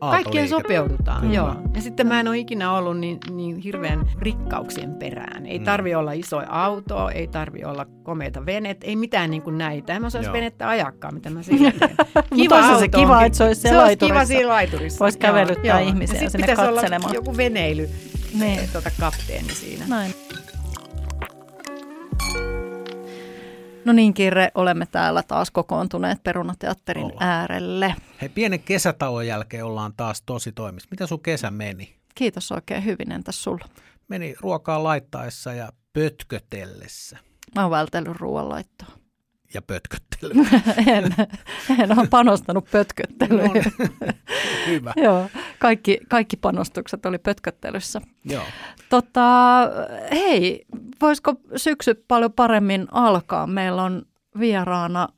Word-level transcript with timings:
Kaikkeen 0.00 0.48
sopeudutaan, 0.48 1.20
Kyllä. 1.20 1.34
joo. 1.34 1.54
Ja 1.74 1.82
sitten 1.82 2.06
mä 2.06 2.20
en 2.20 2.28
ole 2.28 2.38
ikinä 2.38 2.72
ollut 2.72 2.98
niin, 2.98 3.18
niin 3.30 3.56
hirveän 3.56 4.10
rikkauksien 4.18 4.94
perään. 4.94 5.46
Ei 5.46 5.58
mm. 5.58 5.64
tarvi 5.64 5.94
olla 5.94 6.12
iso 6.12 6.42
auto, 6.48 7.08
ei 7.08 7.26
tarvi 7.26 7.64
olla 7.64 7.86
komeita 8.02 8.46
venet, 8.46 8.84
ei 8.84 8.96
mitään 8.96 9.30
niin 9.30 9.42
kuin 9.42 9.58
näitä. 9.58 9.94
En 9.94 10.02
mä 10.02 10.10
saisi 10.10 10.32
venettä 10.32 10.68
ajakkaan, 10.68 11.14
mitä 11.14 11.30
mä 11.30 11.42
siinä 11.50 11.72
teen. 11.78 11.96
Kiva 12.36 12.66
auto 12.66 12.78
se 12.78 12.88
kiva, 12.88 13.24
että 13.24 13.38
se 13.38 13.44
olisi 13.44 13.60
se, 13.60 13.78
olisi 13.78 13.96
kiva 13.96 14.24
siinä 14.24 14.48
laiturissa. 14.48 14.98
Voisi 14.98 15.18
kävelyttää 15.18 15.80
joo. 15.80 15.88
ihmisiä 15.88 16.22
ja 16.22 16.30
sinne 16.30 16.46
katselemaan. 16.46 17.04
Olla 17.04 17.14
joku 17.14 17.36
veneily, 17.36 17.88
niin. 18.38 18.60
tuota 18.72 18.90
kapteeni 19.00 19.54
siinä. 19.54 19.84
Näin. 19.88 20.14
No 23.84 23.92
niin, 23.92 24.14
Kirre, 24.14 24.50
olemme 24.54 24.86
täällä 24.86 25.22
taas 25.22 25.50
kokoontuneet 25.50 26.22
Perunateatterin 26.22 27.04
Olla. 27.04 27.16
äärelle. 27.20 27.94
Hei, 28.20 28.28
pienen 28.28 28.60
kesätauon 28.60 29.26
jälkeen 29.26 29.64
ollaan 29.64 29.92
taas 29.96 30.22
tosi 30.22 30.52
toimissa. 30.52 30.88
Mitä 30.90 31.06
sun 31.06 31.22
kesä 31.22 31.50
meni? 31.50 31.94
Kiitos 32.14 32.52
oikein 32.52 32.84
hyvin, 32.84 33.12
entäs 33.12 33.42
sulla? 33.44 33.64
Meni 34.08 34.34
ruokaa 34.40 34.82
laittaessa 34.82 35.52
ja 35.52 35.72
pötkötellessä. 35.92 37.18
Mä 37.54 37.62
oon 37.62 37.70
vältellyt 37.70 38.16
ruoanlaittoa. 38.16 38.88
Ja 39.54 39.62
pötköttely. 39.62 40.32
en, 40.96 41.14
en 41.78 41.98
ole 41.98 42.06
panostanut 42.06 42.70
pötköttelyyn. 42.70 43.46
No, 43.46 43.52
niin. 43.52 43.64
hyvä. 44.66 44.92
Joo, 44.96 45.30
kaikki, 45.58 46.00
kaikki 46.08 46.36
panostukset 46.36 47.06
oli 47.06 47.18
pötköttelyssä. 47.18 48.00
Joo. 48.24 48.44
Tota, 48.88 49.20
hei, 50.10 50.64
voisiko 51.00 51.34
syksy 51.56 51.94
paljon 51.94 52.32
paremmin 52.32 52.86
alkaa? 52.90 53.46
Meillä 53.46 53.82
on 53.82 54.02
vieraana 54.38 55.08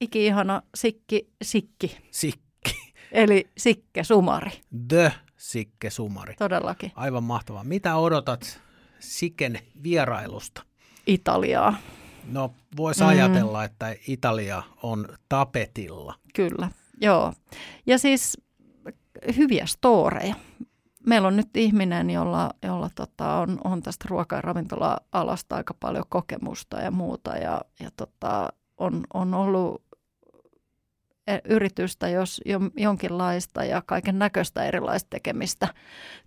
iki-ihana 0.00 0.62
Sikki 0.74 1.28
Sikki. 1.42 1.98
Sikki. 2.10 2.42
Eli 3.12 3.48
Sikke 3.58 4.04
Sumari. 4.04 4.50
The 4.88 5.12
Sikke 5.36 5.90
Sumari. 5.90 6.34
Todellakin. 6.34 6.92
Aivan 6.94 7.24
mahtavaa. 7.24 7.64
Mitä 7.64 7.96
odotat 7.96 8.60
Siken 8.98 9.58
vierailusta? 9.82 10.62
Italiaa. 11.06 11.74
No 12.30 12.50
voisi 12.76 13.00
mm. 13.00 13.08
ajatella, 13.08 13.64
että 13.64 13.94
Italia 14.08 14.62
on 14.82 15.08
tapetilla. 15.28 16.14
Kyllä, 16.34 16.68
joo. 17.00 17.32
Ja 17.86 17.98
siis 17.98 18.38
hyviä 19.36 19.66
storeja 19.66 20.34
meillä 21.06 21.28
on 21.28 21.36
nyt 21.36 21.56
ihminen, 21.56 22.10
jolla, 22.10 22.50
jolla 22.62 22.90
tota, 22.94 23.34
on, 23.34 23.58
on 23.64 23.82
tästä 23.82 24.06
ruoka- 24.08 24.36
ja 24.36 24.42
ravintola-alasta 24.42 25.56
aika 25.56 25.74
paljon 25.80 26.04
kokemusta 26.08 26.80
ja 26.80 26.90
muuta. 26.90 27.36
Ja, 27.36 27.60
ja 27.80 27.90
tota, 27.96 28.48
on, 28.78 29.04
on 29.14 29.34
ollut 29.34 29.82
e, 31.26 31.38
yritystä, 31.44 32.08
jos 32.08 32.40
jonkinlaista 32.76 33.64
ja 33.64 33.82
kaiken 33.86 34.18
näköistä 34.18 34.64
erilaista 34.64 35.10
tekemistä 35.10 35.68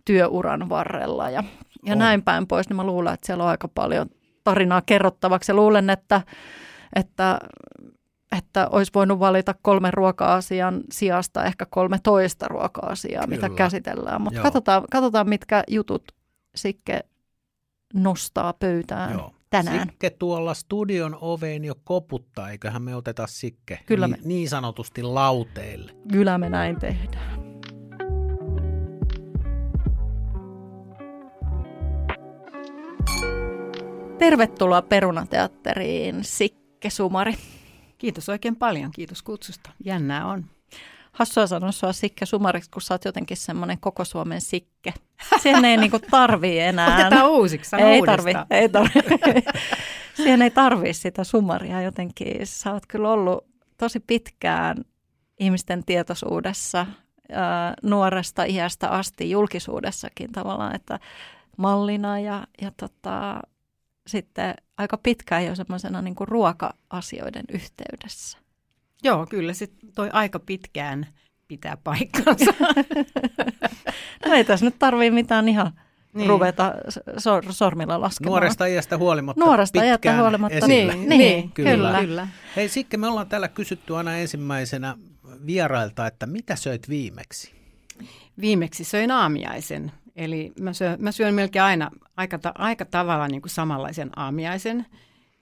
työuran 0.06 0.70
varrella 0.70 1.30
ja, 1.30 1.44
ja 1.86 1.96
näin 1.96 2.24
päin 2.24 2.48
pois, 2.48 2.70
niin 2.70 2.76
mä 2.76 2.84
luulen, 2.84 3.14
että 3.14 3.26
siellä 3.26 3.44
on 3.44 3.50
aika 3.50 3.68
paljon 3.68 4.10
tarinaa 4.46 4.82
kerrottavaksi. 4.82 5.52
Ja 5.52 5.56
luulen, 5.56 5.90
että, 5.90 6.22
että 6.96 7.40
että 8.38 8.68
olisi 8.72 8.92
voinut 8.96 9.20
valita 9.20 9.56
kolmen 9.62 9.94
ruoka-asian 9.94 10.82
sijasta 10.92 11.46
ehkä 11.46 11.66
kolme 11.66 11.98
toista 12.04 12.48
ruoka-asiaa, 12.48 13.24
Kyllä. 13.24 13.36
mitä 13.36 13.50
käsitellään. 13.56 14.22
Mutta 14.22 14.42
katsotaan, 14.42 14.84
katsotaan, 14.92 15.30
mitkä 15.30 15.64
jutut 15.68 16.04
Sikke 16.56 17.00
nostaa 17.94 18.54
pöytään 18.54 19.14
Joo. 19.14 19.34
tänään. 19.50 19.90
Sikke 19.90 20.10
tuolla 20.10 20.54
studion 20.54 21.18
oveen 21.22 21.66
jo 21.66 21.76
koputtaa, 21.84 22.50
eiköhän 22.50 22.82
me 22.82 22.96
oteta 22.96 23.28
Sikke 23.28 23.80
Kyllä 23.86 24.08
me. 24.08 24.16
Niin, 24.16 24.28
niin 24.28 24.50
sanotusti 24.50 25.04
lauteille. 25.04 25.92
Kyllä 26.12 26.38
me 26.38 26.50
näin 26.50 26.80
tehdään. 26.80 27.45
Tervetuloa 34.26 34.82
Perunateatteriin, 34.82 36.24
Sikke 36.24 36.90
Sumari. 36.90 37.34
Kiitos 37.98 38.30
oikein 38.30 38.56
paljon, 38.56 38.92
kiitos 38.92 39.22
kutsusta. 39.22 39.70
Jännää 39.84 40.26
on. 40.26 40.46
Hassua 41.12 41.48
sanoa 41.48 41.72
sua 41.72 41.94
Sikke 41.94 42.26
Sumariksi, 42.26 42.72
kun 42.72 42.82
sä 42.82 42.94
oot 42.94 43.06
jotenkin 43.06 43.38
semmoinen 43.38 43.80
koko 43.80 44.06
Suomen 44.06 44.42
Sikke. 44.42 44.94
Siihen 45.42 45.66
ei 45.66 45.78
niinku 45.78 46.00
tarvii 46.12 46.60
enää. 46.60 47.00
Otetaan 47.00 47.30
uusiksi, 47.30 47.76
ei 47.76 48.02
tarvi, 48.02 48.32
ei 48.50 48.70
tarvi. 48.70 48.90
Siihen 50.16 50.42
ei 50.42 50.52
tarvii 50.52 50.94
sitä 50.94 51.24
Sumaria 51.24 51.82
jotenkin. 51.82 52.48
Sä 52.48 52.74
oot 52.74 52.86
kyllä 52.88 53.10
ollut 53.10 53.46
tosi 53.78 54.00
pitkään 54.00 54.78
ihmisten 55.40 55.86
tietoisuudessa 55.86 56.88
nuoresta 57.84 58.44
iästä 58.44 58.90
asti 58.90 59.30
julkisuudessakin 59.30 60.32
tavallaan, 60.32 60.76
että 60.76 61.00
mallina 61.58 62.20
ja, 62.20 62.48
ja 62.62 62.72
tota, 62.78 63.42
sitten 64.08 64.54
aika 64.78 64.98
pitkään 64.98 65.46
jo 65.46 65.56
semmoisena 65.56 66.02
niin 66.02 66.16
kuin 66.16 66.28
ruoka-asioiden 66.28 67.46
yhteydessä. 67.54 68.38
Joo, 69.04 69.26
kyllä 69.26 69.54
se 69.54 69.68
toi 69.96 70.10
aika 70.14 70.40
pitkään 70.40 71.08
pitää 71.48 71.78
paikkansa. 71.84 72.54
no 74.26 74.34
ei 74.34 74.44
tässä 74.44 74.66
nyt 74.66 74.80
tarvii 74.80 75.12
mitään 75.12 75.50
ihan 75.50 75.72
niin. 76.14 76.30
ruveta 76.30 76.74
sor- 77.18 77.54
sormilla 77.54 78.02
laskemaan. 78.02 78.32
Nuoresta 78.32 78.66
iästä 78.66 78.98
huolimatta 78.98 79.46
Nuoresta 79.46 79.84
iästä 79.84 80.18
huolimatta, 80.22 80.68
niin, 80.68 80.88
niin, 80.88 81.10
niin, 81.10 81.52
kyllä. 81.52 81.72
kyllä. 81.72 82.00
kyllä. 82.00 82.28
Hei 82.56 82.70
Sikke, 82.70 82.98
me 82.98 83.08
ollaan 83.08 83.28
täällä 83.28 83.48
kysytty 83.48 83.96
aina 83.96 84.18
ensimmäisenä 84.18 84.98
vierailta, 85.46 86.08
että 86.08 86.26
mitä 86.26 86.56
söit 86.56 86.90
viimeksi? 86.90 87.52
Viimeksi 88.42 88.84
söin 88.84 89.12
aamiaisen. 89.12 89.92
Eli 90.16 90.52
mä 90.60 90.74
syön, 90.74 90.98
mä 91.02 91.12
syön 91.12 91.34
melkein 91.34 91.64
aina 91.64 91.92
aika, 92.18 92.40
ta, 92.40 92.52
aika 92.58 92.86
tavalla 92.86 93.28
niin 93.28 93.42
kuin 93.42 93.52
samanlaisen 93.52 94.10
aamiaisen, 94.16 94.86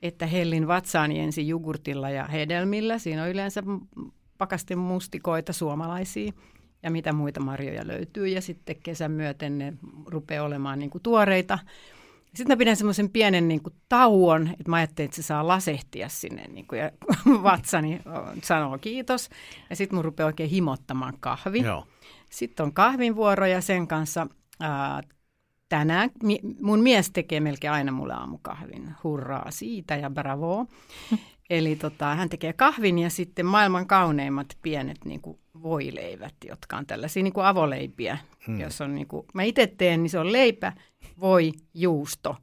että 0.02 0.26
hellin 0.26 0.68
vatsaani 0.68 1.20
ensin 1.20 1.48
jogurtilla 1.48 2.10
ja 2.10 2.26
hedelmillä. 2.26 2.98
Siinä 2.98 3.24
on 3.24 3.30
yleensä 3.30 3.64
pakasten 4.38 4.78
mustikoita 4.78 5.54
suomalaisia 5.54 6.32
ja 6.84 6.92
mitä 6.92 7.14
muita 7.14 7.40
marjoja 7.40 7.88
löytyy. 7.88 8.28
Ja 8.28 8.42
sitten 8.42 8.76
kesän 8.76 9.12
myöten 9.12 9.58
ne 9.58 9.74
rupeaa 10.06 10.46
olemaan 10.46 10.80
niin 10.80 10.90
kuin 10.90 11.02
tuoreita. 11.02 11.60
Sitten 12.26 12.48
mä 12.48 12.58
pidän 12.58 12.76
semmoisen 12.76 13.10
pienen 13.10 13.48
niin 13.48 13.64
kuin, 13.64 13.74
tauon, 13.90 14.48
että 14.48 14.70
mä 14.70 14.76
ajattelin, 14.76 15.06
että 15.06 15.16
se 15.16 15.24
saa 15.24 15.48
lasehtia 15.48 16.10
sinne. 16.10 16.44
Niin 16.48 16.68
kuin, 16.68 16.80
ja 16.80 16.92
vatsani 17.44 18.02
sanoo 18.44 18.78
kiitos. 18.78 19.30
Ja 19.70 19.76
sitten 19.76 19.96
mun 19.98 20.06
rupeaa 20.06 20.28
oikein 20.28 20.50
himottamaan 20.50 21.14
kahvi. 21.20 21.62
Joo. 21.62 21.88
Sitten 22.30 22.64
on 22.64 22.74
kahvin 22.74 23.16
vuoro 23.16 23.46
ja 23.46 23.62
sen 23.62 23.88
kanssa 23.88 24.28
ää, 24.60 25.02
tänään 25.70 26.10
mun 26.62 26.80
mies 26.80 27.12
tekee 27.12 27.40
melkein 27.40 27.74
aina 27.74 27.92
mulle 27.92 28.14
aamukahvin. 28.14 28.92
Hurraa 29.04 29.52
siitä 29.52 29.96
ja 29.96 30.10
bravo. 30.10 30.66
Eli 31.50 31.76
tota, 31.76 32.16
hän 32.16 32.30
tekee 32.30 32.54
kahvin 32.54 33.00
ja 33.00 33.10
sitten 33.10 33.46
maailman 33.46 33.88
kauneimmat 33.88 34.58
pienet 34.62 35.06
niin 35.06 35.22
kuin 35.22 35.40
voileivät, 35.64 36.36
jotka 36.46 36.78
on 36.78 36.86
tällaisia 36.86 37.24
niin 37.24 37.34
kuin 37.34 37.46
avoleipiä. 37.46 38.18
Hmm. 38.48 38.60
Jos 38.60 38.82
on, 38.82 38.96
niin 38.96 39.08
kuin, 39.08 39.26
mä 39.34 39.44
itse 39.44 39.68
teen, 39.68 40.04
niin 40.04 40.10
se 40.10 40.20
on 40.20 40.32
leipä, 40.32 40.74
voi, 41.20 41.52
juusto 41.74 42.38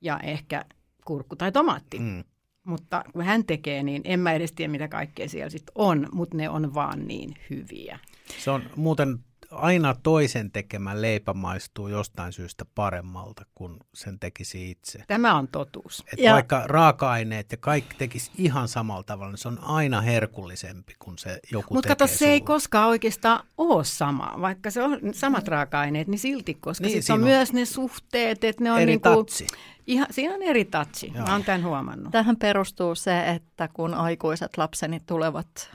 ja 0.00 0.20
ehkä 0.22 0.64
kurkku 1.04 1.36
tai 1.36 1.52
tomaatti. 1.52 1.98
Hmm. 1.98 2.24
Mutta 2.64 3.04
kun 3.12 3.24
hän 3.24 3.44
tekee, 3.44 3.82
niin 3.82 4.02
en 4.04 4.20
mä 4.20 4.32
edes 4.32 4.52
tiedä, 4.52 4.70
mitä 4.70 4.88
kaikkea 4.88 5.28
siellä 5.28 5.50
sitten 5.50 5.72
on, 5.74 6.08
mutta 6.12 6.36
ne 6.36 6.48
on 6.48 6.74
vaan 6.74 7.08
niin 7.08 7.34
hyviä. 7.50 7.98
Se 8.38 8.50
on 8.50 8.62
muuten 8.76 9.18
aina 9.54 9.94
toisen 10.02 10.50
tekemä 10.50 11.00
leipä 11.00 11.34
maistuu 11.34 11.88
jostain 11.88 12.32
syystä 12.32 12.64
paremmalta 12.74 13.44
kuin 13.54 13.76
sen 13.94 14.18
tekisi 14.18 14.70
itse. 14.70 15.04
Tämä 15.06 15.34
on 15.34 15.48
totuus. 15.48 16.04
Et 16.12 16.18
ja... 16.18 16.32
Vaikka 16.32 16.62
raaka-aineet 16.66 17.52
ja 17.52 17.58
kaikki 17.58 17.96
tekisi 17.98 18.30
ihan 18.38 18.68
samalla 18.68 19.02
tavalla, 19.02 19.32
niin 19.32 19.38
se 19.38 19.48
on 19.48 19.58
aina 19.62 20.00
herkullisempi 20.00 20.94
kuin 20.98 21.18
se 21.18 21.40
joku 21.52 21.74
Mutta 21.74 21.88
kato, 21.88 22.06
se 22.06 22.16
sulla. 22.16 22.30
ei 22.30 22.40
koskaan 22.40 22.88
oikeastaan 22.88 23.46
ole 23.58 23.84
sama. 23.84 24.34
Vaikka 24.40 24.70
se 24.70 24.82
on 24.82 25.00
samat 25.12 25.48
raaka-aineet, 25.48 26.08
niin 26.08 26.18
silti, 26.18 26.54
koska 26.54 26.86
niin, 26.86 27.02
on, 27.10 27.14
on 27.14 27.20
myös 27.20 27.52
ne 27.52 27.64
suhteet, 27.64 28.44
että 28.44 28.64
ne 28.64 28.72
on 28.72 28.80
eri 28.80 28.86
niin 28.86 29.00
kuin, 29.00 29.16
tatsi. 29.16 29.46
Ihan, 29.86 30.06
siinä 30.10 30.34
on 30.34 30.42
eri 30.42 30.64
tatsi. 30.64 31.10
Mä 31.10 31.32
oon 31.32 31.44
tämän 31.44 31.64
huomannut. 31.64 32.12
Tähän 32.12 32.36
perustuu 32.36 32.94
se, 32.94 33.28
että 33.30 33.68
kun 33.68 33.94
aikuiset 33.94 34.58
lapseni 34.58 35.00
tulevat 35.06 35.70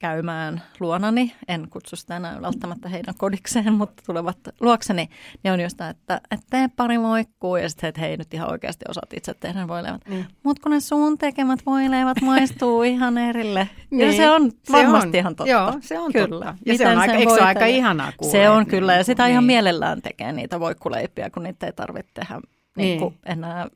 käymään 0.00 0.62
luonani. 0.80 1.32
En 1.48 1.66
kutsu 1.70 1.96
sitä 1.96 2.16
enää 2.16 2.42
välttämättä 2.42 2.88
heidän 2.88 3.14
kodikseen, 3.18 3.72
mutta 3.72 4.02
tulevat 4.06 4.38
luokseni. 4.60 5.08
Niin 5.42 5.52
on 5.52 5.60
just 5.60 5.80
että, 5.80 6.20
että 6.30 6.46
tee 6.50 6.68
pari 6.76 6.98
moikkuu 6.98 7.56
ja 7.56 7.68
sitten, 7.68 7.88
että 7.88 8.00
hei 8.00 8.16
nyt 8.16 8.34
ihan 8.34 8.50
oikeasti 8.50 8.84
osaat 8.88 9.12
itse 9.12 9.34
tehdä 9.34 9.68
voileivät. 9.68 10.08
Mm. 10.08 10.24
Mutta 10.42 10.62
kun 10.62 10.72
ne 10.72 10.80
sun 10.80 11.18
tekemät 11.18 11.60
voileivät 11.66 12.20
maistuu 12.20 12.82
ihan 12.92 13.18
erille. 13.18 13.68
niin. 13.90 14.06
Ja 14.06 14.16
se 14.16 14.30
on 14.30 14.50
varmasti 14.72 15.10
se 15.10 15.16
on. 15.16 15.20
ihan 15.20 15.36
totta. 15.36 15.52
Joo, 15.52 15.72
se 15.80 15.98
on 15.98 16.12
kyllä. 16.12 16.28
totta. 16.28 16.46
Ja 16.66 16.72
Miten 16.72 16.86
se 16.86 16.92
on 16.92 16.98
aika, 16.98 17.14
eikö 17.14 17.34
se 17.34 17.40
aika 17.40 17.66
ihanaa 17.66 18.12
kuulla? 18.16 18.32
Se 18.32 18.48
on 18.50 18.66
kyllä 18.66 18.94
ja 18.94 19.04
sitä 19.04 19.22
niin. 19.22 19.32
ihan 19.32 19.44
mielellään 19.44 20.02
tekee 20.02 20.32
niitä 20.32 20.60
voikkuleipiä, 20.60 21.30
kun 21.30 21.42
niitä 21.42 21.66
ei 21.66 21.72
tarvitse 21.72 22.10
tehdä 22.14 22.34
niin. 22.34 22.86
Niin 22.86 22.98
kuin 22.98 23.18
enää 23.26 23.68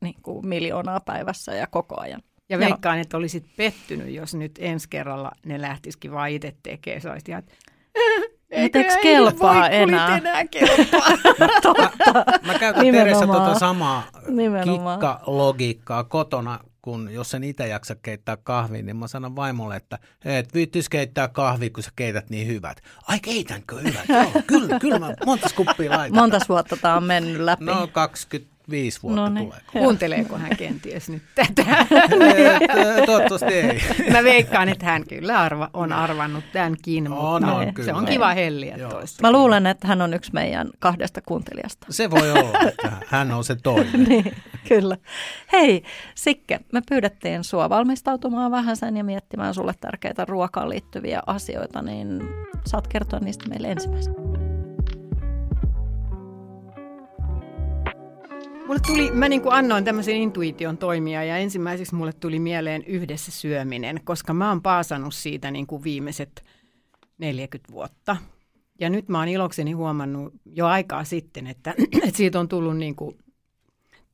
niin 0.00 0.16
kuin 0.22 0.46
miljoonaa 0.46 1.00
päivässä 1.00 1.54
ja 1.54 1.66
koko 1.66 2.00
ajan. 2.00 2.22
Ja 2.52 2.58
veikkaan, 2.58 2.98
että 2.98 3.16
olisit 3.16 3.44
pettynyt, 3.56 4.14
jos 4.14 4.34
nyt 4.34 4.52
ensi 4.58 4.88
kerralla 4.88 5.32
ne 5.44 5.60
lähtisikin 5.60 6.12
vaan 6.12 6.30
itse 6.30 6.56
tekemään. 6.62 7.00
Sä 7.00 7.16
ihan, 7.28 7.42
eikö 8.50 8.84
kelpaa 9.02 9.68
enää? 9.68 10.16
enää 10.16 10.46
kelpaa. 10.46 11.08
Mä 12.46 12.58
käytän. 12.58 12.86
Teressä 12.92 13.26
tota 13.26 13.58
samaa 13.58 14.02
Nimenomaan. 14.28 15.00
kikkalogiikkaa 15.00 16.04
kotona, 16.04 16.58
kun 16.82 17.08
jos 17.12 17.34
en 17.34 17.44
itse 17.44 17.68
jaksa 17.68 17.94
keittää 17.94 18.36
kahvia, 18.36 18.82
niin 18.82 18.96
mä 18.96 19.06
sanon 19.06 19.36
vaimolle, 19.36 19.76
että 19.76 19.98
et 20.24 20.54
viittis 20.54 20.88
keittää 20.88 21.28
kahvia, 21.28 21.70
kun 21.70 21.82
sä 21.82 21.90
keität 21.96 22.30
niin 22.30 22.46
hyvät. 22.46 22.80
Ai 23.08 23.20
keitänkö 23.20 23.76
hyvät? 23.76 24.08
Joo, 24.08 24.42
kyllä, 24.46 24.78
kyllä 24.78 24.98
mä 24.98 25.14
monta 25.26 25.48
kuppia 25.56 25.90
laitan. 25.90 26.18
Montas 26.18 26.48
vuotta 26.48 26.76
tämä 26.76 26.96
on 26.96 27.04
mennyt 27.04 27.40
läpi. 27.40 27.64
No 27.64 27.88
25 28.66 29.02
vuotta 29.02 29.20
No 29.20 29.28
niin. 29.28 29.46
tulee. 29.46 29.60
Kuunteleeko 29.72 30.36
hän 30.38 30.56
kenties 30.56 31.08
nyt 31.10 31.22
tätä? 31.34 31.86
Toivottavasti 33.06 33.54
ei. 33.54 33.80
Mä 34.12 34.24
veikkaan, 34.24 34.68
että 34.68 34.86
hän 34.86 35.06
kyllä 35.06 35.40
arva, 35.40 35.70
on 35.74 35.92
arvannut 35.92 36.44
tämänkin, 36.52 37.10
mutta 37.10 37.26
On, 37.26 37.44
on, 37.44 37.64
se 37.66 37.72
kyllä. 37.72 37.94
on 37.94 38.04
kiva 38.06 38.34
helliä 38.34 38.76
Joo. 38.76 38.90
toista. 38.90 39.22
Mä 39.22 39.32
luulen, 39.32 39.66
että 39.66 39.88
hän 39.88 40.02
on 40.02 40.14
yksi 40.14 40.32
meidän 40.32 40.70
kahdesta 40.78 41.20
kuuntelijasta. 41.20 41.86
Se 41.90 42.10
voi 42.10 42.30
olla, 42.30 42.58
että 42.68 42.92
hän 43.06 43.30
on 43.32 43.44
se 43.44 43.56
toinen. 43.62 44.04
niin, 44.08 44.36
kyllä. 44.68 44.96
Hei, 45.52 45.82
Sikke, 46.14 46.60
me 46.72 46.82
pyydettiin 46.88 47.44
sua 47.44 47.68
valmistautumaan 47.68 48.50
vähän 48.50 48.76
sen 48.76 48.96
ja 48.96 49.04
miettimään 49.04 49.54
sulle 49.54 49.74
tärkeitä 49.80 50.24
ruokaan 50.24 50.68
liittyviä 50.68 51.22
asioita, 51.26 51.82
niin 51.82 52.20
saat 52.66 52.88
kertoa 52.88 53.18
niistä 53.20 53.48
meille 53.48 53.70
ensimmäisenä. 53.70 54.31
Mulle 58.72 58.82
tuli, 58.86 59.10
mä 59.10 59.28
niin 59.28 59.42
kuin 59.42 59.54
annoin 59.54 59.84
tämmöisen 59.84 60.16
intuition 60.16 60.78
toimia 60.78 61.24
ja 61.24 61.36
ensimmäiseksi 61.36 61.94
mulle 61.94 62.12
tuli 62.12 62.38
mieleen 62.38 62.84
yhdessä 62.84 63.32
syöminen, 63.32 64.00
koska 64.04 64.34
mä 64.34 64.48
oon 64.48 64.62
paasannut 64.62 65.14
siitä 65.14 65.50
niin 65.50 65.66
kuin 65.66 65.84
viimeiset 65.84 66.44
40 67.18 67.72
vuotta. 67.72 68.16
Ja 68.80 68.90
nyt 68.90 69.08
mä 69.08 69.18
oon 69.18 69.28
ilokseni 69.28 69.72
huomannut 69.72 70.34
jo 70.44 70.66
aikaa 70.66 71.04
sitten, 71.04 71.46
että, 71.46 71.74
että 72.04 72.16
siitä 72.16 72.40
on 72.40 72.48
tullut 72.48 72.76
niin 72.76 72.96
kuin 72.96 73.16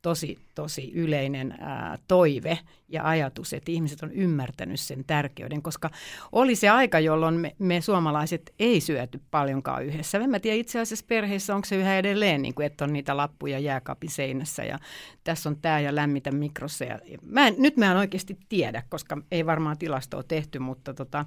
tosi, 0.02 0.38
tosi 0.54 0.92
yleinen 0.94 1.54
ää, 1.60 1.98
toive 2.08 2.58
ja 2.88 3.08
ajatus, 3.08 3.52
että 3.52 3.72
ihmiset 3.72 4.02
on 4.02 4.12
ymmärtänyt 4.12 4.80
sen 4.80 5.04
tärkeyden, 5.04 5.62
koska 5.62 5.90
oli 6.32 6.54
se 6.54 6.68
aika, 6.68 7.00
jolloin 7.00 7.34
me, 7.34 7.56
me 7.58 7.80
suomalaiset 7.80 8.54
ei 8.58 8.80
syöty 8.80 9.20
paljonkaan 9.30 9.84
yhdessä. 9.84 10.18
En 10.18 10.30
mä 10.30 10.40
tiedä 10.40 10.56
itse 10.56 10.80
asiassa 10.80 11.04
perheessä, 11.08 11.54
onko 11.54 11.64
se 11.64 11.76
yhä 11.76 11.98
edelleen, 11.98 12.42
niin 12.42 12.54
kuin, 12.54 12.66
että 12.66 12.84
on 12.84 12.92
niitä 12.92 13.16
lappuja 13.16 13.58
jääkaapin 13.58 14.10
seinässä 14.10 14.64
ja 14.64 14.78
tässä 15.24 15.48
on 15.48 15.56
tämä 15.62 15.80
ja 15.80 15.94
lämmitä 15.94 16.30
mikrossa. 16.30 16.84
Ja, 16.84 16.98
mä 17.22 17.46
en, 17.46 17.54
nyt 17.58 17.76
mä 17.76 17.90
en 17.90 17.96
oikeasti 17.96 18.38
tiedä, 18.48 18.82
koska 18.88 19.18
ei 19.30 19.46
varmaan 19.46 19.78
tilastoa 19.78 20.22
tehty, 20.22 20.58
mutta 20.58 20.94
tota, 20.94 21.24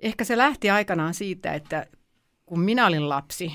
ehkä 0.00 0.24
se 0.24 0.36
lähti 0.36 0.70
aikanaan 0.70 1.14
siitä, 1.14 1.54
että 1.54 1.86
kun 2.52 2.60
minä 2.60 2.86
olin 2.86 3.08
lapsi 3.08 3.52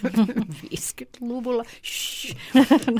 50-luvulla, 0.74 1.64
shh, 1.84 2.36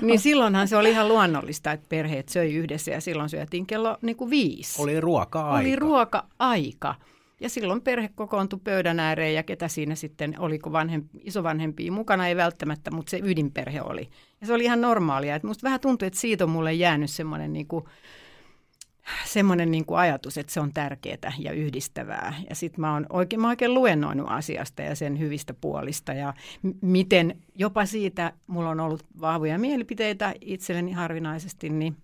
niin 0.02 0.19
silloinhan 0.19 0.69
se 0.69 0.76
oli 0.76 0.90
ihan 0.90 1.08
luonnollista, 1.08 1.73
että 1.73 1.87
perheet 1.88 2.28
söi 2.28 2.55
yhdessä 2.55 2.90
ja 2.90 3.00
silloin 3.00 3.28
syötiin 3.28 3.67
kello 3.67 3.99
niin 4.02 4.17
kuin 4.17 4.31
viisi. 4.31 4.82
Oli 4.82 5.00
ruoka-aika. 5.00 5.61
Oli 5.61 5.76
ruoka-aika. 5.76 6.94
Ja 7.40 7.49
silloin 7.49 7.81
perhe 7.81 8.11
kokoontui 8.14 8.61
pöydän 8.64 9.00
ääreen 9.00 9.34
ja 9.34 9.43
ketä 9.43 9.69
siinä 9.69 9.94
sitten, 9.94 10.34
oliko 10.38 10.73
vanhempi, 10.73 11.20
isovanhempia 11.25 11.93
mukana, 11.93 12.28
ei 12.28 12.37
välttämättä, 12.37 12.90
mutta 12.90 13.11
se 13.11 13.20
ydinperhe 13.23 13.82
oli. 13.82 14.08
Ja 14.40 14.46
se 14.46 14.52
oli 14.52 14.64
ihan 14.64 14.81
normaalia. 14.81 15.37
Et 15.37 15.43
musta 15.43 15.64
vähän 15.64 15.81
tuntui, 15.81 16.06
että 16.06 16.20
siitä 16.20 16.44
on 16.44 16.50
mulle 16.50 16.73
jäänyt 16.73 17.11
semmoinen 17.11 17.52
niin 17.52 17.67
kuin, 17.67 17.84
semmoinen 19.25 19.70
niin 19.70 19.85
kuin 19.85 19.99
ajatus, 19.99 20.38
että 20.38 20.53
se 20.53 20.61
on 20.61 20.73
tärkeää 20.73 21.32
ja 21.38 21.53
yhdistävää. 21.53 22.35
Ja 22.49 22.55
sitten 22.55 22.81
mä 22.81 22.93
oon 22.93 23.06
oikein, 23.11 23.41
mä 23.41 23.49
oikein 23.49 23.75
luennoinut 23.75 24.26
asiasta 24.31 24.82
ja 24.82 24.94
sen 24.94 25.19
hyvistä 25.19 25.55
puolista 25.55 26.12
ja 26.12 26.35
m- 26.62 26.70
miten 26.81 27.37
jopa 27.55 27.87
siitä 27.87 28.32
mulla 28.47 28.70
on 28.70 28.81
ollut 28.81 29.06
vahvoja 29.20 29.58
mielipiteitä 29.58 30.35
itselleni 30.41 30.93
harvinaisesti, 30.93 31.69
niin 31.69 31.97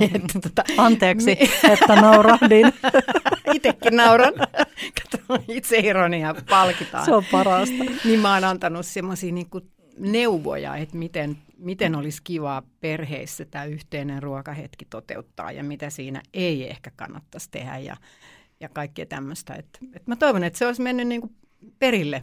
että 0.14 0.40
tota, 0.40 0.64
Anteeksi, 0.76 1.26
Mi- 1.26 1.38
että 1.72 1.96
naurahdin. 1.96 2.72
Itsekin 3.54 3.96
nauran. 3.96 4.32
Kato, 4.34 5.42
itse 5.48 5.78
ironia 5.78 6.34
palkitaan. 6.50 7.04
Se 7.04 7.14
on 7.14 7.24
parasta. 7.32 7.84
Niin 8.04 8.20
mä 8.20 8.34
oon 8.34 8.44
antanut 8.44 8.86
semmoisia 8.86 9.32
niinku 9.32 9.60
neuvoja, 9.98 10.76
että 10.76 10.96
miten, 10.96 11.38
miten 11.58 11.94
olisi 11.94 12.20
kivaa 12.24 12.62
perheissä 12.80 13.44
tämä 13.44 13.64
yhteinen 13.64 14.22
ruokahetki 14.22 14.84
toteuttaa 14.90 15.52
ja 15.52 15.64
mitä 15.64 15.90
siinä 15.90 16.22
ei 16.34 16.70
ehkä 16.70 16.90
kannattaisi 16.96 17.50
tehdä 17.50 17.78
ja, 17.78 17.96
ja 18.60 18.68
kaikkea 18.68 19.06
tämmöistä. 19.06 19.54
Et, 19.54 19.78
et 19.92 20.06
mä 20.06 20.16
toivon, 20.16 20.44
että 20.44 20.58
se 20.58 20.66
olisi 20.66 20.82
mennyt 20.82 21.08
niinku 21.08 21.32
perille, 21.78 22.22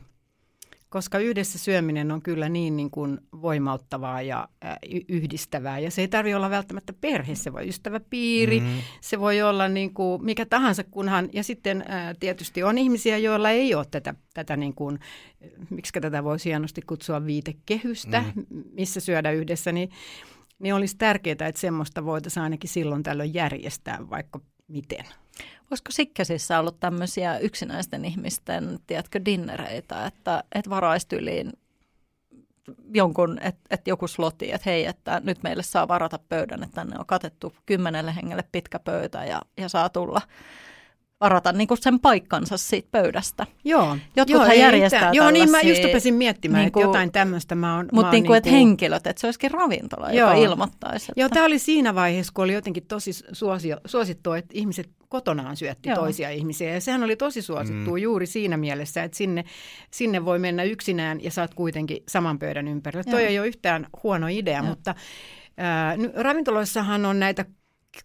koska 0.92 1.20
yhdessä 1.20 1.60
syöminen 1.60 2.12
on 2.12 2.22
kyllä 2.22 2.50
niin, 2.50 2.76
niin 2.78 2.92
kuin 2.92 3.20
voimauttavaa 3.42 4.22
ja 4.22 4.50
ä, 4.66 4.78
y- 4.90 5.02
yhdistävää. 5.08 5.80
Ja 5.80 5.92
se 5.92 6.02
ei 6.02 6.08
tarvitse 6.08 6.36
olla 6.36 6.50
välttämättä 6.50 6.94
perhe, 6.94 7.36
se 7.36 7.54
voi 7.54 7.68
ystäväpiiri, 7.68 8.60
Mm. 8.60 8.68
se 9.02 9.20
voi 9.20 9.42
olla 9.42 9.68
niin 9.68 9.94
kuin 9.94 10.26
mikä 10.26 10.46
tahansa, 10.46 10.84
kunhan, 10.84 11.30
ja 11.34 11.44
sitten 11.44 11.84
ää, 11.88 12.14
tietysti 12.20 12.64
on 12.64 12.78
ihmisiä, 12.78 13.18
joilla 13.18 13.50
ei 13.50 13.76
ole 13.76 13.86
tätä, 13.92 14.16
tätä 14.34 14.58
niin 14.58 14.74
kuin, 14.74 15.00
miksi 15.70 15.94
tätä 16.02 16.24
voisi 16.24 16.50
hienosti 16.50 16.82
kutsua 16.82 17.26
viitekehystä, 17.26 18.24
mm. 18.36 18.46
missä 18.74 19.00
syödä 19.00 19.32
yhdessä, 19.32 19.72
niin, 19.72 19.90
niin 20.60 20.76
olisi 20.76 20.98
tärkeää, 20.98 21.48
että 21.48 21.62
semmoista 21.62 22.06
voitaisiin 22.06 22.44
ainakin 22.44 22.70
silloin 22.70 23.04
tällöin 23.04 23.34
järjestää 23.34 24.10
vaikka 24.10 24.40
miten. 24.68 25.06
Olisiko 25.72 25.92
Sikkesissä 25.92 26.60
ollut 26.60 26.80
tämmöisiä 26.80 27.38
yksinäisten 27.38 28.06
ihmisten, 28.06 28.80
tiedätkö, 28.88 29.22
dinnereitä, 29.26 30.06
että, 30.06 30.44
että 30.56 30.70
varaistyliin 30.70 31.52
jonkun, 32.94 33.38
että, 33.42 33.62
että 33.70 33.90
joku 33.90 34.08
sloti, 34.08 34.52
että 34.52 34.70
hei, 34.70 34.86
että 34.86 35.22
nyt 35.24 35.44
meille 35.44 35.64
saa 35.64 35.88
varata 35.88 36.20
pöydän, 36.30 36.64
että 36.64 36.76
tänne 36.76 36.96
on 37.00 37.06
katettu 37.06 37.54
kymmenelle 37.66 38.16
hengelle 38.16 38.44
pitkä 38.52 38.80
pöytä 38.80 39.26
ja, 39.26 39.42
ja 39.58 39.70
saa 39.70 39.90
tulla 39.90 40.22
varata 41.22 41.52
niin 41.52 41.68
kuin 41.68 41.82
sen 41.82 42.00
paikkansa 42.00 42.58
siitä 42.58 42.88
pöydästä. 42.92 43.48
Joo, 43.64 43.98
Jotkuthan 44.16 44.52
ei 44.52 44.60
järjestää. 44.60 45.12
Joo, 45.14 45.32
niin 45.32 45.52
mä 45.52 45.62
just 45.62 45.84
rupesin 45.84 46.14
miettimään, 46.14 46.64
niin 46.64 46.72
kuin- 46.72 46.84
että 46.84 46.90
jotain 46.90 47.12
tämmöistä 47.12 47.56
mä 47.56 47.76
oon... 47.76 47.90
Mutta 47.92 48.12
niin 48.12 48.26
kuin, 48.26 48.38
että 48.38 48.50
niinku- 48.50 48.68
henkilöt, 48.68 49.08
että 49.08 49.22
se 49.22 49.28
olisikin 49.28 49.52
ravintola, 49.52 50.12
joka 50.12 50.34
Joo. 50.36 50.44
ilmoittaisi. 50.44 51.06
Että, 51.12 51.22
Joo, 51.22 51.30
tämä 51.30 51.46
oli 51.46 51.60
siinä 51.60 51.96
vaiheessa, 51.96 52.34
kun 52.36 52.44
oli 52.44 52.54
jotenkin 52.54 52.86
tosi 52.86 53.12
suosio, 53.32 53.78
suosittua, 53.86 54.38
että 54.38 54.52
ihmiset 54.54 54.90
kotonaan 55.12 55.58
syötti 55.58 55.90
Joo. 55.90 55.96
Toisia 55.96 56.30
ihmisiä. 56.30 56.74
Ja 56.74 56.82
sehän 56.82 57.04
oli 57.04 57.16
tosi 57.16 57.42
suosittua 57.42 57.98
mm. 57.98 58.02
juuri 58.04 58.26
siinä 58.26 58.58
mielessä, 58.58 59.04
että 59.04 59.18
sinne, 59.18 59.46
sinne 59.92 60.26
voi 60.26 60.40
mennä 60.40 60.64
yksinään 60.64 61.24
ja 61.24 61.32
saat 61.32 61.54
kuitenkin 61.54 62.04
saman 62.08 62.40
pöydän 62.40 62.68
ympärillä. 62.68 63.04
Joo. 63.08 63.12
Toi 63.12 63.24
ei 63.24 63.40
ole 63.40 63.48
yhtään 63.48 63.88
huono 64.04 64.28
idea, 64.28 64.58
Joo. 64.58 64.68
mutta 64.68 64.96
ää, 65.58 65.96
ravintoloissahan 66.16 67.06
on 67.06 67.20
näitä 67.20 67.46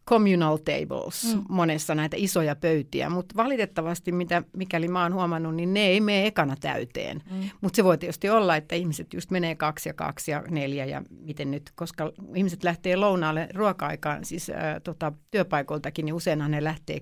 communal 0.09 0.57
tables, 0.57 1.35
Mm. 1.35 1.45
monessa 1.49 1.95
näitä 1.95 2.17
isoja 2.21 2.57
pöytiä, 2.57 3.11
mutta 3.11 3.35
valitettavasti, 3.37 4.13
mitä, 4.13 4.43
mikäli 4.57 4.89
mä 4.89 5.03
oon 5.03 5.15
huomannut, 5.15 5.55
niin 5.55 5.75
ne 5.75 5.81
ei 5.81 6.01
mene 6.01 6.27
ekana 6.27 6.57
täyteen. 6.61 7.23
Mm. 7.31 7.51
Mutta 7.61 7.77
se 7.77 7.85
voi 7.85 7.99
tietysti 7.99 8.31
olla, 8.31 8.57
että 8.57 8.75
ihmiset 8.75 9.15
just 9.15 9.31
menee 9.31 9.55
kaksi 9.55 9.89
ja 9.89 9.95
kaksi 9.95 10.31
ja 10.31 10.43
neljä 10.51 10.85
ja 10.85 11.03
miten 11.11 11.51
nyt, 11.51 11.71
koska 11.75 12.13
ihmiset 12.35 12.65
lähtee 12.65 12.97
lounaalle 12.97 13.49
ruoka-aikaan, 13.55 14.25
siis 14.25 14.51
ää, 14.51 14.81
tota, 14.81 15.13
työpaikoltakin, 15.31 16.05
niin 16.05 16.15
useinhan 16.15 16.51
ne 16.51 16.65
lähtee 16.65 17.01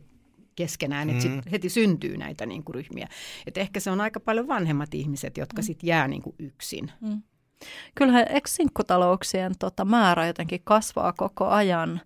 keskenään, 0.56 1.10
että 1.10 1.28
Mm. 1.28 1.34
sit 1.42 1.52
heti 1.52 1.68
syntyy 1.68 2.16
näitä 2.16 2.46
niinku, 2.46 2.72
ryhmiä. 2.72 3.08
Et 3.46 3.56
ehkä 3.56 3.80
se 3.80 3.90
on 3.90 4.00
aika 4.00 4.20
paljon 4.20 4.48
vanhemmat 4.48 4.94
ihmiset, 4.94 5.36
jotka 5.36 5.62
Mm. 5.62 5.64
sitten 5.66 5.86
jää 5.88 6.08
niinku, 6.08 6.34
yksin. 6.38 6.90
Mm. 7.00 7.22
Kyllähän 7.94 8.26
eikö 8.28 8.50
tota, 9.58 9.84
määrä 9.84 10.26
jotenkin 10.26 10.60
kasvaa 10.64 11.12
koko 11.12 11.46
ajan, 11.46 12.00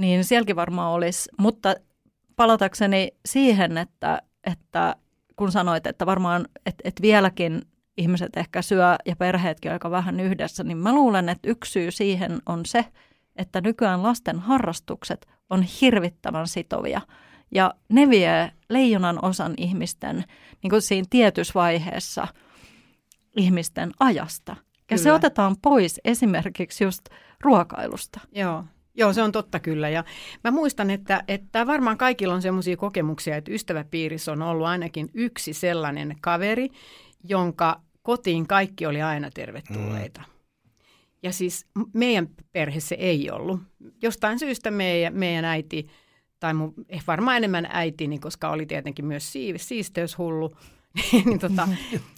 niin 0.00 0.24
sielläkin 0.24 0.56
varmaan 0.56 0.92
olisi, 0.92 1.30
mutta 1.38 1.74
palatakseni 2.36 3.12
siihen, 3.26 3.78
että, 3.78 4.22
että 4.44 4.96
kun 5.36 5.52
sanoit, 5.52 5.86
että 5.86 6.06
varmaan, 6.06 6.48
että, 6.66 6.82
että 6.84 7.02
vieläkin 7.02 7.62
ihmiset 7.96 8.36
ehkä 8.36 8.62
syö 8.62 8.96
ja 9.06 9.16
perheetkin 9.16 9.72
aika 9.72 9.90
vähän 9.90 10.20
yhdessä, 10.20 10.64
niin 10.64 10.78
mä 10.78 10.94
luulen, 10.94 11.28
että 11.28 11.50
yksi 11.50 11.72
syy 11.72 11.90
siihen 11.90 12.38
on 12.46 12.66
se, 12.66 12.84
että 13.36 13.60
nykyään 13.60 14.02
lasten 14.02 14.38
harrastukset 14.38 15.26
on 15.50 15.62
hirvittävän 15.62 16.48
sitovia. 16.48 17.00
Ja 17.50 17.74
ne 17.88 18.08
vie 18.08 18.52
leijonan 18.68 19.24
osan 19.24 19.54
ihmisten 19.56 20.24
niin 20.62 20.70
kuin 20.70 20.82
siinä 20.82 21.06
tietyssä 21.10 21.54
vaiheessa 21.54 22.26
ihmisten 23.36 23.90
ajasta. 24.00 24.56
Ja 24.90 24.98
se 24.98 25.04
Kyllä. 25.04 25.16
otetaan 25.16 25.56
pois 25.62 26.00
esimerkiksi 26.04 26.84
just 26.84 27.02
ruokailusta. 27.40 28.20
Joo. 28.32 28.64
Joo, 28.94 29.12
se 29.12 29.22
on 29.22 29.32
totta 29.32 29.60
kyllä. 29.60 29.88
Ja 29.88 30.04
mä 30.44 30.50
muistan, 30.50 30.90
että, 30.90 31.24
että 31.28 31.66
varmaan 31.66 31.98
kaikilla 31.98 32.34
on 32.34 32.42
semmoisia 32.42 32.76
kokemuksia, 32.76 33.36
että 33.36 33.52
ystäväpiirissä 33.52 34.32
on 34.32 34.42
ollut 34.42 34.66
ainakin 34.66 35.10
yksi 35.14 35.52
sellainen 35.52 36.16
kaveri, 36.20 36.68
jonka 37.24 37.80
kotiin 38.02 38.46
kaikki 38.46 38.86
oli 38.86 39.02
aina 39.02 39.30
tervetulleita. 39.30 40.22
Ja 41.22 41.32
siis 41.32 41.66
meidän 41.92 42.28
perheessä 42.52 42.94
ei 42.94 43.30
ollut. 43.30 43.60
Jostain 44.02 44.38
syystä 44.38 44.70
meidän, 44.70 45.14
meidän 45.14 45.44
äiti, 45.44 45.86
tai 46.40 46.54
mun, 46.54 46.74
eh, 46.88 47.02
varmaan 47.06 47.36
enemmän 47.36 47.68
äitini, 47.70 48.18
koska 48.18 48.50
oli 48.50 48.66
tietenkin 48.66 49.04
myös 49.04 49.32
sii- 49.32 49.58
siisteyshullu, 49.58 50.56
niin 51.24 51.38
tota, 51.38 51.68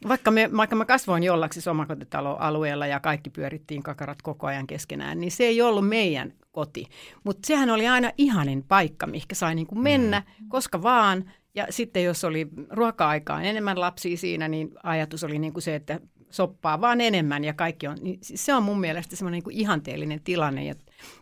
vaikka, 0.08 0.30
me, 0.30 0.50
vaikka 0.56 0.76
mä 0.76 0.84
kasvoin 0.84 1.22
jollaksi 1.22 1.70
omakotitaloalueella 1.70 2.86
ja 2.86 3.00
kaikki 3.00 3.30
pyörittiin 3.30 3.82
kakarat 3.82 4.22
koko 4.22 4.46
ajan 4.46 4.66
keskenään, 4.66 5.20
niin 5.20 5.32
se 5.32 5.44
ei 5.44 5.62
ollut 5.62 5.88
meidän 5.88 6.32
koti. 6.52 6.86
Mutta 7.24 7.46
sehän 7.46 7.70
oli 7.70 7.88
aina 7.88 8.10
ihanin 8.18 8.64
paikka, 8.68 9.06
mihinkä 9.06 9.34
sai 9.34 9.54
niinku 9.54 9.74
mennä, 9.74 10.22
mm. 10.40 10.48
koska 10.48 10.82
vaan. 10.82 11.32
Ja 11.54 11.66
sitten 11.70 12.04
jos 12.04 12.24
oli 12.24 12.48
ruoka-aikaa 12.70 13.42
enemmän 13.42 13.80
lapsia 13.80 14.16
siinä, 14.16 14.48
niin 14.48 14.70
ajatus 14.82 15.24
oli 15.24 15.38
niinku 15.38 15.60
se, 15.60 15.74
että 15.74 16.00
soppaa 16.32 16.80
vaan 16.80 17.00
enemmän 17.00 17.44
ja 17.44 17.54
kaikki 17.54 17.86
on. 17.86 17.98
Niin 18.00 18.18
se 18.22 18.54
on 18.54 18.62
mun 18.62 18.80
mielestä 18.80 19.16
semmoinen 19.16 19.36
niinku 19.36 19.50
ihanteellinen 19.52 20.20
tilanne. 20.24 20.64
Ja 20.64 20.74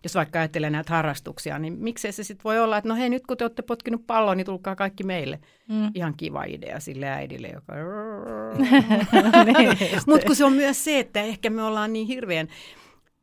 jos 0.02 0.14
vaikka 0.14 0.38
ajattelee 0.38 0.70
näitä 0.70 0.94
harrastuksia, 0.94 1.58
niin 1.58 1.72
miksei 1.72 2.12
se 2.12 2.25
sitten 2.25 2.44
voi 2.44 2.58
olla, 2.58 2.78
että 2.78 2.88
no 2.88 2.94
hei 2.94 3.08
nyt 3.08 3.26
kun 3.26 3.37
te 3.37 3.44
olette 3.44 3.62
potkinut 3.62 4.06
pallon, 4.06 4.37
niin 4.37 4.44
tulkaa 4.44 4.76
kaikki 4.76 5.04
meille. 5.04 5.40
Mm. 5.68 5.90
Ihan 5.94 6.14
kiva 6.16 6.44
idea 6.44 6.80
sille 6.80 7.08
äidille, 7.08 7.49
joka... 7.49 7.75
niin, 9.44 9.78
Mutta 10.06 10.26
kun 10.26 10.37
se 10.37 10.44
on 10.44 10.52
myös 10.52 10.84
se, 10.84 10.99
että 10.99 11.20
ehkä 11.20 11.50
me 11.50 11.62
ollaan 11.62 11.92
niin 11.92 12.06
hirveän 12.06 12.49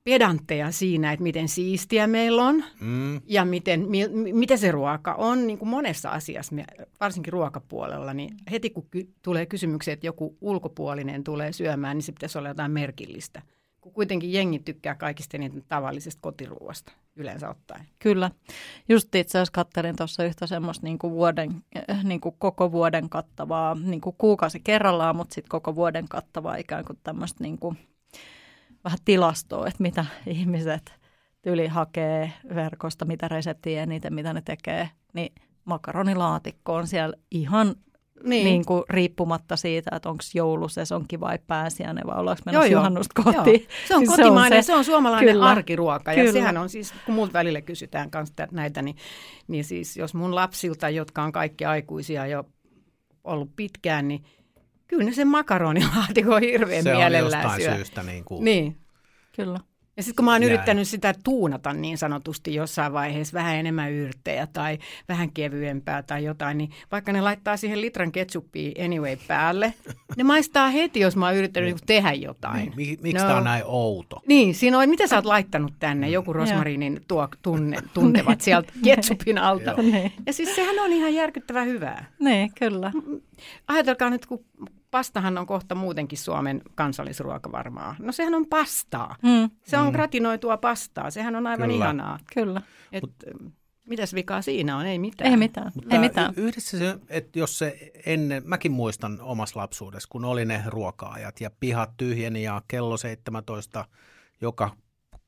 pedantteja 0.07 0.71
siinä, 0.71 1.11
että 1.11 1.23
miten 1.23 1.47
siistiä 1.47 2.07
meillä 2.07 2.43
on 2.43 2.63
mm. 2.79 3.21
ja 3.25 3.45
miten, 3.45 3.89
mi, 3.89 4.07
miten 4.33 4.57
se 4.57 4.71
ruoka 4.71 5.13
on 5.13 5.47
niin 5.47 5.57
kuin 5.59 5.69
monessa 5.69 6.09
asiassa, 6.09 6.55
varsinkin 6.99 7.33
ruokapuolella, 7.33 8.13
niin 8.13 8.35
heti 8.51 8.69
kun 8.69 8.87
ky- 8.91 9.09
tulee 9.21 9.45
kysymyksiä, 9.45 9.93
että 9.93 10.05
joku 10.05 10.37
ulkopuolinen 10.41 11.23
tulee 11.23 11.53
syömään, 11.53 11.97
niin 11.97 12.03
se 12.03 12.11
pitäisi 12.11 12.37
olla 12.37 12.49
jotain 12.49 12.71
merkillistä. 12.71 13.41
Kun 13.81 13.93
kuitenkin 13.93 14.33
jengi 14.33 14.59
tykkää 14.59 14.95
kaikista 14.95 15.37
niitä 15.37 15.61
tavallisesta 15.67 16.21
kotiruuasta 16.21 16.91
yleensä 17.15 17.49
ottaen. 17.49 17.85
Kyllä. 17.99 18.31
Just 18.89 19.15
itse 19.15 19.37
asiassa 19.37 19.51
katselin 19.51 19.95
tuossa 19.95 20.23
yhtä 20.23 20.47
semmoista 20.47 20.85
niin 20.85 20.99
kuin 20.99 21.13
vuoden, 21.13 21.63
äh, 21.89 22.03
niin 22.03 22.21
kuin 22.21 22.35
koko 22.39 22.71
vuoden 22.71 23.09
kattavaa, 23.09 23.75
niin 23.75 24.01
kuin 24.01 24.15
kuukausi 24.17 24.59
kerrallaan, 24.59 25.15
mutta 25.15 25.33
sitten 25.33 25.49
koko 25.49 25.75
vuoden 25.75 26.07
kattavaa 26.07 26.55
ikään 26.55 26.85
kuin 26.85 26.99
tämmöistä 27.03 27.43
niin 27.43 27.57
kuin– 27.57 27.77
vähän 28.87 28.99
tilastoa, 29.05 29.67
että 29.67 29.83
mitä 29.83 30.05
ihmiset 30.27 30.93
tyli 31.41 31.67
hakee 31.67 32.33
verkosta, 32.55 33.05
mitä 33.05 33.27
reseptiä 33.27 33.83
eniten, 33.83 34.13
mitä 34.13 34.33
ne 34.33 34.41
tekee, 34.41 34.89
niin 35.13 35.35
makaronilaatikko 35.65 36.75
on 36.75 36.87
siellä 36.87 37.15
ihan 37.31 37.75
niin. 38.23 38.45
Niin 38.45 38.65
kuin, 38.65 38.83
riippumatta 38.89 39.55
siitä, 39.55 39.95
että 39.95 40.09
onko 40.09 40.23
joulusesonki 40.33 41.19
vai 41.19 41.39
pääsiäinen 41.47 42.07
vai 42.07 42.19
ollaanko 42.19 42.41
menossa 42.45 42.67
joo, 42.67 42.79
juhannusta 42.79 43.23
kotiin. 43.23 43.61
Joo. 43.61 43.69
Se 43.87 43.95
on 43.95 44.01
niin 44.01 44.09
kotimainen, 44.15 44.63
se 44.63 44.73
on, 44.73 44.83
se, 44.83 44.85
se 44.85 44.91
on 44.91 44.95
suomalainen 44.95 45.33
kyllä, 45.33 45.45
arkiruoka 45.45 46.13
ja 46.13 46.17
kyllä. 46.17 46.31
sehän 46.31 46.57
on 46.57 46.69
siis, 46.69 46.93
kun 47.05 47.15
multa 47.15 47.33
välillä 47.33 47.61
kysytään 47.61 48.11
kanssa 48.11 48.47
näitä, 48.51 48.81
niin, 48.81 48.95
niin 49.47 49.63
siis 49.63 49.97
jos 49.97 50.13
mun 50.13 50.35
lapsilta, 50.35 50.89
jotka 50.89 51.23
on 51.23 51.31
kaikki 51.31 51.65
aikuisia 51.65 52.27
jo 52.27 52.43
ollut 53.23 53.55
pitkään, 53.55 54.07
niin 54.07 54.23
kyllä 54.87 55.03
ne 55.03 55.13
sen 55.13 55.27
makaronilaatikon 55.27 56.41
hirveän 56.41 56.83
se 56.83 56.93
mielellään 56.93 57.45
on 57.45 57.61
syö. 57.61 57.75
syystä 57.75 58.03
niin 58.03 58.25
kuin 58.25 58.45
Niin. 58.45 58.77
Kyllä. 59.35 59.59
Ja 59.97 60.03
sitten 60.03 60.15
kun 60.15 60.25
mä 60.25 60.31
oon 60.31 60.43
yrittänyt 60.43 60.87
sitä 60.87 61.13
tuunata 61.23 61.73
niin 61.73 61.97
sanotusti 61.97 62.55
jossain 62.55 62.93
vaiheessa, 62.93 63.33
vähän 63.33 63.55
enemmän 63.55 63.91
yrttejä 63.91 64.47
tai 64.53 64.77
vähän 65.09 65.31
kevyempää 65.31 66.03
tai 66.03 66.23
jotain, 66.23 66.57
niin 66.57 66.69
vaikka 66.91 67.13
ne 67.13 67.21
laittaa 67.21 67.57
siihen 67.57 67.81
litran 67.81 68.11
ketsuppia 68.11 68.71
anyway 68.85 69.17
päälle, 69.27 69.73
ne 70.17 70.23
maistaa 70.23 70.69
heti, 70.69 70.99
jos 70.99 71.15
mä 71.15 71.25
oon 71.25 71.35
yrittänyt 71.35 71.75
niin. 71.75 71.85
tehdä 71.85 72.13
jotain. 72.13 72.73
Niin, 72.75 72.99
miksi 73.01 73.23
no. 73.23 73.27
tämä 73.27 73.37
on 73.37 73.43
näin 73.43 73.63
outo? 73.65 74.21
Niin, 74.27 74.55
siinä 74.55 74.79
on, 74.79 74.89
mitä 74.89 75.07
sä 75.07 75.15
oot 75.15 75.25
laittanut 75.25 75.73
tänne, 75.79 76.09
joku 76.09 76.33
rosmarinin 76.33 77.01
tuo, 77.07 77.27
tunne, 77.41 77.77
tuntevat 77.93 78.41
sieltä 78.41 78.73
ketsupin 78.83 79.37
alta. 79.37 79.75
ja 80.25 80.33
siis 80.33 80.55
sehän 80.55 80.79
on 80.79 80.93
ihan 80.93 81.13
järkyttävän 81.13 81.67
hyvää. 81.67 82.05
Niin, 82.19 82.51
kyllä. 82.59 82.91
Ajatelkaa 83.67 84.09
nyt, 84.09 84.25
kun 84.25 84.45
pastahan 84.97 85.37
on 85.37 85.47
kohta 85.47 85.75
muutenkin 85.75 86.17
Suomen 86.17 86.61
kansallisruoka 86.75 87.51
varmaa. 87.51 87.95
No 87.99 88.11
sehän 88.11 88.33
on 88.33 88.47
pastaa. 88.47 89.15
Mm. 89.21 89.49
Se 89.63 89.77
on 89.77 89.85
mm. 89.85 89.91
gratinoitua 89.91 90.57
pastaa. 90.57 91.11
Sehän 91.11 91.35
on 91.35 91.47
aivan 91.47 91.69
Kyllä. 91.69 91.85
ihanaa. 91.85 92.19
Kyllä. 92.33 92.61
Et, 92.91 93.03
Mut, 93.03 93.13
mitäs 93.85 94.13
vikaa 94.13 94.41
siinä 94.41 94.77
on? 94.77 94.85
Ei 94.85 94.99
mitään. 94.99 95.31
Ei 95.31 95.37
mitään. 95.37 95.71
Mutta 95.75 95.95
Ei 95.95 95.99
mitään. 95.99 96.33
Yhdessä 96.37 96.77
se, 96.77 96.99
että 97.09 97.39
jos 97.39 97.57
se 97.57 97.91
ennen, 98.05 98.43
mäkin 98.45 98.71
muistan 98.71 99.19
omassa 99.21 99.59
lapsuudessa, 99.59 100.09
kun 100.11 100.25
oli 100.25 100.45
ne 100.45 100.63
ruoka-ajat 100.65 101.41
ja 101.41 101.51
pihat 101.59 101.89
tyhjeni 101.97 102.43
ja 102.43 102.61
kello 102.67 102.97
17 102.97 103.85
joka 104.41 104.71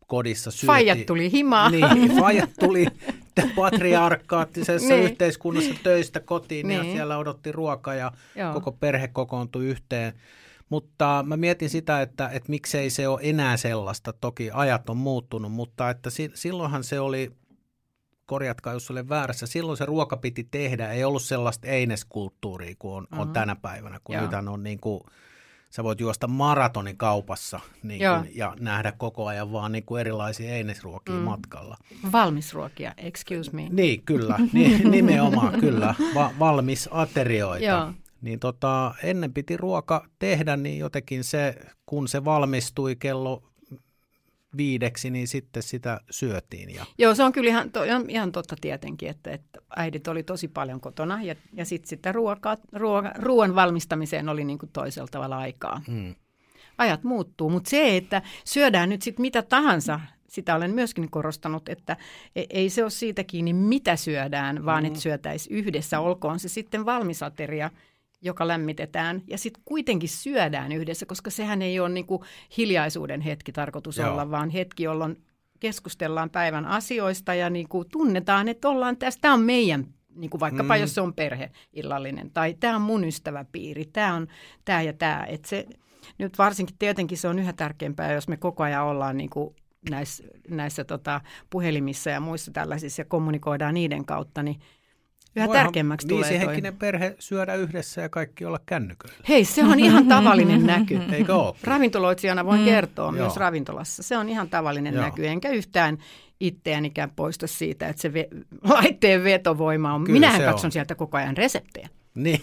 kodissa 0.07 0.51
syötiin. 0.51 0.67
Fajat 0.67 1.05
tuli 1.05 1.31
himaa. 1.31 1.69
Niin, 1.69 2.17
fajat 2.19 2.49
tuli 2.59 2.85
patriarkaattisessa 3.55 4.93
niin. 4.93 5.03
yhteiskunnassa 5.03 5.73
töistä 5.83 6.19
kotiin 6.19 6.67
niin. 6.67 6.77
ja 6.77 6.83
siellä 6.83 7.17
odotti 7.17 7.51
ruokaa 7.51 7.95
ja 7.95 8.11
Joo. 8.35 8.53
koko 8.53 8.71
perhe 8.71 9.07
kokoontui 9.07 9.65
yhteen. 9.65 10.13
Mutta 10.69 11.25
mä 11.27 11.37
mietin 11.37 11.69
sitä, 11.69 12.01
että, 12.01 12.29
että 12.29 12.49
miksei 12.49 12.89
se 12.89 13.07
ole 13.07 13.19
enää 13.23 13.57
sellaista. 13.57 14.13
Toki 14.13 14.49
ajat 14.53 14.89
on 14.89 14.97
muuttunut, 14.97 15.51
mutta 15.51 15.89
että 15.89 16.09
si- 16.09 16.31
silloinhan 16.33 16.83
se 16.83 16.99
oli, 16.99 17.31
korjatkaa 18.25 18.73
jos 18.73 18.91
olen 18.91 19.09
väärässä, 19.09 19.47
silloin 19.47 19.77
se 19.77 19.85
ruoka 19.85 20.17
piti 20.17 20.47
tehdä. 20.51 20.91
Ei 20.91 21.03
ollut 21.03 21.21
sellaista 21.21 21.67
eineskulttuuria 21.67 22.75
kuin 22.79 22.93
on, 22.93 23.03
uh-huh. 23.03 23.21
on 23.21 23.33
tänä 23.33 23.55
päivänä, 23.55 23.99
kun 24.03 24.15
nyt 24.15 24.49
on 24.49 24.63
niin 24.63 24.79
kuin– 24.79 25.01
sä 25.69 25.83
voit 25.83 25.99
juosta 25.99 26.27
maratonin 26.27 26.97
kaupassa 26.97 27.59
niin 27.83 27.99
kuin, 27.99 28.31
ja 28.35 28.55
nähdä 28.59 28.91
koko 28.91 29.27
ajan 29.27 29.51
vaan 29.51 29.71
niin 29.71 29.83
kuin 29.83 30.01
erilaisia 30.01 30.53
einesruokia 30.53 31.15
mm. 31.15 31.21
matkalla. 31.21 31.77
Valmisruokia, 32.11 32.93
excuse 32.97 33.51
me. 33.51 33.67
Niin, 33.69 34.01
kyllä, 34.03 34.37
ni, 34.53 34.79
nimenomaan 34.79 35.59
kyllä, 35.59 35.95
Va, 36.15 36.31
valmis 36.39 36.89
aterioita. 36.91 37.65
Joo. 37.65 37.93
Niin 38.21 38.39
tota, 38.39 38.95
ennen 39.03 39.33
piti 39.33 39.57
ruoka 39.57 40.07
tehdä, 40.19 40.57
niin 40.57 40.79
jotenkin 40.79 41.23
se, 41.23 41.55
kun 41.85 42.07
se 42.07 42.25
valmistui 42.25 42.95
kello 42.95 43.48
viideksi, 44.57 45.09
niin 45.09 45.27
sitten 45.27 45.63
sitä 45.63 46.01
syötiin. 46.09 46.75
Ja... 46.75 46.85
Joo, 46.97 47.15
se 47.15 47.23
on 47.23 47.31
kyllä 47.31 47.49
ihan, 47.49 47.71
to, 47.71 47.79
ihan 48.07 48.31
totta 48.31 48.55
tietenkin, 48.61 49.09
että, 49.09 49.31
että 49.31 49.59
äidit 49.75 50.07
oli 50.07 50.23
tosi 50.23 50.47
paljon 50.47 50.81
kotona 50.81 51.23
ja, 51.23 51.35
ja 51.53 51.65
sitten 51.65 51.89
sitä 51.89 52.11
ruokaa, 52.11 52.57
ruoka, 52.73 53.11
ruoan 53.15 53.55
valmistamiseen 53.55 54.29
oli 54.29 54.43
niin 54.43 54.59
kuin 54.59 54.69
toisella 54.73 55.07
tavalla 55.11 55.37
aikaa. 55.37 55.81
Hmm. 55.87 56.15
Ajat 56.77 57.03
muuttuu, 57.03 57.49
mutta 57.49 57.69
se, 57.69 57.97
että 57.97 58.21
syödään 58.45 58.89
nyt 58.89 59.01
sitten 59.01 59.21
mitä 59.21 59.41
tahansa, 59.41 59.99
sitä 60.27 60.55
olen 60.55 60.71
myöskin 60.71 61.11
korostanut, 61.11 61.69
että 61.69 61.97
e, 62.35 62.43
ei 62.49 62.69
se 62.69 62.83
ole 62.83 62.91
siitä 62.91 63.23
kiinni, 63.23 63.53
mitä 63.53 63.95
syödään, 63.95 64.65
vaan 64.65 64.83
hmm. 64.83 64.87
että 64.87 64.99
syötäisiin 64.99 65.55
yhdessä, 65.55 65.99
olkoon 65.99 66.39
se 66.39 66.49
sitten 66.49 66.85
valmisateria– 66.85 67.69
joka 68.21 68.47
lämmitetään 68.47 69.21
ja 69.27 69.37
sitten 69.37 69.63
kuitenkin 69.65 70.09
syödään 70.09 70.71
yhdessä, 70.71 71.05
koska 71.05 71.29
sehän 71.29 71.61
ei 71.61 71.79
ole 71.79 71.89
niin 71.89 72.05
kuin 72.05 72.21
hiljaisuuden 72.57 73.21
hetki 73.21 73.51
tarkoitus 73.51 73.97
Joo. 73.97 74.11
olla, 74.11 74.31
vaan 74.31 74.49
hetki, 74.49 74.83
jolloin 74.83 75.23
keskustellaan 75.59 76.29
päivän 76.29 76.65
asioista 76.65 77.33
ja 77.33 77.49
niin 77.49 77.69
kuin 77.69 77.89
tunnetaan, 77.89 78.47
että 78.47 78.69
ollaan 78.69 78.97
tässä, 78.97 79.19
tämä 79.21 79.33
on 79.33 79.41
meidän, 79.41 79.87
niin 80.15 80.29
kuin 80.29 80.41
vaikkapa 80.41 80.75
mm. 80.75 80.81
jos 80.81 80.95
se 80.95 81.01
on 81.01 81.13
perheillallinen, 81.13 82.31
tai 82.31 82.53
tämä 82.59 82.75
on 82.75 82.81
mun 82.81 83.03
ystäväpiiri, 83.03 83.85
tämä 83.85 84.13
on 84.13 84.27
tämä 84.65 84.81
ja 84.81 84.93
tämä. 84.93 85.25
Että 85.29 85.49
se, 85.49 85.65
nyt 86.17 86.37
varsinkin 86.37 86.75
tietenkin 86.79 87.17
se 87.17 87.27
on 87.27 87.39
yhä 87.39 87.53
tärkeämpää, 87.53 88.13
jos 88.13 88.27
me 88.27 88.37
koko 88.37 88.63
ajan 88.63 88.85
ollaan 88.85 89.17
niin 89.17 89.29
kuin 89.29 89.55
näissä, 89.89 90.23
näissä 90.49 90.83
tota, 90.83 91.21
puhelimissa 91.49 92.09
ja 92.09 92.19
muissa 92.19 92.51
tällaisissa 92.51 93.01
ja 93.01 93.05
kommunikoidaan 93.05 93.73
niiden 93.73 94.05
kautta, 94.05 94.43
niin 94.43 94.59
Yhä 95.35 95.47
Voihan 95.47 95.65
tärkeämmäksi 95.65 96.07
tulee 96.07 96.29
Viisihenkinen 96.29 96.77
perhe 96.77 97.15
syödä 97.19 97.55
yhdessä 97.55 98.01
ja 98.01 98.09
kaikki 98.09 98.45
olla 98.45 98.59
kännyköillä. 98.65 99.17
Hei, 99.29 99.45
se 99.45 99.63
on 99.63 99.79
ihan 99.79 100.07
tavallinen 100.17 100.65
näky. 100.65 100.99
Eikö 101.11 101.35
ole? 101.35 101.55
Ravintoloitsijana 101.63 102.45
voin 102.45 102.59
mm. 102.59 102.65
kertoa 102.65 103.11
myös 103.11 103.37
ravintolassa. 103.37 104.03
Se 104.03 104.17
on 104.17 104.29
ihan 104.29 104.49
tavallinen 104.49 104.93
Joo. 104.93 105.03
näky, 105.03 105.27
enkä 105.27 105.49
yhtään 105.49 105.97
itseänikään 106.39 107.11
poista 107.15 107.47
siitä, 107.47 107.87
että 107.87 108.01
se 108.01 108.09
ve- 108.09 108.45
laitteen 108.73 109.23
vetovoima 109.23 109.93
on. 109.93 110.03
Kyllä 110.03 110.19
Minähän 110.19 110.41
katson 110.41 110.67
on. 110.67 110.71
sieltä 110.71 110.95
koko 110.95 111.17
ajan 111.17 111.37
reseptejä. 111.37 111.89
Niin. 112.15 112.41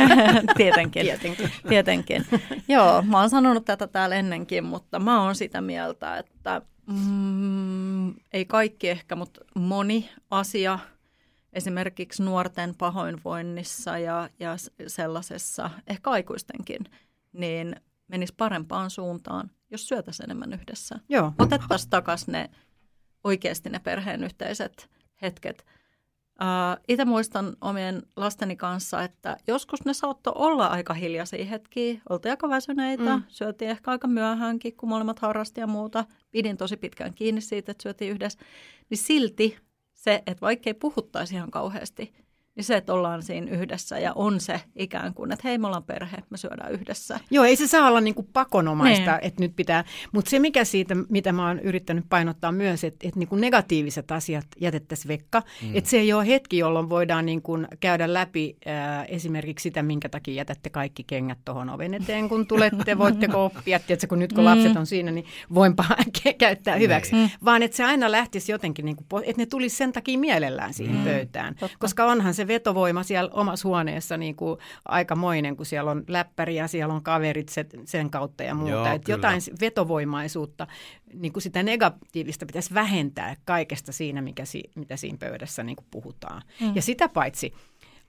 tietenkin, 0.56 1.02
tietenkin. 1.06 1.50
tietenkin. 1.68 2.26
Joo, 2.68 3.02
mä 3.02 3.20
oon 3.20 3.30
sanonut 3.30 3.64
tätä 3.64 3.86
täällä 3.86 4.16
ennenkin, 4.16 4.64
mutta 4.64 4.98
mä 4.98 5.22
oon 5.22 5.34
sitä 5.34 5.60
mieltä, 5.60 6.18
että 6.18 6.62
mm, 6.86 8.08
ei 8.32 8.44
kaikki 8.44 8.88
ehkä, 8.88 9.16
mutta 9.16 9.40
moni 9.54 10.08
asia– 10.30 10.78
esimerkiksi 11.58 12.22
nuorten 12.22 12.74
pahoinvoinnissa 12.78 13.98
ja, 13.98 14.30
ja 14.40 14.56
sellaisessa, 14.86 15.70
ehkä 15.86 16.10
aikuistenkin, 16.10 16.84
niin 17.32 17.76
menisi 18.08 18.34
parempaan 18.36 18.90
suuntaan, 18.90 19.50
jos 19.70 19.88
syötäisiin 19.88 20.24
enemmän 20.24 20.52
yhdessä. 20.52 20.98
Joo. 21.08 21.32
Otettaisiin 21.38 21.90
takaisin 21.90 22.32
ne 22.32 22.50
oikeasti 23.24 23.70
ne 23.70 23.78
perheen 23.78 24.24
yhteiset 24.24 24.90
hetket. 25.22 25.66
Uh, 26.42 26.82
itse 26.88 27.04
muistan 27.04 27.56
omien 27.60 28.02
lasteni 28.16 28.56
kanssa, 28.56 29.02
että 29.02 29.36
joskus 29.46 29.84
ne 29.84 29.94
saattoi 29.94 30.32
olla 30.36 30.66
aika 30.66 30.94
hiljaisia 30.94 31.44
hetkiä. 31.44 32.00
Oltiin 32.08 32.32
aika 32.32 32.48
väsyneitä, 32.48 33.16
mm. 33.16 33.22
syötiin 33.28 33.70
ehkä 33.70 33.90
aika 33.90 34.08
myöhäänkin, 34.08 34.76
kun 34.76 34.88
molemmat 34.88 35.18
harrasti 35.18 35.60
ja 35.60 35.66
muuta. 35.66 36.04
Pidin 36.30 36.56
tosi 36.56 36.76
pitkään 36.76 37.14
kiinni 37.14 37.40
siitä, 37.40 37.72
että 37.72 37.82
syötiin 37.82 38.12
yhdessä. 38.12 38.38
Niin 38.90 38.98
silti 38.98 39.58
se, 39.98 40.14
että 40.14 40.40
vaikka 40.40 40.70
ei 40.70 40.74
puhuttaisi 40.74 41.34
ihan 41.34 41.50
kauheasti, 41.50 42.12
niin 42.58 42.64
se, 42.64 42.76
että 42.76 42.94
ollaan 42.94 43.22
siinä 43.22 43.50
yhdessä 43.50 43.98
ja 43.98 44.12
on 44.14 44.40
se 44.40 44.60
ikään 44.76 45.14
kuin, 45.14 45.32
että 45.32 45.48
hei 45.48 45.58
me 45.58 45.66
ollaan 45.66 45.84
perhe, 45.84 46.16
me 46.30 46.36
syödään 46.36 46.72
yhdessä. 46.72 47.20
Joo, 47.30 47.44
ei 47.44 47.56
se 47.56 47.66
saa 47.66 47.88
olla 47.88 48.00
niin 48.00 48.14
kuin 48.14 48.28
pakonomaista, 48.32 49.10
niin. 49.10 49.20
että 49.22 49.42
nyt 49.42 49.56
pitää, 49.56 49.84
mutta 50.12 50.30
se 50.30 50.38
mikä 50.38 50.64
siitä, 50.64 50.96
mitä 51.08 51.32
mä 51.32 51.46
oon 51.46 51.60
yrittänyt 51.60 52.04
painottaa 52.08 52.52
myös, 52.52 52.84
että, 52.84 53.08
että 53.08 53.18
niin 53.18 53.28
kuin 53.28 53.40
negatiiviset 53.40 54.10
asiat 54.10 54.46
jätettäisiin 54.60 55.08
vekka, 55.08 55.42
mm. 55.62 55.70
että 55.74 55.90
se 55.90 55.98
ei 55.98 56.12
ole 56.12 56.26
hetki, 56.26 56.58
jolloin 56.58 56.90
voidaan 56.90 57.26
niin 57.26 57.42
kuin 57.42 57.68
käydä 57.80 58.14
läpi 58.14 58.56
äh, 58.66 59.04
esimerkiksi 59.08 59.62
sitä, 59.62 59.82
minkä 59.82 60.08
takia 60.08 60.34
jätätte 60.34 60.70
kaikki 60.70 61.04
kengät 61.04 61.38
tuohon 61.44 61.70
oven 61.70 61.94
eteen, 61.94 62.28
kun 62.28 62.46
tulette, 62.46 62.98
voitteko 63.04 63.44
oppia, 63.44 63.78
tiedätkö, 63.78 64.06
kun 64.06 64.18
nyt 64.18 64.32
kun 64.32 64.44
mm. 64.44 64.44
lapset 64.44 64.76
on 64.76 64.86
siinä, 64.86 65.10
niin 65.10 65.26
voinpa 65.54 65.84
käyttää 66.38 66.76
hyväksi, 66.76 67.14
mm. 67.14 67.30
vaan 67.44 67.62
että 67.62 67.76
se 67.76 67.84
aina 67.84 68.10
lähtisi 68.10 68.52
jotenkin, 68.52 68.84
niin 68.84 68.96
kuin, 68.96 69.24
että 69.24 69.42
ne 69.42 69.46
tulisi 69.46 69.76
sen 69.76 69.92
takia 69.92 70.18
mielellään 70.18 70.74
siihen 70.74 70.96
mm. 70.96 71.04
pöytään, 71.04 71.54
Totta. 71.54 71.76
koska 71.80 72.04
onhan 72.04 72.34
se 72.34 72.47
vetovoima 72.48 73.02
siellä 73.02 73.30
omassa 73.32 73.68
huoneessa 73.68 74.16
niin 74.16 74.36
kuin 74.36 74.58
aikamoinen, 74.84 75.56
kun 75.56 75.66
siellä 75.66 75.90
on 75.90 76.04
läppäri 76.08 76.56
ja 76.56 76.68
siellä 76.68 76.94
on 76.94 77.02
kaverit 77.02 77.52
sen 77.84 78.10
kautta 78.10 78.42
ja 78.42 78.54
muuta. 78.54 78.72
Joo, 78.72 78.86
että 78.86 79.10
jotain 79.10 79.40
vetovoimaisuutta, 79.60 80.66
niin 81.14 81.32
kuin 81.32 81.42
sitä 81.42 81.62
negatiivista 81.62 82.46
pitäisi 82.46 82.74
vähentää 82.74 83.36
kaikesta 83.44 83.92
siinä, 83.92 84.22
mikä 84.22 84.44
si, 84.44 84.62
mitä 84.74 84.96
siinä 84.96 85.18
pöydässä 85.18 85.62
niin 85.62 85.76
kuin 85.76 85.86
puhutaan. 85.90 86.42
Mm. 86.60 86.72
Ja 86.74 86.82
sitä 86.82 87.08
paitsi, 87.08 87.52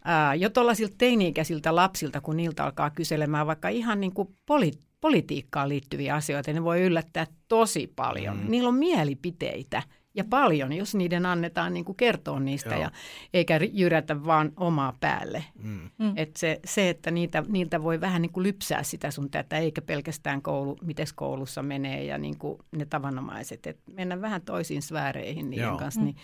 ää, 0.03 0.36
jo 0.36 0.50
tuollaisilta 0.50 0.96
teini-ikäisiltä 0.98 1.75
lapsilta, 1.75 2.22
kun 2.22 2.38
niiltä 2.38 2.63
alkaa 2.63 2.89
kyselemään 2.89 3.48
vaikka 3.48 3.69
ihan 3.69 4.00
niin 4.00 4.13
kuin 4.13 4.27
poli- 4.46 4.79
politiikkaan 5.01 5.69
liittyviä 5.69 6.15
asioita, 6.15 6.53
ne 6.53 6.63
voi 6.63 6.81
yllättää 6.81 7.27
tosi 7.48 7.93
paljon. 7.96 8.38
Mm. 8.38 8.51
Niillä 8.51 8.69
on 8.69 8.75
mielipiteitä– 8.75 9.84
ja 10.13 10.23
paljon, 10.23 10.73
jos 10.73 10.95
niiden 10.95 11.25
annetaan 11.25 11.73
niin 11.73 11.85
kuin 11.85 11.95
kertoa 11.95 12.39
niistä 12.39 12.75
ja 12.75 12.91
eikä 13.33 13.59
jyrätä 13.71 14.25
vaan 14.25 14.51
omaa 14.57 14.97
päälle. 14.99 15.43
Mm. 15.63 15.89
mm. 15.97 16.13
Et 16.15 16.37
se, 16.37 16.59
se, 16.65 16.89
että 16.89 17.11
niitä, 17.11 17.43
niiltä 17.47 17.83
voi 17.83 18.01
vähän 18.01 18.21
niin 18.21 18.31
kuin 18.31 18.43
lypsää 18.43 18.83
sitä 18.83 19.11
sun 19.11 19.29
tätä, 19.29 19.57
eikä 19.57 19.81
pelkästään 19.81 20.41
koulu, 20.41 20.77
miten 20.81 21.07
koulussa 21.15 21.63
menee 21.63 22.03
ja 22.03 22.17
niin 22.17 22.37
kuin 22.37 22.59
ne 22.71 22.85
tavanomaiset. 22.85 23.67
Et 23.67 23.79
mennä 23.93 24.21
vähän 24.21 24.41
toisiin 24.41 24.81
sfääreihin 24.81 25.49
niiden 25.49 25.67
Joo. 25.67 25.77
kanssa. 25.77 26.01
Niin, 26.01 26.15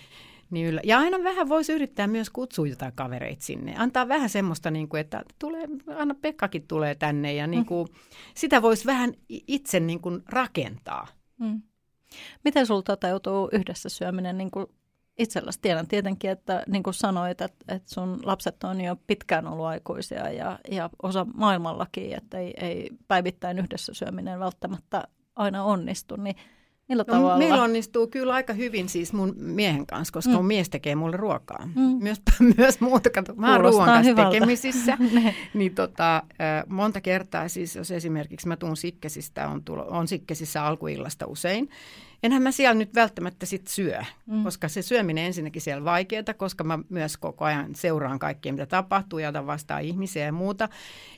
niin 0.49 0.67
yllä. 0.67 0.81
Ja 0.83 0.99
aina 0.99 1.23
vähän 1.23 1.49
voisi 1.49 1.73
yrittää 1.73 2.07
myös 2.07 2.29
kutsua 2.29 2.67
jotain 2.67 2.93
kavereita 2.95 3.43
sinne. 3.43 3.75
Antaa 3.77 4.07
vähän 4.07 4.29
semmoista, 4.29 4.71
niin 4.71 4.89
kuin, 4.89 5.01
että 5.01 5.23
tulee, 5.39 5.67
Anna 5.97 6.15
Pekkakin 6.21 6.67
tulee 6.67 6.95
tänne 6.95 7.33
ja 7.33 7.47
niin 7.47 7.65
kuin, 7.65 7.87
mm. 7.87 7.95
sitä 8.35 8.61
voisi 8.61 8.85
vähän 8.85 9.13
itse 9.29 9.79
niin 9.79 9.99
kuin 9.99 10.21
rakentaa. 10.29 11.07
Mm. 11.39 11.61
Miten 12.43 12.65
sinulla 12.65 12.83
toteutuu 12.83 13.49
yhdessä 13.51 13.89
syöminen 13.89 14.37
niin 14.37 14.51
kuin 14.51 14.65
itselläsi? 15.17 15.59
Tiedän 15.61 15.87
tietenkin, 15.87 16.31
että 16.31 16.63
niin 16.67 16.83
kuin 16.83 16.93
sanoit, 16.93 17.41
että, 17.41 17.75
että 17.75 17.93
sun 17.93 18.19
lapset 18.23 18.63
on 18.63 18.81
jo 18.81 18.95
pitkään 19.07 19.47
ollut 19.47 19.65
aikuisia 19.65 20.31
ja, 20.31 20.59
ja 20.71 20.89
osa 21.03 21.25
maailmallakin, 21.33 22.17
että 22.17 22.37
ei, 22.37 22.53
ei 22.61 22.89
päivittäin 23.07 23.59
yhdessä 23.59 23.93
syöminen 23.93 24.39
välttämättä 24.39 25.03
aina 25.35 25.63
onnistu, 25.63 26.15
niin 26.15 26.35
Millä 26.89 27.03
no, 27.07 27.13
tavalla? 27.13 27.37
Meillä 27.37 27.63
onnistuu 27.63 28.07
kyllä 28.07 28.33
aika 28.33 28.53
hyvin 28.53 28.89
siis 28.89 29.13
mun 29.13 29.33
miehen 29.37 29.85
kanssa, 29.85 30.13
koska 30.13 30.29
mm. 30.31 30.35
mun 30.35 30.45
mies 30.45 30.69
tekee 30.69 30.95
mulle 30.95 31.17
ruokaa. 31.17 31.69
Mm. 31.75 31.81
Myös, 31.81 32.21
myös 32.57 32.79
muuta, 32.79 33.09
kato, 33.09 33.33
mä 33.35 33.51
oon 33.51 33.61
ruoan 33.61 33.85
kanssa 33.85 34.09
hyvältä. 34.09 34.31
tekemisissä. 34.31 34.97
niin 35.53 35.75
tota, 35.75 36.23
monta 36.67 37.01
kertaa 37.01 37.47
siis, 37.47 37.75
jos 37.75 37.91
esimerkiksi 37.91 38.47
mä 38.47 38.57
tuun 38.57 38.77
Sikkesistä, 38.77 39.49
on, 39.49 39.63
tulo, 39.63 39.85
on 39.89 40.07
Sikkesissä 40.07 40.65
alkuillasta 40.65 41.27
usein, 41.27 41.69
enhän 42.23 42.41
mä 42.41 42.51
siellä 42.51 42.73
nyt 42.73 42.95
välttämättä 42.95 43.45
sit 43.45 43.67
syö, 43.67 44.01
mm. 44.25 44.43
koska 44.43 44.67
se 44.67 44.81
syöminen 44.81 45.25
ensinnäkin 45.25 45.61
siellä 45.61 45.85
vaikeaa, 45.85 46.33
koska 46.37 46.63
mä 46.63 46.79
myös 46.89 47.17
koko 47.17 47.45
ajan 47.45 47.75
seuraan 47.75 48.19
kaikkea, 48.19 48.53
mitä 48.53 48.65
tapahtuu 48.65 49.19
ja 49.19 49.29
otan 49.29 49.47
vastaan 49.47 49.81
ihmisiä 49.81 50.25
ja 50.25 50.31
muuta. 50.31 50.69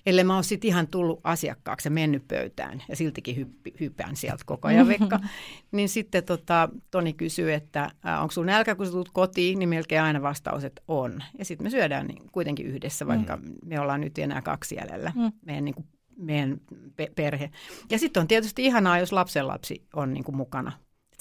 Ellei 0.05 0.23
mä 0.23 0.33
oon 0.33 0.43
sitten 0.43 0.67
ihan 0.67 0.87
tullut 0.87 1.19
asiakkaaksi 1.23 1.87
ja 1.87 1.91
mennyt 1.91 2.27
pöytään 2.27 2.83
ja 2.89 2.95
siltikin 2.95 3.35
hyppi, 3.35 3.73
hypään 3.79 4.15
sieltä 4.15 4.43
koko 4.45 4.67
ajan 4.67 4.87
vekka. 4.87 5.19
niin 5.71 5.89
sitten 5.89 6.23
tota, 6.23 6.69
Toni 6.91 7.13
kysyy, 7.13 7.53
että 7.53 7.91
onko 8.21 8.31
sun 8.31 8.45
nälkä, 8.45 8.75
kun 8.75 8.85
sä 8.85 8.91
tulet 8.91 9.09
kotiin, 9.13 9.59
niin 9.59 9.69
melkein 9.69 10.01
aina 10.01 10.21
vastaus, 10.21 10.63
että 10.63 10.81
on. 10.87 11.23
Ja 11.37 11.45
sitten 11.45 11.65
me 11.65 11.69
syödään 11.69 12.07
niin 12.07 12.23
kuitenkin 12.31 12.65
yhdessä, 12.65 13.07
vaikka 13.07 13.35
mm. 13.37 13.55
me 13.65 13.79
ollaan 13.79 14.01
nyt 14.01 14.17
enää 14.17 14.41
kaksi 14.41 14.75
jäljellä. 14.75 15.11
Mm. 15.15 15.31
Meidän 15.45 15.65
niin 15.65 15.75
kuin 15.75 15.87
meidän 16.17 16.61
pe- 16.95 17.11
perhe. 17.15 17.51
Ja 17.89 17.99
sitten 17.99 18.21
on 18.21 18.27
tietysti 18.27 18.65
ihanaa, 18.65 18.99
jos 18.99 19.11
lapsenlapsi 19.11 19.83
on 19.93 20.13
niin 20.13 20.23
kuin 20.23 20.35
mukana 20.35 20.71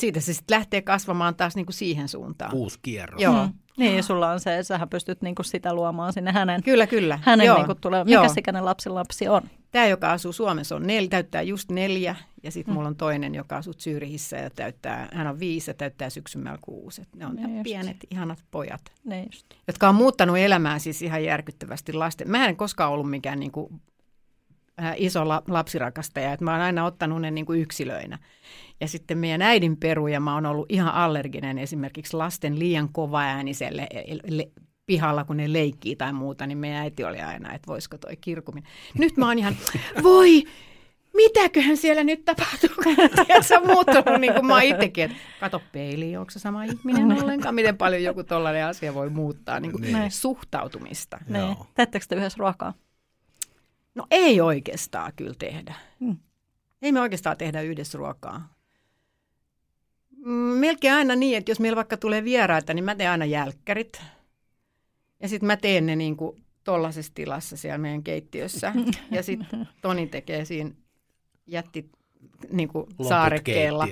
siitä 0.01 0.21
se 0.21 0.35
sitten 0.35 0.59
lähtee 0.59 0.83
kasvamaan 0.83 1.35
taas 1.35 1.57
niin 1.57 1.67
kuin 1.67 1.75
siihen 1.75 2.09
suuntaan. 2.09 2.55
Uusi 2.55 2.79
kierros. 2.83 3.23
Joo. 3.23 3.47
Mm. 3.47 3.53
Niin, 3.77 3.97
ja 3.97 4.03
sulla 4.03 4.31
on 4.31 4.41
se, 4.41 4.55
että 4.55 4.63
sähän 4.63 4.89
pystyt 4.89 5.23
niinku 5.23 5.43
sitä 5.43 5.75
luomaan 5.75 6.13
sinne 6.13 6.33
hänen, 6.33 6.63
kyllä, 6.63 6.87
kyllä. 6.87 7.19
hänen 7.23 7.47
Joo. 7.47 7.57
Niinku 7.57 7.75
tulee, 7.75 8.05
mikä 8.05 8.15
Joo. 8.15 8.35
ikäinen 8.37 8.65
lapsi 8.65 8.89
lapsi 8.89 9.29
on? 9.29 9.43
Tämä, 9.71 9.87
joka 9.87 10.13
asuu 10.13 10.33
Suomessa, 10.33 10.77
on 10.77 10.87
nel, 10.87 11.07
täyttää 11.07 11.43
just 11.43 11.71
neljä, 11.71 12.17
ja 12.43 12.51
sitten 12.51 12.73
mm. 12.73 12.77
mulla 12.77 12.89
on 12.89 12.97
toinen, 12.97 13.35
joka 13.35 13.57
asuu 13.57 13.75
Zyrihissä, 13.75 14.37
ja 14.37 14.51
täyttää, 14.51 15.09
hän 15.13 15.27
on 15.27 15.41
viisi 15.41 15.71
ja 15.71 15.75
täyttää 15.75 16.11
syksymällä 16.11 16.59
kuusi. 16.61 17.03
ne 17.17 17.27
on 17.27 17.35
ne 17.35 17.43
ihan 17.43 17.63
pienet, 17.63 17.97
ihanat 18.11 18.45
pojat, 18.51 18.93
ne 19.05 19.23
just. 19.23 19.47
jotka 19.67 19.89
on 19.89 19.95
muuttanut 19.95 20.39
elämää 20.39 20.79
siis 20.79 21.03
ihan 21.03 21.25
järkyttävästi 21.25 21.93
lasten. 21.93 22.31
Mä 22.31 22.47
en 22.47 22.57
koskaan 22.57 22.93
ollut 22.93 23.11
mikään 23.11 23.41
niinku, 23.41 23.71
äh, 23.73 23.81
iso 24.97 25.29
la, 25.29 25.43
lapsirakastaja, 25.49 26.33
että 26.33 26.45
mä 26.45 26.53
oon 26.53 26.61
aina 26.61 26.85
ottanut 26.85 27.21
ne 27.21 27.31
niinku 27.31 27.53
yksilöinä. 27.53 28.19
Ja 28.81 28.89
sitten 28.89 29.19
meidän 29.19 29.43
äidin 29.43 29.77
peruja 29.77 30.21
mä 30.21 30.35
oon 30.35 30.47
ollut 30.47 30.67
ihan 30.69 30.95
allerginen 30.95 31.59
esimerkiksi 31.59 32.17
lasten 32.17 32.59
liian 32.59 32.89
kovaääniselle 32.93 33.89
pihalla, 34.87 35.25
kun 35.25 35.37
ne 35.37 35.53
leikkii 35.53 35.97
tai 35.97 36.12
muuta, 36.12 36.47
niin 36.47 36.59
meidän 36.59 36.81
äiti 36.81 37.05
oli 37.05 37.19
aina, 37.19 37.55
että 37.55 37.67
voisiko 37.67 37.99
toi 37.99 38.17
kirkuminen. 38.17 38.71
Nyt 38.99 39.17
mä 39.17 39.27
oon 39.27 39.39
ihan, 39.39 39.57
voi, 40.03 40.43
mitäköhän 41.15 41.77
siellä 41.77 42.05
nyt 42.05 42.25
tapahtuu? 42.25 42.71
se 43.41 43.59
on 43.59 43.67
muuttunut 43.67 44.21
niin 44.21 44.35
kuin 44.35 44.47
mä 44.47 44.62
itsekin, 44.62 45.05
että 45.05 45.17
kato 45.41 45.62
peiliin, 45.73 46.19
onko 46.19 46.31
se 46.31 46.39
sama 46.39 46.65
ihminen 46.65 47.23
ollenkaan? 47.23 47.55
Miten 47.55 47.77
paljon 47.77 48.03
joku 48.03 48.25
tollainen 48.25 48.67
asia 48.67 48.95
voi 48.95 49.11
muuttaa 49.11 49.61
niin 49.61 49.73
kuin 49.73 49.83
niin. 49.83 50.11
suhtautumista? 50.11 51.19
Niin. 51.29 51.57
Teettekö 51.75 52.07
te 52.09 52.17
yhdessä 52.17 52.39
ruokaa? 52.39 52.75
No 53.97 54.07
ei 54.11 54.41
oikeastaan 54.41 55.13
kyllä 55.17 55.35
tehdä. 55.39 55.75
Hmm. 56.01 56.17
Ei 56.83 56.93
me 56.93 57.01
oikeastaan 57.01 57.37
tehdä 57.37 57.61
yhdessä 57.61 57.99
ruokaa. 57.99 58.55
Mm, 60.17 60.33
melkein 60.33 60.95
aina 60.95 61.17
niin, 61.17 61.39
että 61.39 61.51
jos 61.51 61.61
meillä 61.61 61.77
vaikka 61.77 61.97
tulee 61.97 62.25
vieraita, 62.25 62.75
niin 62.75 62.85
mä 62.85 62.95
teen 62.95 63.11
aina 63.11 63.25
jälkkärit. 63.25 64.03
Ja 65.21 65.29
sitten 65.29 65.47
mä 65.47 65.57
teen 65.57 65.87
ne 65.87 65.97
niin 65.97 66.17
kuin 66.17 66.43
tollaisessa 66.65 67.13
tilassa 67.15 67.57
siellä 67.57 67.79
meidän 67.79 68.03
keittiössä. 68.03 68.73
Ja 69.11 69.23
sitten 69.23 69.69
Toni 69.83 70.07
tekee 70.07 70.45
siinä 70.45 70.71
jätti 71.47 71.91
niin 72.51 72.69
kuin 72.69 72.87
saarekkeella. 73.09 73.89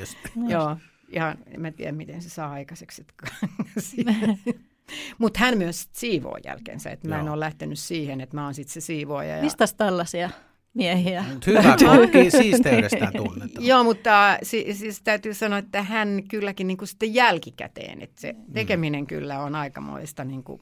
Joo, 0.48 0.76
ihan 1.08 1.38
en 1.46 1.74
tiedä 1.74 1.92
miten 1.92 2.22
se 2.22 2.28
saa 2.28 2.50
aikaiseksi. 2.50 3.06
Mutta 5.18 5.40
hän 5.40 5.58
myös 5.58 5.88
siivoo 5.92 6.38
jälkeensä, 6.44 6.90
että 6.90 7.08
mä 7.08 7.20
en 7.20 7.28
ole 7.28 7.40
lähtenyt 7.40 7.78
siihen, 7.78 8.20
että 8.20 8.36
mä 8.36 8.44
oon 8.44 8.54
sitten 8.54 8.72
se 8.72 8.80
siivooja. 8.80 9.36
Ja... 9.36 9.42
Mistä 9.42 9.64
tällaisia 9.76 10.30
miehiä. 10.74 11.24
Hyvä 11.46 11.76
kokki 11.84 12.30
siisteydestään 12.30 13.12
tunnetaan. 13.22 13.66
Joo, 13.66 13.84
mutta 13.84 14.38
siis, 14.42 14.78
siis 14.78 15.00
täytyy 15.02 15.34
sanoa, 15.34 15.58
että 15.58 15.82
hän 15.82 16.22
kylläkin 16.30 16.66
niin 16.66 16.76
kuin 16.76 16.88
sitten 16.88 17.14
jälkikäteen, 17.14 18.02
että 18.02 18.20
se 18.20 18.32
mm. 18.32 18.52
tekeminen 18.52 19.06
kyllä 19.06 19.40
on 19.40 19.54
aikamoista 19.54 20.24
niin 20.24 20.44
kuin 20.44 20.60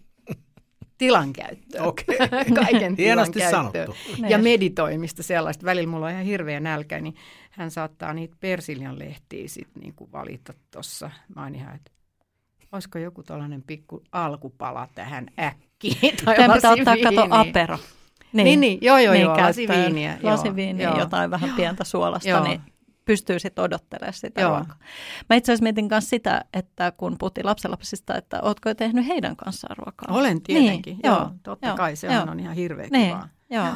tilankäyttöä. 0.99 1.83
Okei. 1.83 2.17
Okay. 2.17 2.45
Kaiken 2.65 2.97
Hienosti 2.99 3.41
sanottu. 3.51 3.97
Ja 4.29 4.39
meditoimista 4.39 5.23
sellaista. 5.23 5.67
Välillä 5.67 5.91
mulla 5.91 6.07
on 6.07 6.13
ihan 6.13 6.25
hirveä 6.25 6.61
nälkä, 6.61 7.01
niin 7.01 7.15
hän 7.51 7.71
saattaa 7.71 8.15
niitä 8.15 8.37
persiljan 8.41 8.99
lehtiä 8.99 9.49
sitten 9.49 9.83
niin 9.83 9.95
kuin 9.95 10.13
valita 10.13 10.55
tuossa. 10.71 11.11
Mä 11.37 11.43
oon 11.43 11.55
ihan, 11.55 11.75
että 11.75 11.91
olisiko 12.73 12.99
joku 12.99 13.23
tällainen 13.23 13.63
pikku 13.63 14.03
alkupala 14.13 14.89
tähän 14.95 15.27
äkkiin. 15.41 16.17
Tai 16.25 16.37
Tämä 16.37 16.55
pitää 16.55 16.73
ottaa, 16.73 16.97
kato, 17.03 17.27
apero. 17.31 17.79
Niin, 18.33 18.45
niin, 18.45 18.61
niin 18.61 18.79
joo, 18.83 18.99
joo, 18.99 19.13
niin 19.13 19.23
joo, 19.23 19.37
lasiviiniä. 19.37 20.19
Lasiviiniä, 20.23 20.89
joo, 20.89 20.99
jotain 20.99 21.31
vähän 21.31 21.51
pientä 21.57 21.85
suolasta, 21.85 22.29
joo. 22.29 22.45
niin 22.45 22.61
pystyy 23.05 23.39
sitten 23.39 23.65
odottelemaan 23.65 24.13
sitä 24.13 24.41
Joo. 24.41 24.51
ruokaa. 24.51 24.77
Mä 25.31 25.37
itse 25.37 25.53
asiassa 25.53 25.63
mietin 25.63 25.89
myös 25.91 26.11
sitä, 26.11 26.45
että 26.55 26.93
kun 26.97 27.17
puhuttiin 27.19 27.47
lapsenlapsista, 27.47 28.17
että 28.17 28.41
ootko 28.43 28.75
tehnyt 28.75 29.07
heidän 29.07 29.37
kanssaan 29.37 29.77
ruokaa? 29.77 30.17
Olen 30.17 30.43
tietenkin, 30.43 30.93
niin, 30.93 31.01
joo, 31.05 31.19
joo, 31.19 31.31
totta 31.43 31.67
joo, 31.67 31.77
kai, 31.77 31.97
se 31.97 32.07
joo. 32.07 32.23
on 32.23 32.41
ihan 32.41 32.55
hirveä 32.55 32.89
niin. 32.91 33.07
kivaa. 33.07 33.29
Joo. 33.53 33.67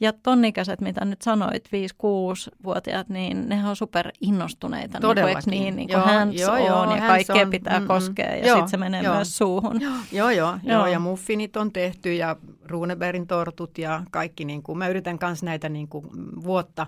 Ja 0.00 0.12
tonnikäiset, 0.12 0.80
mitä 0.80 1.04
nyt 1.04 1.22
sanoit, 1.22 1.68
5-6-vuotiaat, 1.68 3.08
niin 3.08 3.48
ne 3.48 3.68
on 3.68 3.76
super 3.76 4.10
innostuneita. 4.20 5.00
Todellakin. 5.00 5.50
Niin, 5.50 5.76
niin 5.76 5.88
kuin 5.88 5.98
joo, 5.98 6.06
hands 6.06 6.40
joo, 6.40 6.52
on 6.52 6.64
joo, 6.64 6.96
ja 6.96 7.02
kaikkea 7.06 7.42
on, 7.44 7.50
pitää 7.50 7.80
mm, 7.80 7.86
koskea 7.86 8.36
ja 8.36 8.44
sitten 8.44 8.68
se 8.68 8.76
menee 8.76 9.02
joo, 9.02 9.14
myös 9.14 9.36
suuhun. 9.36 9.80
Joo, 9.80 9.92
joo, 10.12 10.30
joo, 10.30 10.58
joo, 10.62 10.86
ja 10.86 10.98
muffinit 10.98 11.56
on 11.56 11.72
tehty 11.72 12.14
ja 12.14 12.36
Runebergin 12.64 13.26
tortut 13.26 13.78
ja 13.78 14.02
kaikki. 14.10 14.44
Niin 14.44 14.62
kuin, 14.62 14.78
mä 14.78 14.88
yritän 14.88 15.18
myös 15.22 15.42
näitä 15.42 15.68
niin 15.68 15.88
kuin, 15.88 16.06
vuotta, 16.44 16.86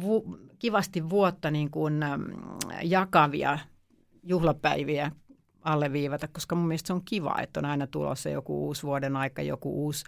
vu, 0.00 0.38
kivasti 0.58 1.10
vuotta 1.10 1.50
niin 1.50 1.70
kuin, 1.70 2.04
jakavia 2.82 3.58
juhlapäiviä 4.22 5.12
alleviivata, 5.64 6.28
koska 6.28 6.54
mun 6.54 6.66
mielestä 6.68 6.86
se 6.86 6.92
on 6.92 7.02
kiva, 7.04 7.36
että 7.42 7.60
on 7.60 7.64
aina 7.64 7.86
tulossa 7.86 8.28
joku 8.28 8.66
uusi 8.66 8.82
vuoden 8.82 9.16
aika, 9.16 9.42
joku 9.42 9.84
uusi 9.84 10.04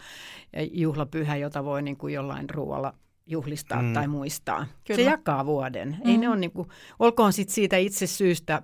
juhlapyhä, 0.70 1.36
jota 1.36 1.64
voi 1.64 1.82
niin 1.82 1.96
kuin 1.96 2.14
jollain 2.14 2.50
ruoalla 2.50 2.94
juhlistaa 3.26 3.82
mm. 3.82 3.94
tai 3.94 4.08
muistaa. 4.08 4.66
Kyllä. 4.84 4.96
Se 4.96 5.02
jakaa 5.02 5.46
vuoden. 5.46 5.88
Mm. 5.88 6.10
Ei 6.10 6.18
ne 6.18 6.28
on 6.28 6.40
niin 6.40 6.52
kuin, 6.52 6.68
olkoon 6.98 7.32
sit 7.32 7.48
siitä 7.48 7.76
itse 7.76 8.06
syystä 8.06 8.62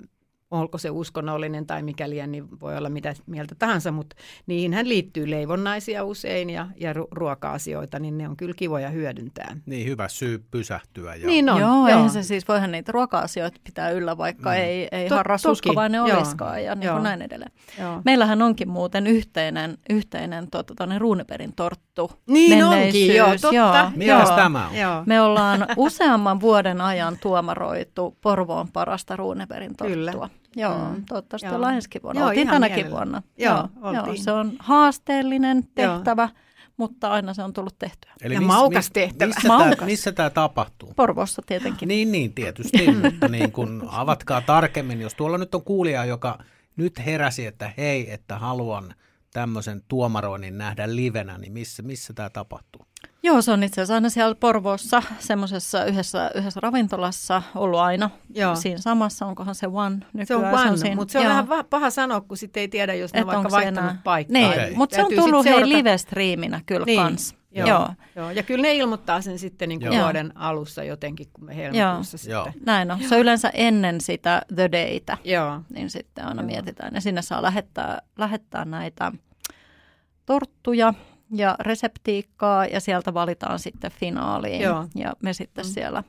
olko 0.53 0.79
se 0.79 0.91
uskonnollinen 0.91 1.67
tai 1.67 1.83
mikäli, 1.83 2.27
niin 2.27 2.61
voi 2.61 2.77
olla 2.77 2.89
mitä 2.89 3.15
mieltä 3.27 3.55
tahansa, 3.55 3.93
mutta 3.93 4.17
niihinhän 4.47 4.89
liittyy 4.89 5.31
leivonnaisia 5.31 6.05
usein 6.05 6.51
ja, 6.51 6.67
ja 6.77 6.93
ruoka-asioita, 7.11 7.99
niin 7.99 8.19
ne 8.19 8.29
on 8.29 8.37
kyllä 8.37 8.55
kivoja 8.57 8.91
hyödyntää. 8.91 9.57
Niin, 9.67 9.87
hyvä 9.87 10.09
syy 10.09 10.45
pysähtyä. 10.51 11.15
Ja... 11.15 11.27
Niin 11.27 11.51
on. 11.51 11.61
Joo, 11.61 11.89
joo. 11.89 12.09
se 12.09 12.23
siis, 12.23 12.49
voihan 12.49 12.73
niitä 12.73 12.93
ruoka-asioita 12.93 13.61
pitää 13.65 13.91
yllä, 13.91 14.19
vaikka 14.19 14.51
mm. 14.51 14.57
ei, 14.57 14.89
ei 14.93 15.09
to, 15.09 15.15
harras 15.15 15.47
uskovainen 15.47 15.99
joo. 15.99 16.17
olisikaan 16.17 16.65
ja 16.65 16.75
niin 16.75 16.93
kuin 16.93 17.03
näin 17.03 17.23
edelleen. 17.23 17.53
Joo. 17.81 18.03
Meillähän 18.05 18.43
onkin 18.43 18.69
muuten 18.69 19.07
yhteinen, 19.07 19.79
yhteinen 19.91 20.51
tota, 20.51 20.87
Ruuneperin 20.99 21.53
torttu. 21.57 22.11
Niin 22.27 22.65
onkin, 22.65 23.15
joo, 23.15 23.29
totta. 23.29 23.93
Joo, 23.97 24.19
joo. 24.19 24.37
tämä 24.37 24.69
on? 24.69 24.77
Joo. 24.77 25.03
Me 25.07 25.21
ollaan 25.21 25.67
useamman 25.77 26.41
vuoden 26.41 26.81
ajan 26.81 27.19
tuomaroitu 27.23 28.17
Porvoon 28.21 28.69
parasta 28.73 29.17
Ruuneperin 29.17 29.77
torttua. 29.77 29.97
Kyllä. 29.97 30.42
Joo, 30.57 30.89
mm. 30.91 31.05
toivottavasti 31.05 31.47
joo. 31.47 31.57
ollaan 31.57 31.75
ensi 31.75 31.89
vuonna. 32.03 32.21
Joo, 32.21 32.29
Oltiin 32.29 32.49
tänäkin 32.49 32.77
mielellä. 32.77 32.97
vuonna. 32.97 33.23
Joo, 33.39 33.69
joo, 33.83 33.93
joo, 33.93 34.17
se 34.17 34.33
on 34.33 34.53
haasteellinen 34.59 35.69
tehtävä, 35.75 36.23
joo. 36.23 36.43
mutta 36.77 37.11
aina 37.11 37.35
se 37.35 37.43
on 37.43 37.53
tullut 37.53 37.79
tehtyä. 37.79 38.13
Eli 38.23 38.35
ja 38.35 38.41
miss, 38.41 38.49
maukas 38.49 38.91
tehtävä. 38.93 39.35
Missä, 39.35 39.49
maukas. 39.49 39.77
Tämä, 39.77 39.87
missä 39.87 40.13
tämä 40.13 40.31
tapahtuu? 40.31 40.93
Porvossa 40.97 41.43
tietenkin. 41.47 41.89
Niin, 41.89 42.13
niin 42.13 42.33
tietysti, 42.33 42.93
mutta 43.03 43.29
niin 43.29 43.53
kun, 43.53 43.89
avatkaa 43.91 44.41
tarkemmin, 44.41 45.01
jos 45.01 45.15
tuolla 45.15 45.39
nyt 45.39 45.55
on 45.55 45.65
kuulija, 45.65 46.05
joka 46.05 46.39
nyt 46.77 47.07
heräsi, 47.07 47.47
että 47.47 47.73
hei, 47.79 48.13
että 48.13 48.39
haluan 48.39 48.95
tämmöisen 49.33 49.83
tuomaroinnin 49.89 50.59
nähdä 50.59 50.97
livenä, 50.97 51.39
niin 51.39 51.53
missä, 51.53 51.83
missä 51.83 52.13
tämä 52.13 52.31
tapahtuu? 52.31 52.87
Joo, 53.25 53.43
se 53.43 53.53
on 53.53 53.63
itse 53.63 53.81
asiassa 53.81 53.95
aina 53.95 54.09
siellä 54.09 54.35
Porvoossa, 54.35 55.03
semmoisessa 55.19 55.85
yhdessä, 55.85 56.31
yhdessä 56.35 56.61
ravintolassa 56.61 57.43
ollut 57.55 57.81
aina 57.81 58.11
Joo. 58.35 58.57
siinä 58.57 58.79
samassa. 58.79 59.27
Onkohan 59.27 59.55
se 59.55 59.67
One 59.67 59.97
nykyään? 60.13 60.27
Se 60.27 60.37
on 60.37 60.45
One, 60.45 60.77
se 60.77 60.91
on 60.91 60.97
mutta 60.97 61.13
se 61.13 61.19
on 61.19 61.25
Joo. 61.25 61.35
vähän 61.35 61.65
paha 61.71 61.91
sanoa, 61.91 62.21
kun 62.21 62.37
sitten 62.37 62.61
ei 62.61 62.69
tiedä, 62.69 62.95
jos 62.95 63.13
ne 63.13 63.21
Et 63.21 63.27
vaikka 63.27 63.51
vaihtanut 63.51 63.91
enää... 63.91 64.01
paikkaa. 64.05 64.33
Niin, 64.33 64.51
okay. 64.51 64.75
mutta 64.75 64.97
se 64.97 65.05
on 65.05 65.13
tullut 65.15 65.45
hei 65.45 65.69
live-striiminä 65.69 66.61
kyllä 66.67 66.87
niin. 66.87 67.01
kans. 67.01 67.35
Joo. 67.55 67.69
Joo. 67.69 67.89
Joo. 68.17 68.31
Ja 68.31 68.43
kyllä 68.43 68.63
ne 68.63 68.75
ilmoittaa 68.75 69.21
sen 69.21 69.39
sitten 69.39 69.69
niin 69.69 69.81
kuin 69.81 70.01
vuoden 70.01 70.33
alussa 70.35 70.85
jotenkin, 70.85 71.27
kun 71.33 71.45
me 71.45 71.57
helmikuussa 71.57 72.15
Joo. 72.15 72.19
sitten. 72.19 72.33
Joo. 72.33 72.53
Näin 72.67 72.91
on. 72.91 72.99
Se 73.09 73.15
on 73.15 73.21
yleensä 73.21 73.51
ennen 73.55 74.01
sitä 74.01 74.43
The 74.55 74.69
Daytä. 74.73 75.19
Joo. 75.25 75.61
Niin 75.75 75.91
sitten 75.91 76.25
aina 76.25 76.43
Joo. 76.43 76.47
mietitään. 76.47 76.95
Ja 76.95 77.01
sinne 77.01 77.23
saa 77.23 77.43
lähettää, 77.43 78.03
lähettää 78.19 78.65
näitä 78.65 79.13
torttuja 80.27 80.95
ja 81.33 81.57
reseptiikkaa 81.61 82.67
ja 82.67 82.81
sieltä 82.81 83.15
valitaan 83.15 83.59
sitten 83.59 83.91
finaaliin. 83.91 84.61
Joo. 84.61 84.87
Ja 84.95 85.13
me 85.23 85.33
sitten 85.33 85.65
mm. 85.65 85.71
siellä 85.71 86.03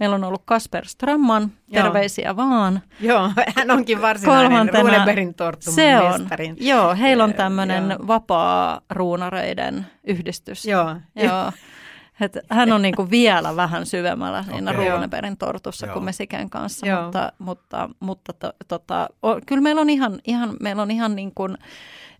Meillä 0.00 0.14
on 0.14 0.24
ollut 0.24 0.42
Kasper 0.44 0.86
Strömman, 0.86 1.52
terveisiä 1.72 2.28
joo. 2.28 2.36
vaan. 2.36 2.80
Joo, 3.00 3.30
hän 3.56 3.70
onkin 3.70 4.02
varsinainen 4.02 4.74
Runeberin 4.74 5.34
Se 5.60 5.98
on. 5.98 6.20
Mestarin. 6.20 6.56
Joo, 6.60 6.94
heillä 6.94 7.24
on 7.24 7.34
tämmöinen 7.34 7.96
vapaa 8.06 8.80
ruunareiden 8.90 9.86
yhdistys. 10.04 10.64
Joo. 10.64 10.96
joo. 11.16 11.52
Et 12.20 12.38
hän 12.50 12.72
on 12.72 12.82
niinku 12.82 13.10
vielä 13.10 13.56
vähän 13.56 13.86
syvemmällä 13.86 14.42
siinä 14.42 14.70
okay. 14.70 14.88
Runeberin 14.88 15.36
tortussa 15.36 15.86
Joo. 15.86 15.92
kuin 15.92 16.04
Mesiken 16.04 16.50
kanssa, 16.50 16.86
Joo. 16.86 17.02
mutta, 17.02 17.32
mutta, 17.38 17.88
mutta 18.00 18.32
to, 18.32 18.52
tota, 18.68 19.08
o, 19.22 19.40
kyllä 19.46 19.62
meillä 19.62 19.80
on 19.80 19.90
ihan, 19.90 20.18
ihan, 20.24 20.56
meillä 20.60 20.82
on 20.82 20.90
ihan 20.90 21.16
niin 21.16 21.32
kuin, 21.34 21.58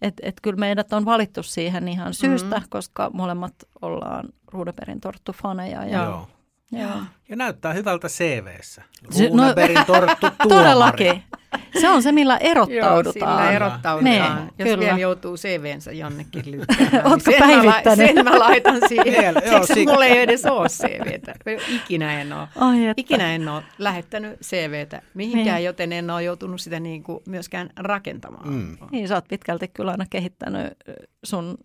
että 0.03 0.23
et 0.27 0.41
kyllä 0.43 0.57
meidät 0.57 0.93
on 0.93 1.05
valittu 1.05 1.43
siihen 1.43 1.89
ihan 1.89 2.15
syystä, 2.15 2.57
mm-hmm. 2.57 2.69
koska 2.71 3.11
molemmat 3.13 3.55
ollaan 3.83 4.29
Ruudeperin 4.53 5.01
torttufaneja. 5.01 5.85
Ja, 5.85 6.05
Joo. 6.05 6.29
Joo. 6.73 7.03
Ja 7.29 7.37
näyttää 7.37 7.73
hyvältä 7.73 8.09
CVssä. 8.09 8.83
Ruuneberin 9.29 9.75
no, 9.75 9.85
torttu 9.85 10.27
Todellakin. 10.49 11.23
Se 11.81 11.89
on 11.89 12.03
se, 12.03 12.13
millä 12.13 12.37
erottaudutaan. 12.37 13.31
Joo, 13.31 13.39
sillä 13.39 13.51
erottaudutaan. 13.51 14.05
Niin, 14.05 14.53
Jos 14.59 14.69
kyllä. 14.69 14.79
vielä 14.79 14.99
joutuu 14.99 15.37
CVnsä 15.37 15.93
jonnekin 15.93 16.51
lykkäämään. 16.51 17.07
Oletko 17.07 17.31
niin 17.31 17.39
päivittänyt? 17.39 18.15
Sen 18.15 18.25
mä 18.25 18.39
laitan 18.39 18.81
siihen. 18.89 19.35
Tiedätkö, 19.35 19.75
mulla 19.87 20.05
ei 20.05 20.19
edes 20.19 20.47
ole 20.47 20.69
CVtä. 20.69 21.35
Ikinä 21.69 22.21
en 22.21 22.33
ole, 22.33 22.49
Ai, 22.57 22.95
ikinä 22.97 23.35
en 23.35 23.49
ole 23.49 23.63
lähettänyt 23.79 24.41
CVtä 24.41 25.03
mihinkään, 25.15 25.57
niin. 25.57 25.65
joten 25.67 25.93
en 25.93 26.11
ole 26.11 26.23
joutunut 26.23 26.61
sitä 26.61 26.81
niin 26.81 27.03
kuin 27.03 27.19
myöskään 27.27 27.71
rakentamaan. 27.77 28.49
Mm. 28.49 28.77
Niin, 28.91 29.09
sä 29.09 29.15
oot 29.15 29.29
pitkälti 29.29 29.69
kyllä 29.69 29.91
aina 29.91 30.07
kehittänyt 30.11 30.73
sun 31.25 31.59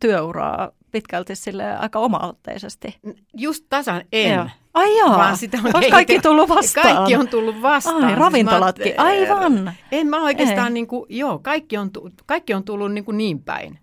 työuraa 0.00 0.70
pitkälti 0.92 1.36
sille 1.36 1.76
aika 1.76 1.98
oma-otteisesti. 1.98 2.98
Just 3.36 3.64
tasan 3.68 4.02
en. 4.12 4.34
Joo. 4.34 4.46
Ai 4.74 4.98
joo, 4.98 5.10
vaan 5.10 5.36
sitä 5.36 5.58
on 5.74 5.82
kaikki 5.90 6.20
tullut 6.20 6.48
vastaan. 6.48 6.96
Kaikki 6.96 7.16
on 7.16 7.28
tullut 7.28 7.62
vastaan. 7.62 8.04
Ai, 8.04 8.10
siis 8.10 8.18
ravintolatkin, 8.18 8.94
aivan. 8.96 9.72
En 9.92 10.06
mä 10.06 10.22
oikeastaan, 10.22 10.74
niin 10.74 10.86
kuin, 10.86 11.06
joo, 11.08 11.38
kaikki 11.38 11.76
on, 11.76 11.90
kaikki 12.26 12.54
on 12.54 12.64
tullut 12.64 12.92
niin, 12.92 13.04
kuin 13.04 13.16
niin 13.16 13.42
päin. 13.42 13.78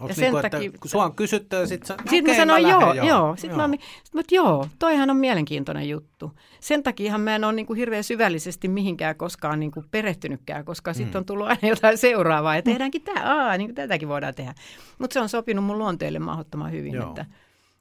Onko 0.00 0.14
niin 0.16 0.30
kuin, 0.30 0.42
takia, 0.42 0.66
että 0.66 0.78
kun 0.78 0.90
sua 0.90 1.04
on 1.04 1.14
kysytty 1.14 1.56
ja 1.56 1.66
sitten 1.66 1.96
Sitten 1.98 2.24
okay, 2.24 2.34
mä 2.34 2.36
sanoin 2.36 2.62
joo, 2.62 2.94
joo. 2.94 3.06
joo. 3.06 3.36
Sitten 3.36 3.58
joo. 3.58 3.68
mä, 3.68 3.76
sit 4.04 4.14
mä 4.14 4.22
joo, 4.30 4.66
toihan 4.78 5.10
on 5.10 5.16
mielenkiintoinen 5.16 5.88
juttu. 5.88 6.32
Sen 6.60 6.82
takia 6.82 7.18
mä 7.18 7.34
en 7.34 7.44
ole 7.44 7.52
niin 7.52 7.66
kuin 7.66 7.76
hirveän 7.76 8.04
syvällisesti 8.04 8.68
mihinkään 8.68 9.16
koskaan 9.16 9.60
niin 9.60 9.70
kuin 9.70 9.86
perehtynytkään, 9.90 10.64
koska 10.64 10.90
mm. 10.90 10.94
sitten 10.94 11.18
on 11.18 11.24
tullut 11.24 11.46
aina 11.46 11.68
jotain 11.68 11.98
seuraavaa 11.98 12.56
ja 12.56 12.62
tehdäänkin 12.62 13.02
tämä, 13.02 13.20
aa, 13.24 13.56
niin 13.56 13.68
kuin 13.68 13.74
tätäkin 13.74 14.08
voidaan 14.08 14.34
tehdä. 14.34 14.54
Mutta 14.98 15.14
se 15.14 15.20
on 15.20 15.28
sopinut 15.28 15.64
mun 15.64 15.78
luonteelle 15.78 16.18
mahdottoman 16.18 16.72
hyvin, 16.72 17.02
että, 17.02 17.26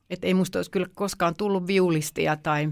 että 0.10 0.28
ei 0.28 0.34
musta 0.34 0.60
olisi 0.60 0.72
kyllä 0.72 0.88
koskaan 0.96 1.36
tullut 1.36 1.68
viulistia 1.68 2.36
tai 2.36 2.70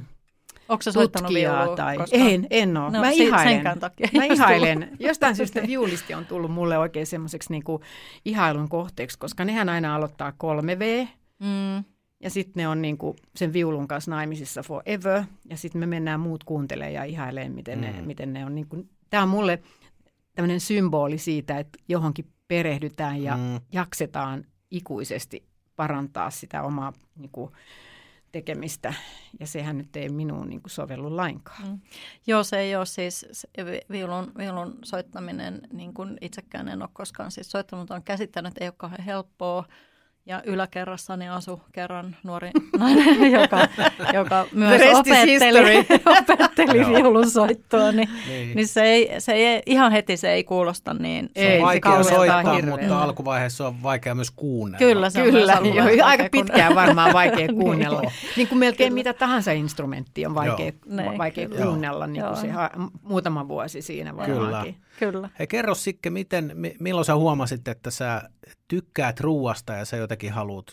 Onko 0.71 0.81
se 0.81 0.91
soittanut 0.91 1.33
viulua 1.33 1.75
tai... 1.75 1.97
En, 2.11 2.47
en 2.49 2.77
ole. 2.77 2.91
No, 2.91 2.99
mä 2.99 3.09
ihailen. 3.09 3.53
Senkään 3.53 3.79
takia. 3.79 4.07
Mä 4.13 4.25
ihailen. 4.25 4.89
Jostain 4.99 5.35
syystä 5.35 5.61
viulisti 5.67 6.13
on 6.13 6.25
tullut 6.25 6.51
mulle 6.51 6.77
oikein 6.77 7.07
semmoiseksi 7.07 7.51
niinku 7.51 7.81
ihailun 8.25 8.69
kohteeksi, 8.69 9.19
koska 9.19 9.45
nehän 9.45 9.69
aina 9.69 9.95
aloittaa 9.95 10.31
3V. 10.31 11.07
Mm. 11.39 11.83
Ja 12.23 12.29
sitten 12.29 12.61
ne 12.61 12.67
on 12.67 12.81
niinku 12.81 13.15
sen 13.35 13.53
viulun 13.53 13.87
kanssa 13.87 14.11
naimisissa 14.11 14.63
forever. 14.63 15.23
Ja 15.49 15.57
sitten 15.57 15.79
me 15.79 15.85
mennään 15.85 16.19
muut 16.19 16.43
kuuntelemaan 16.43 16.93
ja 16.93 17.03
ihailee, 17.03 17.49
miten, 17.49 17.79
mm. 17.79 17.81
ne, 17.81 18.01
miten 18.01 18.33
ne 18.33 18.45
on. 18.45 18.55
Niinku, 18.55 18.85
Tämä 19.09 19.23
on 19.23 19.29
mulle 19.29 19.59
tämmöinen 20.35 20.59
symboli 20.59 21.17
siitä, 21.17 21.59
että 21.59 21.79
johonkin 21.87 22.25
perehdytään 22.47 23.23
ja 23.23 23.37
mm. 23.37 23.59
jaksetaan 23.71 24.45
ikuisesti 24.71 25.43
parantaa 25.75 26.29
sitä 26.29 26.63
omaa 26.63 26.93
niinku, 27.15 27.51
tekemistä, 28.31 28.93
ja 29.39 29.47
sehän 29.47 29.77
nyt 29.77 29.95
ei 29.95 30.09
minuun 30.09 30.49
niin 30.49 30.61
kuin 30.61 30.71
sovellu 30.71 31.15
lainkaan. 31.15 31.67
Mm. 31.67 31.79
Joo, 32.27 32.43
se 32.43 32.59
ei 32.59 32.75
ole 32.75 32.85
siis, 32.85 33.25
viulun, 33.91 34.31
viulun 34.37 34.79
soittaminen, 34.83 35.61
niin 35.73 35.93
kuin 35.93 36.17
itsekään 36.21 36.67
en 36.67 36.81
ole 36.81 36.89
koskaan 36.93 37.31
siis 37.31 37.51
soittanut, 37.51 37.91
on 37.91 38.03
käsittänyt, 38.03 38.53
ei 38.59 38.67
ole 38.67 38.73
kauhean 38.77 39.03
helppoa, 39.03 39.65
ja 40.25 40.41
yläkerrassani 40.45 41.29
asu 41.29 41.61
kerran 41.71 42.15
nuori 42.23 42.51
nainen, 42.79 43.31
joka, 43.41 43.67
joka 44.13 44.45
myös 44.51 44.81
opetteli, 44.93 45.77
opetteli 46.19 46.95
viulunsoittoa, 46.95 47.91
niin, 47.91 48.09
niin. 48.27 48.55
niin 48.55 48.67
se, 48.67 48.81
ei, 48.81 49.15
se 49.19 49.31
ei, 49.31 49.61
ihan 49.65 49.91
heti 49.91 50.17
se 50.17 50.31
ei 50.31 50.43
kuulosta 50.43 50.93
niin. 50.93 51.29
Se 51.39 51.55
on 51.55 51.61
vaikea 51.61 52.03
soittaa, 52.03 52.53
hirveä. 52.53 52.77
mutta 52.77 53.03
alkuvaiheessa 53.03 53.67
on 53.67 53.83
vaikea 53.83 54.15
myös 54.15 54.31
kuunnella. 54.31 54.85
Kyllä, 54.93 55.09
se 55.09 55.21
Kyllä, 55.21 55.57
jo, 55.97 56.05
aika 56.05 56.23
pitkään 56.31 56.75
varmaan 56.75 57.13
vaikea 57.13 57.37
niin. 57.47 57.59
kuunnella. 57.59 58.01
niin, 58.01 58.11
niin 58.37 58.47
kuin 58.47 58.59
melkein 58.59 58.89
Kyllä. 58.89 58.99
mitä 58.99 59.13
tahansa 59.13 59.51
instrumentti 59.51 60.25
on 60.25 60.35
vaikea, 60.35 60.71
Joo. 60.85 61.17
vaikea 61.17 61.49
Kyllä. 61.49 61.65
kuunnella, 61.65 62.07
niin 62.07 62.25
kuin 62.25 62.37
se 62.37 62.47
muutama 63.03 63.47
vuosi 63.47 63.81
siinä 63.81 64.17
varmaankin. 64.17 64.73
Kyllä. 64.73 64.90
Kyllä. 65.01 65.29
Hei, 65.39 65.47
kerro 65.47 65.75
Sikke, 65.75 66.09
miten, 66.09 66.55
milloin 66.79 67.05
sä 67.05 67.15
huomasit, 67.15 67.67
että 67.67 67.91
sä 67.91 68.29
tykkäät 68.67 69.19
ruuasta 69.19 69.73
ja 69.73 69.85
sä 69.85 69.97
jotenkin 69.97 70.31
haluat 70.31 70.71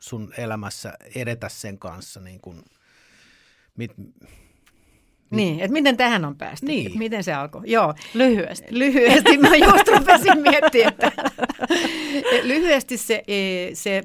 sun 0.00 0.32
elämässä 0.38 0.92
edetä 1.14 1.48
sen 1.48 1.78
kanssa 1.78 2.20
niin 2.20 2.40
kuin, 2.40 2.62
mit, 3.76 3.92
niin, 5.30 5.60
että 5.60 5.72
miten 5.72 5.96
tähän 5.96 6.24
on 6.24 6.36
päästy? 6.36 6.66
Niin. 6.66 6.98
Miten 6.98 7.24
se 7.24 7.32
alkoi? 7.32 7.62
Joo. 7.64 7.94
Lyhyesti. 8.14 8.66
Lyhyesti. 8.70 9.38
Mä 9.38 9.56
just 9.56 9.88
rupesin 9.88 10.38
miettimään, 10.38 10.92
että 10.92 11.12
lyhyesti 12.48 12.96
se, 12.96 13.22
e, 13.26 13.70
se 13.74 14.02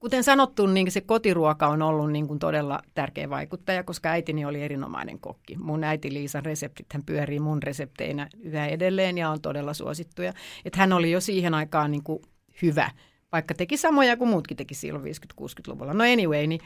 Kuten 0.00 0.24
sanottu, 0.24 0.66
niin 0.66 0.90
se 0.90 1.00
kotiruoka 1.00 1.66
on 1.66 1.82
ollut 1.82 2.12
niin 2.12 2.28
kuin 2.28 2.38
todella 2.38 2.80
tärkeä 2.94 3.30
vaikuttaja, 3.30 3.84
koska 3.84 4.08
äitini 4.08 4.44
oli 4.44 4.62
erinomainen 4.62 5.18
kokki. 5.18 5.56
Mun 5.56 5.84
äiti 5.84 6.12
Liisan 6.12 6.44
reseptit 6.44 6.92
hän 6.92 7.02
pyörii 7.06 7.40
mun 7.40 7.62
resepteinä 7.62 8.28
yhä 8.40 8.66
edelleen 8.66 9.18
ja 9.18 9.30
on 9.30 9.40
todella 9.40 9.74
suosittuja. 9.74 10.32
Että 10.64 10.78
hän 10.78 10.92
oli 10.92 11.10
jo 11.10 11.20
siihen 11.20 11.54
aikaan 11.54 11.90
niin 11.90 12.02
kuin 12.02 12.22
hyvä 12.62 12.90
vaikka 13.36 13.54
teki 13.54 13.76
samoja 13.76 14.16
kuin 14.16 14.28
muutkin 14.28 14.56
teki 14.56 14.74
silloin 14.74 15.04
50-60-luvulla. 15.04 15.94
No 15.94 16.04
anyway, 16.04 16.46
niin 16.46 16.60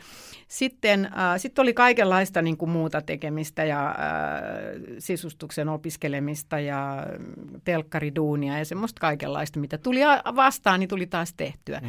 sitten 0.49 1.05
äh, 1.05 1.13
sit 1.37 1.59
oli 1.59 1.75
kaikenlaista 1.75 2.43
niin 2.43 2.57
kuin 2.57 2.71
muuta 2.71 3.03
tekemistä 3.03 3.65
ja 3.65 3.89
äh, 3.89 3.97
sisustuksen 4.99 5.69
opiskelemista 5.69 6.61
ja 6.61 7.07
telkkariduunia 7.65 8.59
ja 8.59 8.65
semmoista 8.65 9.01
kaikenlaista, 9.01 9.61
mitä 9.61 9.79
tuli 9.79 10.01
vastaan, 10.37 10.81
niin 10.81 10.89
tuli 10.89 11.07
taas 11.07 11.35
tehtyä. 11.35 11.81
Mm. 11.85 11.89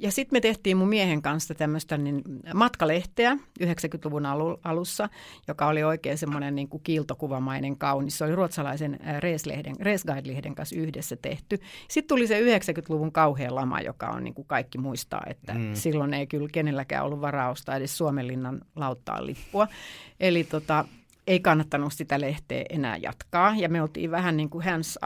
Ja 0.00 0.10
sitten 0.10 0.36
me 0.36 0.40
tehtiin 0.40 0.76
mun 0.76 0.88
miehen 0.88 1.22
kanssa 1.22 1.54
tämmöistä 1.54 1.98
niin 1.98 2.22
matkalehteä 2.54 3.36
90-luvun 3.62 4.26
alussa, 4.64 5.08
joka 5.48 5.66
oli 5.66 5.82
oikein 5.82 6.18
semmoinen 6.18 6.54
niin 6.54 6.68
kuin 6.68 6.82
kiiltokuvamainen 6.82 7.78
kaunis. 7.78 8.18
Se 8.18 8.24
oli 8.24 8.34
ruotsalaisen 8.34 8.98
Rees-lehden, 9.18 9.76
Rees-Guide-lehden 9.80 10.54
kanssa 10.54 10.76
yhdessä 10.76 11.16
tehty. 11.16 11.58
Sitten 11.88 12.08
tuli 12.08 12.26
se 12.26 12.40
90-luvun 12.40 13.12
kauhea 13.12 13.54
lama, 13.54 13.80
joka 13.80 14.03
on 14.10 14.24
niin 14.24 14.34
kuin 14.34 14.48
kaikki 14.48 14.78
muistaa, 14.78 15.22
että 15.26 15.54
mm. 15.54 15.74
silloin 15.74 16.14
ei 16.14 16.26
kyllä 16.26 16.48
kenelläkään 16.52 17.04
ollut 17.04 17.20
varausta 17.20 17.76
edes 17.76 17.98
Suomenlinnan 17.98 18.60
lauttaan 18.76 19.26
lippua. 19.26 19.68
Eli 20.20 20.44
tota, 20.44 20.84
ei 21.26 21.40
kannattanut 21.40 21.92
sitä 21.92 22.20
lehteä 22.20 22.64
enää 22.70 22.96
jatkaa. 22.96 23.54
Ja 23.56 23.68
me 23.68 23.82
oltiin 23.82 24.10
vähän 24.10 24.36
niin 24.36 24.50
kuin 24.50 24.64
hands 24.64 24.98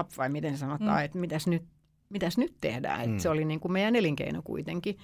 up, 0.00 0.06
vai 0.18 0.28
miten 0.28 0.58
sanotaan, 0.58 0.98
mm. 0.98 1.04
että 1.04 1.18
mitäs 1.18 1.46
nyt 1.46 1.62
mitäs 2.14 2.38
nyt 2.38 2.54
tehdään. 2.60 3.10
Mm. 3.10 3.18
se 3.18 3.28
oli 3.28 3.44
niin 3.44 3.60
kuin 3.60 3.72
meidän 3.72 3.96
elinkeino 3.96 4.42
kuitenkin. 4.42 4.98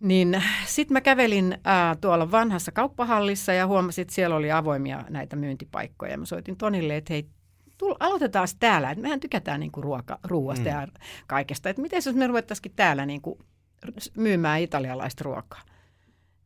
Niin 0.00 0.42
sitten 0.66 0.92
mä 0.92 1.00
kävelin 1.00 1.58
ää, 1.64 1.96
tuolla 1.96 2.30
vanhassa 2.30 2.72
kauppahallissa 2.72 3.52
ja 3.52 3.66
huomasin, 3.66 4.02
että 4.02 4.14
siellä 4.14 4.36
oli 4.36 4.52
avoimia 4.52 5.04
näitä 5.08 5.36
myyntipaikkoja. 5.36 6.18
Mä 6.18 6.24
soitin 6.24 6.56
Tonille, 6.56 6.96
että 6.96 7.12
hei, 7.12 7.26
tull, 7.80 7.94
aloitetaan 8.00 8.48
täällä. 8.58 8.90
Että 8.90 9.02
mehän 9.02 9.20
tykätään 9.20 9.60
niin 9.60 9.72
kuin 9.72 9.84
ruoka, 9.84 10.18
ruuasta 10.24 10.64
mm. 10.64 10.70
ja 10.70 10.88
kaikesta. 11.26 11.68
Että 11.68 11.82
miten 11.82 12.02
jos 12.06 12.14
me 12.14 12.26
ruvettaisikin 12.26 12.72
täällä 12.76 13.06
niin 13.06 13.20
kuin 13.20 13.38
myymään 14.16 14.60
italialaista 14.60 15.24
ruokaa. 15.24 15.62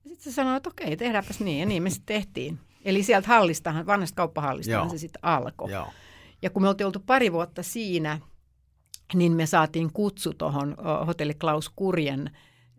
Sitten 0.02 0.24
se 0.24 0.32
sanoi, 0.32 0.56
että 0.56 0.68
okei, 0.68 0.96
tehdäänpäs 0.96 1.40
niin. 1.40 1.60
Ja 1.60 1.66
niin 1.66 1.82
me 1.82 1.90
sitten 1.90 2.16
tehtiin. 2.16 2.58
Eli 2.84 3.02
sieltä 3.02 3.28
hallistahan, 3.28 3.86
vanhasta 3.86 4.16
kauppahallistahan 4.16 4.90
se 4.90 4.98
sitten 4.98 5.24
alkoi. 5.24 5.70
Ja 6.42 6.50
kun 6.50 6.62
me 6.62 6.68
oltiin 6.68 6.86
oltu 6.86 7.00
pari 7.06 7.32
vuotta 7.32 7.62
siinä– 7.62 8.18
niin 9.14 9.32
me 9.32 9.46
saatiin 9.46 9.92
kutsu 9.92 10.34
tuohon 10.34 10.76
hotelli 11.06 11.34
Klaus 11.34 11.68
Kurjen 11.76 12.30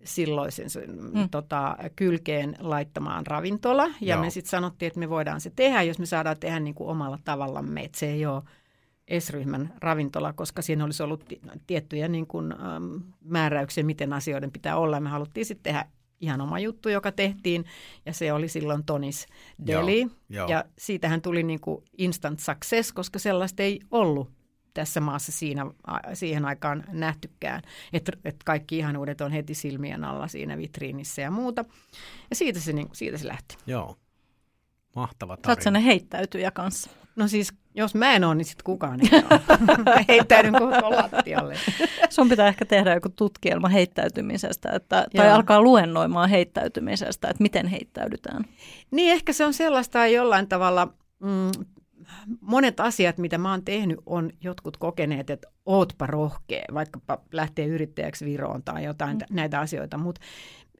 silloisen 0.06 0.68
mm. 1.14 1.30
tota, 1.30 1.78
kylkeen 1.96 2.56
laittamaan 2.60 3.28
ravintola. 3.28 3.88
Ja 4.02 4.16
Joo. 4.16 4.22
me 4.22 4.30
sitten 4.30 4.50
sanottiin, 4.50 4.88
että 4.88 5.00
me 5.00 5.10
voidaan 5.10 5.42
se 5.42 5.52
tehdä, 5.56 5.82
jos 5.82 6.00
me 6.00 6.06
saadaan 6.06 6.40
tehdä 6.40 6.60
niin 6.60 6.76
kuin 6.76 6.90
omalla 6.90 7.20
tavallamme. 7.24 7.82
Että 7.82 8.00
se 8.00 8.12
ei 8.12 8.26
ole 8.26 8.44
S-ryhmän 9.20 9.74
ravintola, 9.80 10.34
koska 10.34 10.62
siinä 10.62 10.86
olisi 10.86 11.04
ollut 11.04 11.34
tiettyjä 11.68 12.08
niin 12.08 12.28
kuin, 12.28 12.52
äm, 12.52 13.02
määräyksiä, 13.24 13.84
miten 13.84 14.14
asioiden 14.14 14.52
pitää 14.52 14.78
olla. 14.78 15.00
Me 15.00 15.10
haluttiin 15.10 15.46
sitten 15.46 15.74
tehdä 15.74 15.86
ihan 16.22 16.42
oma 16.42 16.60
juttu, 16.60 16.90
joka 16.90 17.12
tehtiin, 17.12 17.66
ja 18.06 18.14
se 18.14 18.34
oli 18.34 18.48
silloin 18.48 18.86
Tonis 18.86 19.26
Deli. 19.68 20.00
Joo, 20.02 20.10
jo. 20.30 20.48
Ja 20.48 20.66
siitähän 20.78 21.22
tuli 21.22 21.44
niin 21.44 21.60
kuin 21.60 21.84
instant 21.98 22.40
success, 22.40 22.94
koska 22.94 23.20
sellaista 23.20 23.64
ei 23.64 23.80
ollut 23.92 24.35
tässä 24.76 25.00
maassa 25.02 25.32
siinä, 25.32 25.66
siihen 26.14 26.46
aikaan 26.46 26.84
nähtykään. 26.92 27.62
Että 27.94 28.12
et 28.26 28.36
kaikki 28.46 28.78
ihanuudet 28.78 29.22
on 29.22 29.32
heti 29.32 29.54
silmien 29.54 30.04
alla 30.04 30.28
siinä 30.28 30.58
vitriinissä 30.58 31.22
ja 31.22 31.32
muuta. 31.32 31.66
Ja 32.30 32.36
siitä 32.36 32.60
se, 32.60 32.74
niin, 32.74 32.90
siitä 32.94 33.18
se 33.18 33.28
lähti. 33.28 33.58
Joo. 33.68 33.96
Mahtava 34.96 35.38
tarina. 35.38 35.64
Sä 35.64 35.70
oot 35.70 35.86
heittäytyjä 35.86 36.52
kanssa. 36.52 36.90
No 37.16 37.28
siis, 37.28 37.54
jos 37.76 37.96
mä 37.96 38.14
en 38.14 38.24
ole, 38.24 38.36
niin 38.36 38.46
sitten 38.46 38.64
kukaan 38.64 39.00
ei 39.02 39.10
ole. 39.14 40.06
heittäydyn 40.08 40.54
koko 40.54 40.92
lattialle. 40.92 41.56
Sun 42.10 42.30
pitää 42.30 42.48
ehkä 42.48 42.66
tehdä 42.66 42.94
joku 42.94 43.10
tutkielma 43.10 43.70
heittäytymisestä, 43.70 44.70
että, 44.72 45.08
tai 45.16 45.28
Joo. 45.28 45.36
alkaa 45.36 45.62
luennoimaan 45.62 46.30
heittäytymisestä, 46.30 47.28
että 47.30 47.44
miten 47.44 47.68
heittäydytään. 47.68 48.46
Niin, 48.92 49.12
ehkä 49.12 49.34
se 49.34 49.46
on 49.46 49.54
sellaista 49.54 50.08
jollain 50.08 50.48
tavalla 50.48 50.86
mm, 51.20 51.66
monet 52.42 52.80
asiat, 52.80 53.18
mitä 53.18 53.38
mä 53.38 53.52
oon 53.52 53.66
tehnyt, 53.66 54.00
on 54.06 54.32
jotkut 54.42 54.78
kokeneet, 54.78 55.30
että 55.30 55.48
ootpa 55.66 56.08
rohkea, 56.08 56.66
vaikkapa 56.74 57.22
lähtee 57.32 57.66
yrittäjäksi 57.66 58.26
Viroon 58.26 58.64
tai 58.64 58.84
jotain 58.84 59.18
mm. 59.18 59.36
näitä 59.36 59.60
asioita, 59.60 59.98
mutta 59.98 60.22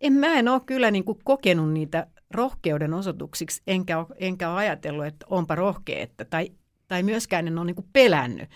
en, 0.02 0.14
mä 0.14 0.28
en 0.28 0.48
ole 0.48 0.62
kyllä 0.66 0.92
niin 0.92 1.04
kuin 1.04 1.20
kokenut 1.24 1.74
niitä 1.74 2.08
rohkeuden 2.32 2.94
osoituksiksi, 2.94 3.62
enkä 3.68 3.98
ole, 3.98 4.08
enkä 4.18 4.50
ole 4.50 4.58
ajatellut, 4.58 5.06
että 5.06 5.26
onpa 5.30 5.56
rohkea, 5.56 6.00
että, 6.00 6.26
tai, 6.26 6.52
tai 6.88 7.04
myöskään 7.04 7.48
en 7.48 7.58
ole 7.58 7.66
niin 7.66 7.76
kuin 7.76 7.88
pelännyt. 7.94 8.50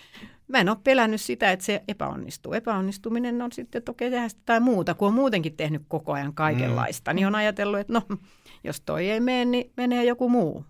Mä 0.48 0.58
en 0.58 0.70
ole 0.70 0.78
pelännyt 0.84 1.22
sitä, 1.22 1.52
että 1.52 1.66
se 1.66 1.84
epäonnistuu. 1.88 2.54
Epäonnistuminen 2.54 3.42
on 3.42 3.52
sitten, 3.52 3.80
että 3.80 3.92
okei, 3.92 4.10
tehdä 4.10 4.30
sitä 4.30 4.42
tai 4.46 4.60
muuta, 4.60 4.94
kun 4.94 5.08
on 5.08 5.14
muutenkin 5.14 5.58
tehnyt 5.58 5.82
koko 5.88 6.14
ajan 6.14 6.34
kaikenlaista, 6.34 7.12
mm. 7.12 7.16
niin 7.16 7.28
on 7.28 7.36
ajatellut, 7.36 7.80
että 7.80 7.94
no, 7.94 8.02
jos 8.64 8.82
toi 8.82 9.10
ei 9.10 9.20
mene, 9.20 9.46
niin 9.46 9.72
menee 9.78 10.06
joku 10.06 10.30
muu 10.30 10.66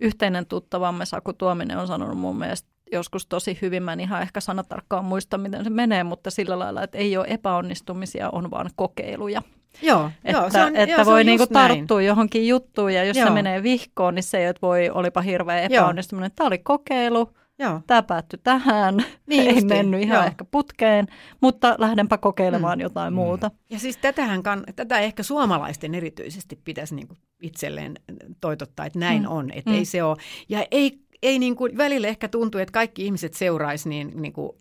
yhteinen 0.00 0.46
tuttavamme 0.46 1.06
Saku 1.06 1.32
Tuominen 1.32 1.78
on 1.78 1.86
sanonut 1.86 2.18
mun 2.18 2.38
mielestä 2.38 2.68
joskus 2.92 3.26
tosi 3.26 3.58
hyvin. 3.62 3.82
Mä 3.82 3.92
en 3.92 4.00
ihan 4.00 4.22
ehkä 4.22 4.40
sanatarkkaan 4.40 5.04
muista, 5.04 5.38
miten 5.38 5.64
se 5.64 5.70
menee, 5.70 6.04
mutta 6.04 6.30
sillä 6.30 6.58
lailla, 6.58 6.82
että 6.82 6.98
ei 6.98 7.16
ole 7.16 7.26
epäonnistumisia, 7.28 8.30
on 8.30 8.50
vaan 8.50 8.70
kokeiluja. 8.76 9.42
Joo, 9.82 10.10
että, 10.24 10.38
joo, 10.38 10.50
se 10.50 10.62
on, 10.62 10.76
että 10.76 10.96
joo, 10.96 11.04
voi 11.04 11.20
se 11.20 11.24
niinku 11.24 11.46
tarttua 11.46 12.02
johonkin 12.02 12.48
juttuun 12.48 12.94
ja 12.94 13.04
jos 13.04 13.16
joo. 13.16 13.26
se 13.26 13.34
menee 13.34 13.62
vihkoon, 13.62 14.14
niin 14.14 14.22
se 14.22 14.38
ei, 14.38 14.44
että 14.44 14.62
voi, 14.62 14.90
olipa 14.90 15.20
hirveä 15.20 15.60
epäonnistuminen. 15.60 16.30
Tämä 16.36 16.46
oli 16.46 16.58
kokeilu, 16.58 17.32
Joo. 17.58 17.80
Tämä 17.86 18.02
päättyi 18.02 18.40
tähän, 18.42 18.96
niin 19.26 19.40
ei 19.40 19.48
justiin. 19.48 19.66
mennyt 19.66 20.02
ihan 20.02 20.16
Joo. 20.16 20.26
ehkä 20.26 20.44
putkeen, 20.44 21.06
mutta 21.40 21.74
lähdenpä 21.78 22.18
kokeilemaan 22.18 22.78
mm. 22.78 22.82
jotain 22.82 23.12
mm. 23.12 23.14
muuta. 23.14 23.50
Ja 23.70 23.78
siis 23.78 23.96
tätähän 23.96 24.42
kann, 24.42 24.64
tätä 24.76 24.98
ehkä 24.98 25.22
suomalaisten 25.22 25.94
erityisesti 25.94 26.60
pitäisi 26.64 26.94
niinku 26.94 27.14
itselleen 27.42 27.94
toitottaa, 28.40 28.86
että 28.86 28.98
näin 28.98 29.22
mm. 29.22 29.28
on, 29.28 29.50
että 29.50 29.70
mm. 29.70 29.76
ei 29.76 29.84
se 29.84 30.02
ole. 30.02 30.16
Ja 30.48 30.66
ei, 30.70 31.00
ei 31.22 31.38
niinku, 31.38 31.68
välillä 31.76 32.08
ehkä 32.08 32.28
tuntuu, 32.28 32.60
että 32.60 32.72
kaikki 32.72 33.04
ihmiset 33.04 33.34
seuraisi 33.34 33.88
niin, 33.88 34.12
niinku 34.14 34.58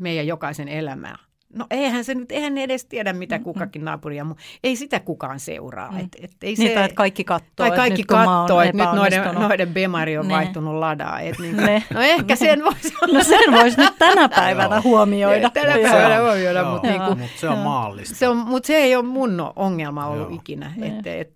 meidän 0.00 0.26
jokaisen 0.26 0.68
elämää 0.68 1.27
No 1.54 1.66
eihän 1.70 2.04
se 2.04 2.14
nyt, 2.14 2.32
eihän 2.32 2.54
ne 2.54 2.62
edes 2.62 2.84
tiedä, 2.84 3.12
mitä 3.12 3.38
kukakin 3.38 3.84
naapuri 3.84 4.16
ja 4.16 4.26
Ei 4.64 4.76
sitä 4.76 5.00
kukaan 5.00 5.40
seuraa. 5.40 5.90
Mm. 5.90 5.98
Et, 5.98 6.08
et 6.22 6.30
ei 6.42 6.54
niin, 6.54 6.68
se, 6.68 6.74
tai 6.74 6.84
että 6.84 6.94
kaikki 6.94 7.24
katsoo. 7.24 7.48
Tai 7.56 7.70
kaikki 7.70 8.02
että 8.02 8.14
katsoo, 8.14 8.60
että 8.60 8.84
nyt 8.84 8.94
noiden, 8.94 9.34
noiden 9.34 9.74
Bemari 9.74 10.18
on 10.18 10.28
ne. 10.28 10.34
vaihtunut 10.34 10.74
ladaa. 10.74 11.20
Et 11.20 11.38
niin, 11.38 11.56
ne. 11.56 11.82
No 11.94 12.00
ehkä 12.00 12.36
sen 12.36 12.64
voisi 12.64 12.94
No 13.12 13.24
sen 13.24 13.52
voisi 13.52 13.80
nyt 13.80 13.98
tänä 13.98 14.28
päivänä 14.36 14.80
huomioida. 14.80 15.50
Tänä 15.50 15.72
päivänä 15.72 16.22
huomioida, 16.22 16.64
mutta 16.64 16.88
niinku, 16.88 17.14
mut 17.14 17.30
se 17.36 17.48
on 17.48 17.58
maallista. 17.58 18.14
Se 18.14 18.28
on, 18.28 18.36
mutta 18.36 18.66
se 18.66 18.76
ei 18.76 18.96
ole 18.96 19.04
mun 19.04 19.52
ongelma 19.56 20.06
ollut 20.06 20.28
Joo. 20.28 20.36
ikinä. 20.40 20.72
Et, 20.82 21.06
et, 21.06 21.32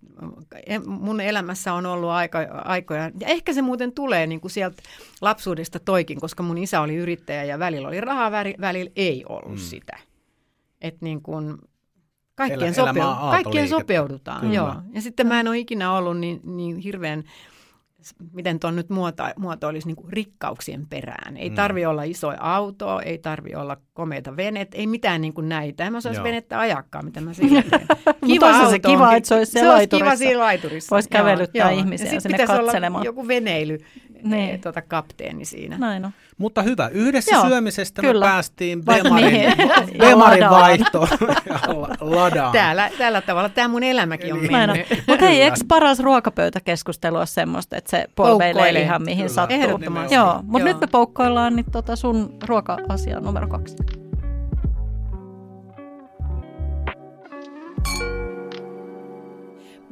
mun 0.85 1.21
elämässä 1.21 1.73
on 1.73 1.85
ollut 1.85 2.09
aika, 2.09 2.39
aikoja, 2.63 3.11
ja 3.19 3.27
ehkä 3.27 3.53
se 3.53 3.61
muuten 3.61 3.91
tulee 3.91 4.27
niin 4.27 4.41
kuin 4.41 4.51
sieltä 4.51 4.83
lapsuudesta 5.21 5.79
toikin, 5.79 6.19
koska 6.19 6.43
mun 6.43 6.57
isä 6.57 6.81
oli 6.81 6.95
yrittäjä 6.95 7.43
ja 7.43 7.59
välillä 7.59 7.87
oli 7.87 8.01
rahaa, 8.01 8.31
välillä 8.61 8.91
ei 8.95 9.23
ollut 9.29 9.51
mm. 9.51 9.57
sitä. 9.57 9.97
Että 10.81 11.05
niin 11.05 11.21
kuin 11.21 11.57
kaikkien, 12.35 12.73
Elä, 12.79 12.91
sopeu- 12.91 13.31
kaikkien 13.31 13.69
sopeudutaan. 13.69 14.53
Joo. 14.53 14.75
Ja 14.93 15.01
sitten 15.01 15.27
mä 15.27 15.39
en 15.39 15.47
ole 15.47 15.57
ikinä 15.57 15.93
ollut 15.93 16.17
niin, 16.17 16.41
niin 16.43 16.77
hirveän 16.77 17.23
miten 18.33 18.59
tuon 18.59 18.75
nyt 18.75 18.89
muoto, 18.89 19.23
muoto 19.37 19.67
olisi 19.67 19.87
niin 19.87 20.09
rikkauksien 20.09 20.87
perään. 20.89 21.37
Ei 21.37 21.49
mm. 21.49 21.55
tarvi 21.55 21.85
olla 21.85 22.03
iso 22.03 22.33
auto, 22.39 22.99
ei 22.99 23.17
tarvi 23.17 23.55
olla 23.55 23.77
komeita 23.93 24.37
venet, 24.37 24.67
ei 24.73 24.87
mitään 24.87 25.21
niin 25.21 25.33
kuin 25.33 25.49
näitä. 25.49 25.85
En 25.85 25.91
mä 25.91 25.97
osaisi 25.97 26.23
venettä 26.23 26.59
ajakkaa, 26.59 27.01
mitä 27.01 27.21
mä 27.21 27.33
siinä 27.33 27.63
teen. 27.69 27.87
Kiva 28.27 28.57
auto 28.57 28.69
se 28.69 28.79
kiva, 28.79 29.15
että 29.15 29.27
se 29.29 29.35
olisi 29.35 29.51
se 29.51 29.67
laiturissa. 29.67 30.05
kiva 30.05 30.15
siinä 30.15 30.39
laiturissa. 30.39 30.95
Voisi 30.95 31.09
kävelyttää 31.09 31.71
joo, 31.71 31.79
ihmisiä 31.79 32.13
ja 32.13 32.21
sinne 32.21 32.37
katselemaan. 32.37 32.99
Olla 32.99 33.05
joku 33.05 33.27
veneily, 33.27 33.77
niin. 34.23 34.61
tuota, 34.61 34.81
kapteeni 34.81 35.45
siinä. 35.45 35.77
Näin 35.77 36.05
on. 36.05 36.11
Mutta 36.37 36.61
hyvä, 36.61 36.87
yhdessä 36.87 37.35
Joo, 37.35 37.47
syömisestä 37.47 38.01
kyllä. 38.01 38.25
me 38.25 38.31
päästiin 38.31 38.85
Bemarin, 38.85 39.53
Bemarin 39.99 40.49
vaihtoon 40.49 41.07
ladaan. 42.15 42.51
Täällä, 42.51 42.89
tällä 42.97 43.21
tavalla 43.21 43.49
tämä 43.49 43.67
mun 43.67 43.83
elämäkin 43.83 44.33
on 44.33 44.39
mennyt. 44.51 44.87
Mutta 45.07 45.25
hei, 45.25 45.41
eikö 45.41 45.57
paras 45.67 45.99
ruokapöytäkeskustelu 45.99 47.17
ole 47.17 47.25
semmoista, 47.25 47.77
että 47.77 47.91
se 47.91 48.05
polveilee 48.15 48.81
ihan 48.81 49.03
mihin 49.03 49.17
kyllä. 49.17 49.29
sattuu? 49.29 49.57
Ehdottomasti. 49.57 50.15
Joo, 50.15 50.39
mutta 50.43 50.67
nyt 50.67 50.79
me 50.79 50.87
poukkoillaan 50.87 51.55
niin 51.55 51.65
tota 51.71 51.95
sun 51.95 52.37
ruoka-asia 52.47 53.19
numero 53.19 53.47
kaksi. 53.47 53.75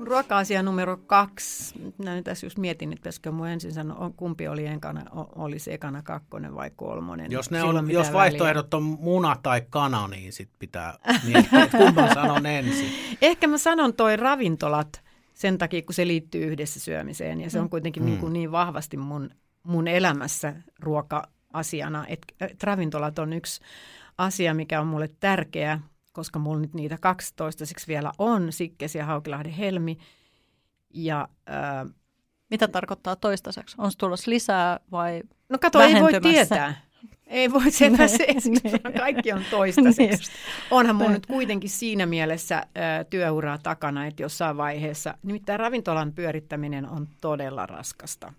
Ruoka-asia 0.07 0.63
numero 0.63 0.97
kaksi. 0.97 1.93
Näin 1.97 2.23
tässä 2.23 2.45
just 2.45 2.57
mietin, 2.57 2.89
että 2.89 3.01
pitäisikö 3.01 3.31
mun 3.31 3.47
ensin 3.47 3.73
sanoa, 3.73 4.11
kumpi 4.15 4.47
oli 4.47 4.67
ekana, 4.67 5.05
oli 5.35 5.59
se 5.59 5.73
ekana 5.73 6.01
kakkonen 6.01 6.55
vai 6.55 6.71
kolmonen. 6.75 7.31
Jos, 7.31 7.51
ne 7.51 7.63
on, 7.63 7.91
jos 7.91 8.13
vaihtoehdot 8.13 8.73
on 8.73 8.83
muna 8.83 9.35
tai 9.43 9.61
kana, 9.69 10.07
niin 10.07 10.33
sit 10.33 10.49
pitää 10.59 10.93
miettiä, 11.27 11.63
että 11.63 11.77
kumman 11.77 12.13
sanon 12.13 12.45
ensin. 12.45 12.91
Ehkä 13.21 13.47
mä 13.47 13.57
sanon 13.57 13.93
toi 13.93 14.17
ravintolat 14.17 15.01
sen 15.33 15.57
takia, 15.57 15.81
kun 15.81 15.93
se 15.93 16.07
liittyy 16.07 16.45
yhdessä 16.45 16.79
syömiseen 16.79 17.41
ja 17.41 17.49
se 17.49 17.59
on 17.59 17.65
mm. 17.65 17.69
kuitenkin 17.69 18.03
mm. 18.03 18.09
niin, 18.09 18.19
kuin 18.19 18.33
niin 18.33 18.51
vahvasti 18.51 18.97
mun, 18.97 19.29
mun 19.63 19.87
elämässä 19.87 20.53
ruoka-asiana, 20.79 22.05
että, 22.07 22.45
että 22.45 22.67
ravintolat 22.67 23.19
on 23.19 23.33
yksi 23.33 23.61
asia, 24.17 24.53
mikä 24.53 24.81
on 24.81 24.87
mulle 24.87 25.09
tärkeä, 25.19 25.79
koska 26.11 26.39
mulla 26.39 26.59
nyt 26.61 26.73
niitä 26.73 26.97
12 27.01 27.65
vielä 27.87 28.11
on, 28.17 28.51
Sikkes 28.51 28.95
ja 28.95 29.05
Haukilahden 29.05 29.51
helmi. 29.51 29.97
Ja, 30.93 31.27
ää, 31.45 31.85
Mitä 32.49 32.67
tarkoittaa 32.67 33.15
toistaiseksi? 33.15 33.75
On 33.79 33.91
tulossa 33.97 34.31
lisää 34.31 34.79
vai 34.91 35.21
no 35.49 35.57
kato, 35.59 35.81
ei 35.81 36.01
voi 36.01 36.11
tietää. 36.21 36.81
Ei 37.27 37.51
voi 37.51 37.71
sepä 37.81 38.07
se, 38.07 38.25
Niin. 38.45 38.81
kaikki 38.97 39.31
on 39.33 39.39
Niin 39.39 39.51
toistaiseksi. 39.51 40.13
just. 40.13 40.31
Onhan 40.71 40.95
mun 40.95 41.05
Niin. 41.05 41.13
nyt 41.13 41.25
kuitenkin 41.25 41.69
siinä 41.69 42.05
mielessä 42.05 42.57
ä, 42.57 43.03
työuraa 43.09 43.57
takana, 43.57 44.05
että 44.07 44.23
jossain 44.23 44.57
vaiheessa, 44.57 45.17
nimittäin 45.23 45.59
ravintolan 45.59 46.13
pyörittäminen 46.13 46.89
on 46.89 47.07
todella 47.21 47.65
raskasta. 47.65 48.33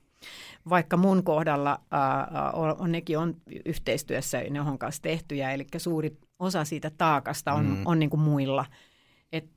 Vaikka 0.68 0.96
mun 0.96 1.24
kohdalla 1.24 1.70
ä, 1.92 1.96
ä, 1.96 2.50
on, 2.52 2.76
on, 2.78 2.92
nekin 2.92 3.18
on 3.18 3.34
yhteistyössä 3.64 4.42
johon 4.42 4.78
kanssa 4.78 5.02
tehtyjä, 5.02 5.52
eli 5.52 5.66
suuri 5.76 6.16
osa 6.38 6.64
siitä 6.64 6.90
taakasta 6.98 7.52
on, 7.52 7.66
Mm. 7.66 7.82
on 7.84 7.98
niin 7.98 8.10
kuin 8.10 8.20
muilla. 8.20 8.64
Et, 9.32 9.50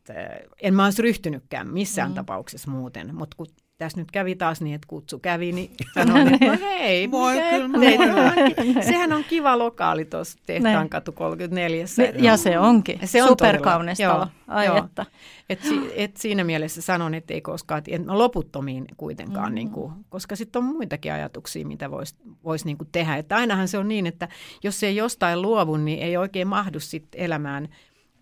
en 0.62 0.74
mä 0.74 0.84
olisi 0.86 1.02
ryhtynytkään 1.02 1.68
missään 1.68 2.12
mm. 2.12 2.16
tapauksessa 2.16 2.72
muuten, 2.72 3.16
mutta 3.16 3.38
kun 3.38 3.48
tässä 3.78 3.98
nyt 4.00 4.12
kävi 4.12 4.36
taas 4.36 4.62
niin, 4.62 4.76
että 4.76 4.88
kutsu 4.88 5.20
kävi, 5.20 5.52
niin 5.52 5.72
sanoin, 5.96 6.34
että 6.34 6.46
no 6.46 6.58
hei, 6.62 7.12
Voi, 7.12 7.34
mikä- 7.34 7.50
kyllä 7.52 7.78
niin, 7.78 8.00
no, 8.02 8.82
sehän 8.92 9.14
on 9.14 9.24
kiva 9.24 9.58
lokaali 9.58 10.06
tuossa 10.06 10.38
Tehtaan 10.46 10.76
Niin. 10.80 10.90
katu 10.90 11.12
34. 11.12 11.86
Niin, 11.98 12.24
ja 12.24 12.38
se 12.38 12.60
onkin. 12.60 13.00
Se 13.06 13.24
on 13.24 13.30
Superkaunis 13.30 13.98
talo. 13.98 14.28
Ai 14.48 14.66
joo. 14.66 14.78
että. 14.78 15.06
Et, 15.50 15.62
si, 15.64 15.92
et 15.96 16.18
siinä 16.18 16.44
mielessä 16.44 16.82
sanon, 16.82 17.14
että 17.14 17.34
ei 17.34 17.42
koskaan, 17.42 17.82
et 17.88 18.06
no 18.06 18.18
loputtomiin 18.18 18.86
kuitenkaan, 18.98 19.52
mm. 19.52 19.56
niin 19.56 19.70
kuin, 19.72 19.94
koska 20.10 20.36
sitten 20.36 20.60
on 20.60 20.66
muitakin 20.76 21.14
ajatuksia, 21.14 21.66
mitä 21.66 21.92
voisi 21.92 22.16
vois 22.44 22.66
niin 22.66 22.78
kuin 22.78 22.90
tehdä. 22.92 23.16
Että 23.18 23.36
ainahan 23.36 23.68
se 23.68 23.78
on 23.78 23.88
niin, 23.88 24.08
että 24.08 24.28
jos 24.64 24.84
ei 24.84 24.96
jostain 24.96 25.42
luovu, 25.42 25.78
niin 25.78 26.00
ei 26.00 26.18
oikein 26.18 26.48
mahdu 26.48 26.80
sitten 26.80 27.22
elämään 27.22 27.70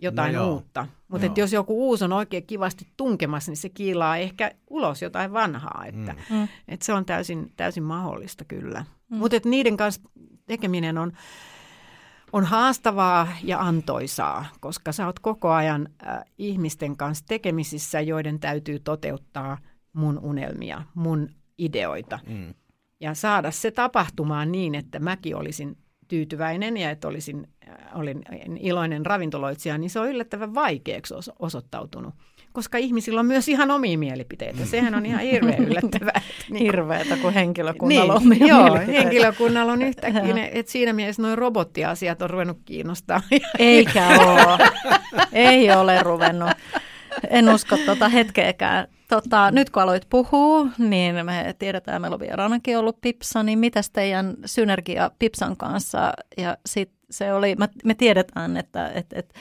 jotain 0.04 0.34
No 0.36 0.42
joo. 0.42 0.54
uutta. 0.54 0.88
Mutta 1.08 1.40
jos 1.40 1.54
joku 1.54 1.88
uusi 1.90 2.06
on 2.06 2.14
oikein 2.14 2.46
kivasti 2.46 2.88
tunkemassa, 2.98 3.52
niin 3.52 3.58
se 3.58 3.70
kiilaa 3.70 4.18
ehkä 4.18 4.52
ulos 4.70 5.02
jotain 5.02 5.34
vanhaa. 5.34 5.84
Että, 5.86 6.16
Mm. 6.30 6.36
Mm. 6.36 6.48
et 6.68 6.82
se 6.82 6.94
on 6.94 7.06
täysin, 7.06 7.52
täysin 7.56 7.84
mahdollista 7.84 8.46
kyllä. 8.46 8.86
Mm. 9.10 9.18
Mutta 9.18 9.38
niiden 9.46 9.78
kanssa 9.78 10.02
tekeminen 10.46 10.98
on, 10.98 11.12
on 12.34 12.46
haastavaa 12.46 13.28
ja 13.44 13.60
antoisaa, 13.60 14.46
koska 14.60 14.92
sä 14.92 15.06
oot 15.06 15.20
koko 15.20 15.52
ajan 15.52 15.88
äh, 16.08 16.20
ihmisten 16.38 16.98
kanssa 16.98 17.26
tekemisissä, 17.28 18.02
joiden 18.02 18.40
täytyy 18.40 18.80
toteuttaa 18.80 19.58
mun 19.94 20.20
unelmia, 20.20 20.82
mun 20.96 21.30
ideoita. 21.58 22.20
Mm. 22.28 22.54
Ja 23.00 23.14
saada 23.14 23.52
se 23.52 23.72
tapahtumaan 23.72 24.52
niin, 24.52 24.76
että 24.76 25.00
mäkin 25.00 25.36
olisin 25.36 25.78
tyytyväinen 26.14 26.78
ja 26.78 26.92
että 26.92 27.08
olisin, 27.08 27.48
äh, 27.70 28.00
olin 28.00 28.24
iloinen 28.60 29.06
ravintoloitsija, 29.06 29.78
niin 29.78 29.90
se 29.90 30.00
on 30.00 30.10
yllättävän 30.10 30.56
vaikeaksi 30.56 31.14
os- 31.14 31.36
osoittautunut. 31.40 32.14
Koska 32.52 32.78
ihmisillä 32.78 33.20
on 33.20 33.26
myös 33.26 33.48
ihan 33.48 33.72
omia 33.72 33.98
mielipiteitä. 33.98 34.66
Sehän 34.66 34.96
on 34.96 35.06
ihan 35.06 35.22
hirveän 35.22 35.64
yllättävää. 35.64 36.22
että 36.30 36.46
niin 36.50 36.62
Hirveetä, 36.66 37.18
kun 37.18 37.34
henkilökunnalla 37.34 38.14
on 38.14 38.30
niin, 38.30 38.44
omia 38.44 38.48
joo, 38.48 38.80
henkilökunnalla 38.88 39.74
on 39.74 39.82
yhtäkkiä, 39.82 40.34
ne, 40.34 40.52
että 40.54 40.72
siinä 40.72 40.94
mielessä 40.94 41.22
nuo 41.22 41.36
robottiasiat 41.36 42.22
on 42.22 42.30
ruvennut 42.30 42.58
kiinnostaa. 42.66 43.22
Eikä 43.60 44.08
ole. 44.08 44.70
Ei 45.32 45.72
ole 45.72 46.04
ruvennut. 46.04 46.52
En 47.30 47.50
usko 47.50 47.78
tota 47.86 48.10
hetkeäkään. 48.10 48.88
Tota, 49.14 49.52
nyt 49.52 49.70
kun 49.70 49.82
aloit 49.82 50.06
puhua, 50.10 50.68
niin 50.78 51.26
me 51.26 51.56
tiedetään, 51.60 52.02
meillä 52.02 52.16
on 52.16 52.20
vieraanakin 52.20 52.78
ollut 52.78 53.02
Pipsa, 53.02 53.44
niin 53.44 53.60
mitäs 53.60 53.90
teidän 53.90 54.36
synergia 54.46 55.12
Pipsan 55.20 55.58
kanssa? 55.58 56.14
Ja 56.38 56.58
sit 56.66 56.92
se 57.10 57.34
oli, 57.34 57.56
me, 57.84 57.94
tiedetään, 57.94 58.58
että 58.58 58.88
et, 58.88 59.06
et 59.14 59.34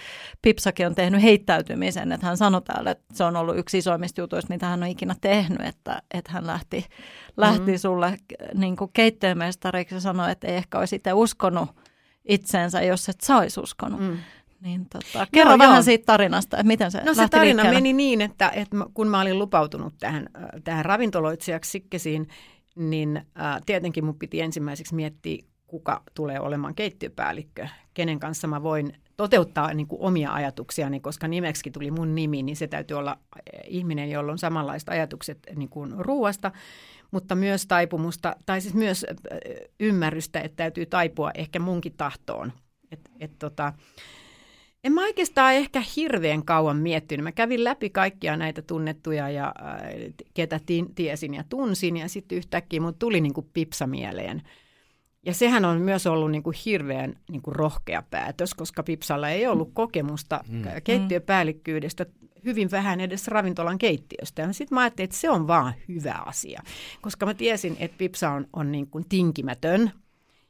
Pipsakin 0.43 0.87
on 0.87 0.95
tehnyt 0.95 1.23
heittäytymisen, 1.23 2.13
että 2.13 2.27
hän 2.27 2.37
sanoi 2.37 2.63
täällä, 2.63 2.91
että 2.91 3.05
se 3.15 3.25
on 3.25 3.37
ollut 3.37 3.59
yksi 3.59 3.79
isoimmista 3.79 4.21
jutuista, 4.21 4.53
mitä 4.53 4.67
hän 4.67 4.83
on 4.83 4.89
ikinä 4.89 5.15
tehnyt, 5.21 5.61
että, 5.61 6.03
että 6.15 6.33
hän 6.33 6.47
lähti, 6.47 6.87
lähti 7.37 7.71
Mhm. 7.71 7.79
sulle 7.79 8.17
niin 8.55 8.77
keittiömestariksi 8.93 9.95
ja 9.95 10.01
sanoi, 10.01 10.33
että 10.33 10.47
ei 10.47 10.57
ehkä 10.57 10.79
olisi 10.79 10.97
itse 10.97 11.13
uskonut 11.13 11.71
itseensä, 12.25 12.83
jos 12.83 13.09
et 13.09 13.21
sä 13.21 13.37
olisi 13.37 13.61
uskonut. 13.61 14.01
Mm. 14.01 14.19
Niin 14.63 14.87
tota, 14.89 15.27
kerro 15.33 15.51
Joo, 15.51 15.59
vähän 15.59 15.77
joo. 15.77 15.83
siitä 15.83 16.07
tarinasta, 16.07 16.57
että 16.57 16.67
miten 16.67 16.91
se 16.91 17.03
No 17.05 17.15
se 17.15 17.29
tarina 17.29 17.47
liikkeelle. 17.63 17.77
meni 17.77 17.93
niin, 17.93 18.21
että, 18.21 18.49
että 18.49 18.77
kun 18.95 19.09
mä 19.09 19.21
olin 19.21 19.39
lupautunut 19.39 19.95
tähän, 19.99 20.29
äh, 20.37 20.49
tähän 20.65 20.85
ravintoloitsijaksi 20.85 21.71
Sikkesiin, 21.71 22.29
niin 22.77 23.17
äh, 23.17 23.61
tietenkin 23.67 24.05
mun 24.05 24.19
piti 24.19 24.41
ensimmäiseksi 24.41 24.95
miettiä, 24.95 25.45
kuka 25.67 26.03
tulee 26.15 26.41
olemaan 26.41 26.75
keittiöpäällikkö, 26.75 27.69
kenen 27.95 28.21
kanssa 28.21 28.47
mä 28.47 28.63
voin 28.63 28.93
toteuttaa 29.17 29.75
niin 29.75 29.87
kuin 29.87 30.03
omia 30.03 30.33
ajatuksiani, 30.33 31.01
koska 31.01 31.29
nimeksi 31.29 31.71
tuli 31.71 31.91
mun 31.91 32.15
nimi, 32.15 32.43
niin 32.43 32.57
se 32.57 32.67
täytyy 32.67 32.97
olla 32.99 33.11
äh, 33.11 33.41
ihminen, 33.67 34.11
jolla 34.11 34.33
on 34.33 34.39
samanlaiset 34.39 34.89
ajatukset 34.89 35.39
niin 35.57 35.69
kuin 35.69 35.93
ruuasta, 35.99 36.53
mutta 37.11 37.35
myös 37.35 37.67
taipumusta, 37.67 38.37
tai 38.47 38.61
siis 38.61 38.75
myös 38.75 39.07
äh, 39.11 39.39
ymmärrystä, 39.81 40.41
että 40.41 40.57
täytyy 40.57 40.87
taipua 40.87 41.31
ehkä 41.35 41.59
munkin 41.59 41.95
tahtoon. 41.97 42.53
Et, 42.91 43.11
et 43.21 43.33
tota, 43.39 43.73
en 44.85 44.93
mä 44.93 45.03
oikeastaan 45.03 45.55
ehkä 45.55 45.83
hirveän 45.97 46.45
kauan 46.45 46.77
miettinyt. 46.77 47.25
Mä 47.25 47.33
kävin 47.33 47.65
läpi 47.65 47.91
kaikkia 47.91 48.37
näitä 48.37 48.63
tunnettuja 48.63 49.31
ja 49.31 49.55
äh, 49.63 49.81
ketä 50.35 50.61
ti- 50.67 50.87
tiesin 50.95 51.35
ja 51.35 51.45
tunsin 51.49 51.97
ja 51.97 52.09
sitten 52.09 52.39
yhtäkkiä 52.39 52.81
mut 52.81 52.99
tuli 52.99 53.21
niinku 53.21 53.43
Pipsa 53.53 53.87
mieleen. 53.87 54.43
Ja 55.27 55.35
sehän 55.35 55.65
on 55.65 55.81
myös 55.81 56.07
ollut 56.07 56.31
niinku 56.31 56.53
hirveän 56.65 57.15
niinku 57.31 57.51
rohkea 57.51 58.03
päätös, 58.11 58.55
koska 58.55 58.83
Pipsalla 58.83 59.29
ei 59.29 59.47
ollut 59.47 59.71
kokemusta 59.73 60.41
Mm. 60.49 60.57
mm. 60.59 60.65
keittiöpäällikkyydestä, 60.85 62.07
hyvin 62.45 62.71
vähän 62.71 63.01
edes 63.01 63.29
ravintolan 63.29 63.79
keittiöstä. 63.79 64.53
Sitten 64.53 64.75
mä 64.77 64.81
ajattelin, 64.81 65.05
että 65.05 65.17
se 65.17 65.31
on 65.31 65.47
vaan 65.47 65.73
hyvä 65.89 66.15
asia, 66.27 66.63
koska 67.01 67.27
mä 67.27 67.35
tiesin, 67.35 67.77
että 67.79 67.99
Pipsa 67.99 68.31
on, 68.31 68.47
on 68.53 68.73
niin 68.73 68.87
kuin 68.87 69.05
tinkimätön 69.09 69.91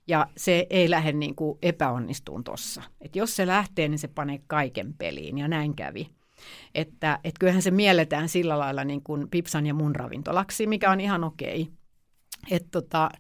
ja 0.09 0.27
se 0.37 0.67
ei 0.71 0.91
lähde 0.91 1.12
niin 1.12 1.35
kuin 1.35 1.59
epäonnistuun 1.62 2.45
tuossa. 2.45 2.83
Jos 3.15 3.37
se 3.37 3.47
lähtee, 3.47 3.88
niin 3.88 3.99
se 3.99 4.09
panee 4.09 4.41
kaiken 4.47 4.95
peliin 4.95 5.38
ja 5.38 5.49
näin 5.49 5.75
kävi. 5.75 6.11
Että 6.75 7.19
et 7.25 7.35
kyllähän 7.41 7.62
se 7.62 7.71
mielletään 7.71 8.29
sillä 8.29 8.59
lailla 8.59 8.85
niin 8.85 9.03
kuin 9.03 9.29
Pipsan 9.31 9.67
ja 9.67 9.75
mun 9.75 9.97
ravintolaksi, 9.97 10.67
mikä 10.67 10.91
on 10.91 11.01
ihan 11.01 11.25
okei. 11.25 11.69
Että 12.51 12.69
tota, 12.71 13.11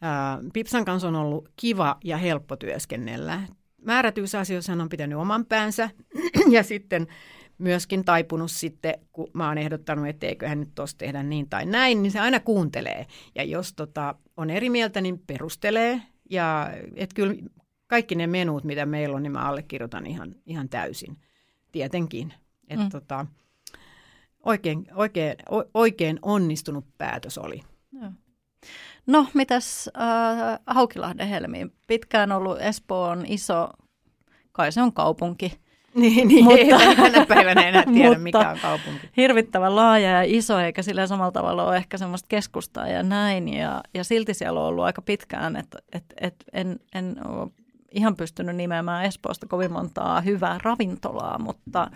ää, 0.00 0.38
Pipsan 0.52 0.84
kanssa 0.84 1.08
on 1.08 1.16
ollut 1.16 1.48
kiva 1.56 1.98
ja 2.04 2.16
helppo 2.16 2.56
työskennellä. 2.56 3.40
Määrätyissä 3.82 4.38
asioissa 4.38 4.72
hän 4.72 4.80
on 4.80 4.88
pitänyt 4.88 5.18
oman 5.18 5.46
päänsä 5.46 5.90
ja 6.50 6.62
sitten 6.62 7.06
myöskin 7.58 8.04
taipunut 8.04 8.50
sitten, 8.50 8.94
kun 9.12 9.30
mä 9.32 9.48
oon 9.48 9.58
ehdottanut, 9.58 10.06
että 10.06 10.26
hän 10.46 10.60
nyt 10.60 10.74
tuossa 10.74 10.98
tehdä 10.98 11.22
niin 11.22 11.48
tai 11.48 11.66
näin, 11.66 12.02
niin 12.02 12.12
se 12.12 12.20
aina 12.20 12.40
kuuntelee. 12.40 13.06
Ja 13.34 13.44
jos 13.44 13.72
tota, 13.72 14.14
on 14.36 14.50
eri 14.50 14.70
mieltä, 14.70 15.00
niin 15.00 15.18
perustelee. 15.18 16.02
Ja 16.30 16.70
et 16.96 17.14
kyllä 17.14 17.34
kaikki 17.86 18.14
ne 18.14 18.26
menut, 18.26 18.64
mitä 18.64 18.86
meillä 18.86 19.16
on, 19.16 19.22
niin 19.22 19.32
mä 19.32 19.48
allekirjoitan 19.48 20.06
ihan, 20.06 20.34
ihan 20.46 20.68
täysin. 20.68 21.16
Tietenkin. 21.72 22.34
Et 22.68 22.78
Mm. 22.80 22.88
tota, 22.88 23.26
oikein, 24.44 24.86
oikein, 24.94 25.36
oikein 25.74 26.18
onnistunut 26.22 26.84
päätös 26.98 27.38
oli. 27.38 27.62
Joo. 27.92 28.10
No, 29.06 29.26
mitäs 29.34 29.90
äh, 29.98 30.58
Haukilahden 30.66 31.28
Helmi? 31.28 31.66
Pitkään 31.86 32.32
ollut 32.32 32.60
Espoon 32.60 33.26
iso, 33.26 33.68
kai 34.52 34.72
se 34.72 34.82
on 34.82 34.92
kaupunki. 34.92 35.60
Niin, 36.00 36.28
niin 36.28 36.44
Mutta- 36.44 36.58
ei 36.84 36.96
tänä 36.96 37.26
päivänä 37.26 37.68
enää 37.68 37.82
tiedä, 37.82 38.08
Mutta- 38.08 38.18
mikä 38.18 38.50
on 38.50 38.58
kaupunki. 38.62 39.08
Hirvittävän 39.16 39.76
laaja 39.76 40.10
ja 40.10 40.22
iso, 40.26 40.58
eikä 40.60 40.82
sillä 40.82 41.06
samalla 41.06 41.32
tavalla 41.32 41.64
ole 41.64 41.76
ehkä 41.76 41.98
semmoista 41.98 42.26
keskustaa 42.28 42.88
ja 42.88 43.02
näin. 43.02 43.48
Ja, 43.54 43.80
ja 43.94 44.04
silti 44.04 44.34
siellä 44.34 44.60
on 44.60 44.66
ollut 44.66 44.84
aika 44.84 45.02
pitkään, 45.02 45.56
että 45.56 45.78
et, 45.92 46.04
et 46.20 46.34
en, 46.52 46.80
en 46.94 47.16
ole 47.28 47.50
ihan 47.94 48.16
pystynyt 48.16 48.56
nimeämään 48.56 49.04
Espoosta 49.04 49.46
kovin 49.46 49.72
montaa 49.72 50.20
hyvää 50.20 50.58
ravintolaa, 50.62 51.38
mutta 51.38 51.90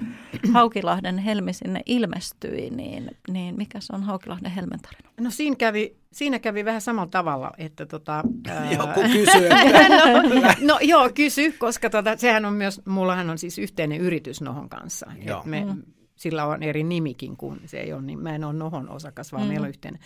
Haukilahden 0.53 1.19
Helmi 1.19 1.53
sinne 1.53 1.81
ilmestyi, 1.87 2.71
niin, 2.71 3.11
niin 3.29 3.57
mikä 3.57 3.81
se 3.81 3.93
on 3.93 4.03
Haukilahden 4.03 4.53
Helmen 4.53 4.81
tarina? 4.81 5.11
No 5.21 5.31
siinä 5.31 5.57
kävi, 5.57 5.97
siinä 6.13 6.39
kävi 6.39 6.65
vähän 6.65 6.81
samalla 6.81 7.11
tavalla, 7.11 7.51
että 7.59 7.87
tota... 7.87 8.25
ää, 8.49 8.73
Joku 8.73 9.01
että 9.01 9.89
no, 10.69 10.75
no 10.75 10.79
joo, 10.83 11.11
kysy, 11.15 11.53
koska 11.53 11.91
tota, 11.91 12.17
sehän 12.17 12.45
on 12.45 12.53
myös, 12.53 12.81
mullahan 12.87 13.31
on 13.31 13.39
siis 13.39 13.59
yhteinen 13.59 14.01
yritys 14.01 14.41
Nohon 14.41 14.69
kanssa. 14.69 15.07
Et 15.19 15.27
Joo. 15.27 15.43
me, 15.45 15.65
Mm. 15.65 15.83
Sillä 16.19 16.45
on 16.45 16.63
eri 16.63 16.85
nimikin, 16.85 17.37
kun 17.37 17.61
se 17.67 17.81
ei 17.81 17.93
ole, 17.93 18.03
niin 18.03 18.19
mä 18.19 18.35
en 18.35 18.45
ole 18.45 18.53
Nohon 18.53 18.89
osakas, 18.91 19.33
vaan 19.33 19.45
Mm. 19.45 19.49
meillä 19.49 19.65
on 19.65 19.69
yhteinen 19.69 20.01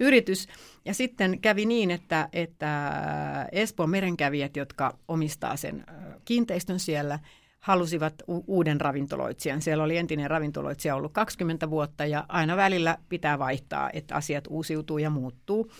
yritys. 0.00 0.48
Ja 0.84 0.94
sitten 0.94 1.40
kävi 1.40 1.66
niin, 1.66 1.90
että, 1.90 2.28
että 2.32 3.48
Espoon 3.52 3.90
merenkävijät, 3.90 4.56
jotka 4.56 4.96
omistaa 5.08 5.56
sen 5.56 5.84
kiinteistön 6.24 6.80
siellä, 6.80 7.18
halusivat 7.60 8.14
u- 8.28 8.44
uuden 8.46 8.80
ravintoloitsijan. 8.80 9.62
Siellä 9.62 9.84
oli 9.84 9.96
entinen 9.96 10.30
ravintoloitsija 10.30 10.94
ollut 10.96 11.12
20 11.12 11.70
vuotta 11.70 12.06
ja 12.06 12.24
aina 12.28 12.56
välillä 12.56 12.98
pitää 13.08 13.38
vaihtaa, 13.38 13.90
että 13.92 14.14
asiat 14.14 14.44
uusiutuu 14.50 14.98
ja 14.98 15.10
muuttuu. 15.10 15.70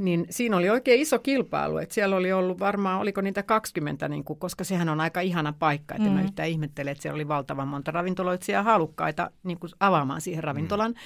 Niin 0.00 0.26
siinä 0.30 0.56
oli 0.56 0.70
oikein 0.70 1.00
iso 1.00 1.18
kilpailu, 1.18 1.78
että 1.78 1.94
siellä 1.94 2.16
oli 2.16 2.32
ollut 2.32 2.60
varmaan, 2.60 3.00
oliko 3.00 3.20
niitä 3.20 3.42
20, 3.42 4.08
niin 4.08 4.24
kuin, 4.24 4.38
koska 4.38 4.64
sehän 4.64 4.88
on 4.88 5.00
aika 5.00 5.20
ihana 5.20 5.54
paikka, 5.58 5.94
että 5.94 6.08
mm. 6.08 6.14
mä 6.14 6.22
yhtään 6.22 6.48
ihmettelen, 6.48 6.92
että 6.92 7.02
siellä 7.02 7.14
oli 7.14 7.28
valtavan 7.28 7.68
monta 7.68 7.90
ravintoloitsijaa 7.90 8.62
halukkaita 8.62 9.30
niin 9.42 9.58
kuin 9.58 9.70
avaamaan 9.80 10.20
siihen 10.20 10.44
ravintolan. 10.44 10.90
Mm. 10.90 10.96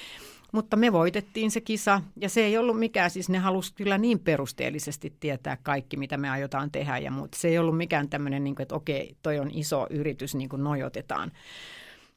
Mutta 0.53 0.77
me 0.77 0.93
voitettiin 0.93 1.51
se 1.51 1.61
kisa 1.61 2.03
ja 2.21 2.29
se 2.29 2.45
ei 2.45 2.59
ollut 2.59 2.79
mikään, 2.79 3.11
siis 3.11 3.29
ne 3.29 3.39
halusi 3.39 3.75
kyllä 3.75 3.99
niin 3.99 4.19
perusteellisesti 4.19 5.17
tietää 5.21 5.57
kaikki, 5.63 5.97
mitä 5.97 6.17
me 6.17 6.31
aiotaan 6.31 6.71
tehdä 6.71 6.99
ja 6.99 7.11
muut. 7.11 7.35
Se 7.35 7.49
ei 7.49 7.59
ollut 7.59 7.77
mikään 7.77 8.09
tämmöinen, 8.09 8.45
niin 8.45 8.55
kuin, 8.55 8.63
että 8.63 8.75
okei, 8.75 9.17
toi 9.23 9.39
on 9.39 9.51
iso 9.53 9.87
yritys, 9.91 10.35
niin 10.35 10.49
kuin 10.49 10.65
nojotetaan. 10.65 11.33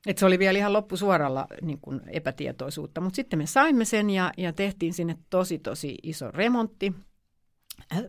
Et 0.08 0.18
se 0.18 0.26
oli 0.26 0.40
vielä 0.40 0.60
ihan 0.60 0.74
loppusuoralla 0.74 1.48
niin 1.62 1.80
kuin 1.82 2.02
epätietoisuutta, 2.08 3.02
mutta 3.02 3.16
sitten 3.16 3.40
me 3.40 3.46
saimme 3.46 3.86
sen 3.86 4.10
ja, 4.10 4.32
ja 4.38 4.54
tehtiin 4.54 4.94
sinne 4.94 5.18
tosi 5.30 5.60
tosi 5.60 5.96
iso 6.04 6.32
remontti. 6.32 6.94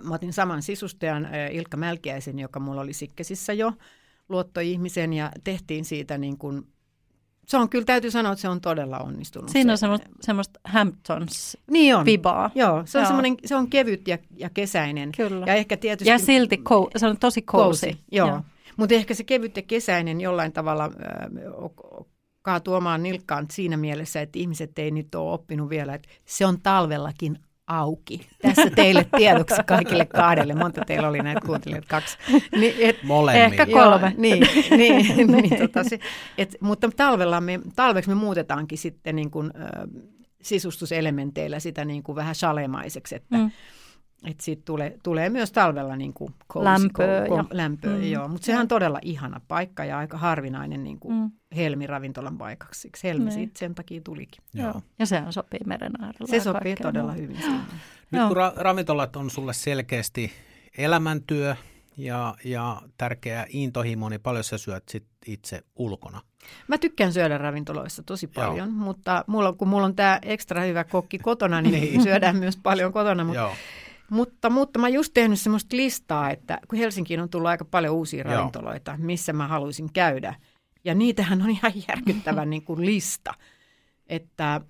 Mä 0.03 0.14
otin 0.14 0.32
saman 0.32 0.62
sisustajan 0.62 1.28
Ilkka 1.53 1.76
Mälkiäisen, 1.76 2.38
joka 2.38 2.61
mulla 2.61 2.80
oli 2.80 2.92
Sikkesissä 2.92 3.53
jo, 3.53 3.72
luottoihmisen 4.28 5.12
ja 5.12 5.32
tehtiin 5.44 5.84
siitä 5.84 6.18
niin 6.18 6.38
kuin 6.38 6.62
se 7.49 7.57
on 7.57 7.68
kyllä, 7.68 7.84
täytyy 7.84 8.11
sanoa, 8.11 8.32
että 8.32 8.42
se 8.42 8.49
on 8.49 8.61
todella 8.61 8.99
onnistunut. 8.99 9.51
Siinä 9.51 9.72
on 9.72 9.78
semmoista, 9.78 10.09
semmoista 10.20 10.61
Hamptons 10.64 11.57
niin 11.70 11.96
on. 11.96 12.05
vibaa. 12.05 12.51
Joo, 12.55 12.82
se 12.84 12.99
on, 12.99 13.05
Joo. 13.05 13.36
se 13.44 13.57
on 13.57 13.70
kevyt 13.70 14.09
ja, 14.09 14.18
ja 14.36 14.51
kesäinen. 14.51 15.12
Kyllä. 15.12 15.46
Ja 15.46 15.55
ehkä 15.55 15.76
tietysti... 15.76 16.11
Ja 16.11 16.18
silti 16.18 16.57
ko- 16.57 16.90
se 16.96 17.07
on 17.07 17.18
tosi 17.18 17.42
cozy. 17.42 17.86
cozy 17.86 17.99
joo. 18.12 18.28
joo. 18.28 18.42
Mutta 18.78 18.94
ehkä 18.94 19.14
se 19.14 19.24
kevyt 19.24 19.56
ja 19.56 19.62
kesäinen 19.62 20.20
jollain 20.20 20.52
tavalla 20.52 20.84
äh, 20.84 20.90
kaatuu 22.42 22.74
omaan 22.74 23.02
nilkkaan 23.02 23.46
siinä 23.52 23.76
mielessä, 23.76 24.20
että 24.20 24.38
ihmiset 24.38 24.78
ei 24.78 24.90
nyt 24.90 25.14
ole 25.14 25.32
oppinut 25.32 25.70
vielä, 25.70 25.94
että 25.94 26.08
se 26.24 26.46
on 26.46 26.60
talvellakin 26.62 27.38
auki. 27.66 28.28
Tässä 28.42 28.70
teille 28.70 29.06
tiedoksi 29.16 29.62
kaikille 29.66 30.06
kahdelle. 30.06 30.54
Monta 30.54 30.84
teillä 30.84 31.08
oli 31.08 31.18
näitä 31.18 31.40
kuuntelijoita? 31.46 31.88
Kaksi. 31.88 32.18
Niin, 32.52 32.74
et, 32.78 33.02
Molemmin. 33.02 33.42
Ehkä 33.42 33.66
kolme. 33.66 34.06
Joo, 34.06 34.14
niin, 34.16 34.46
niin, 34.70 35.26
niin, 35.32 35.58
tota, 35.58 35.84
se, 35.84 35.98
et, 36.38 36.56
mutta 36.60 36.90
talvella 36.96 37.40
me, 37.40 37.60
talveksi 37.76 38.10
me 38.10 38.14
muutetaankin 38.14 38.78
sitten 38.78 39.16
niin 39.16 39.30
kuin, 39.30 39.50
äh, 39.56 40.04
sisustuselementeillä 40.42 41.60
sitä 41.60 41.84
niin 41.84 42.02
kuin 42.02 42.16
vähän 42.16 42.34
shalemaiseksi, 42.34 43.14
että 43.14 43.38
mm. 43.38 43.50
Et 44.26 44.40
siitä 44.40 44.62
tulee, 44.64 44.98
tulee 45.02 45.30
myös 45.30 45.52
talvella 45.52 45.96
niin 45.96 46.14
kuin 46.14 46.34
cozy, 46.52 46.64
lämpöä. 46.64 47.26
Ko, 47.28 47.36
ko, 47.36 47.44
lämpöä 47.50 47.96
mm. 47.96 48.02
joo. 48.02 48.28
Mutta 48.28 48.46
sehän 48.46 48.60
on 48.60 48.68
todella 48.68 48.98
ihana 49.02 49.40
paikka 49.48 49.84
ja 49.84 49.98
aika 49.98 50.18
harvinainen 50.18 50.84
niin 50.84 51.00
kuin 51.00 51.14
mm. 51.14 51.30
Helmi-ravintolan 51.56 52.38
paikaksi. 52.38 52.80
Siksi 52.80 53.08
Helmi 53.08 53.24
niin. 53.24 53.32
siitä 53.32 53.58
sen 53.58 53.74
takia 53.74 54.00
tulikin. 54.04 54.44
Joo. 54.54 54.82
Ja 54.98 55.06
sehän 55.06 55.32
sopii 55.32 55.60
meren 55.66 55.92
äärellä. 56.00 56.26
Se 56.26 56.40
sopii 56.40 56.76
todella 56.76 57.12
muu. 57.12 57.22
hyvin 57.22 57.36
sinne. 57.36 57.60
Nyt 58.10 58.28
kun 58.28 58.36
ra- 58.36 58.56
ravintolat 58.56 59.16
on 59.16 59.30
sulle 59.30 59.52
selkeästi 59.52 60.32
elämäntyö 60.78 61.56
ja, 61.96 62.34
ja 62.44 62.82
tärkeä 62.98 63.46
intohimo, 63.48 64.08
niin 64.08 64.20
paljon 64.20 64.44
sä 64.44 64.58
syöt 64.58 64.88
sit 64.88 65.06
itse 65.26 65.62
ulkona? 65.76 66.20
Mä 66.68 66.78
tykkään 66.78 67.12
syödä 67.12 67.38
ravintoloissa 67.38 68.02
tosi 68.02 68.26
paljon, 68.26 68.56
Joo. 68.56 68.84
mutta 68.84 69.24
mulla, 69.26 69.52
kun 69.52 69.68
mulla 69.68 69.84
on 69.84 69.96
tämä 69.96 70.18
ekstra 70.22 70.62
hyvä 70.62 70.84
kokki 70.84 71.18
kotona, 71.18 71.62
niin, 71.62 71.80
niin. 71.82 72.02
syödään 72.02 72.36
myös 72.36 72.56
paljon 72.56 72.92
kotona. 72.92 73.24
Mutta 73.24 73.40
Joo. 73.40 73.52
Mutta, 74.11 74.50
mutta 74.50 74.78
mä 74.78 74.88
just 74.88 75.14
tehnyt 75.14 75.40
semmoista 75.40 75.76
listaa, 75.76 76.30
että 76.30 76.59
kun 76.68 76.78
Helsinkiin 76.78 77.20
on 77.20 77.28
tullut 77.28 77.48
aika 77.48 77.64
paljon 77.64 77.94
uusia 77.94 78.24
Joo. 78.24 78.34
ravintoloita, 78.34 78.96
missä 78.98 79.32
mä 79.32 79.48
haluaisin 79.48 79.92
käydä. 79.92 80.34
Ja 80.84 80.94
niitähän 80.94 81.42
on 81.42 81.50
ihan 81.50 81.72
järkyttävä 81.88 82.44
niin 82.46 82.64
kuin 82.64 82.86
lista. 82.86 83.34
Että 84.06 84.61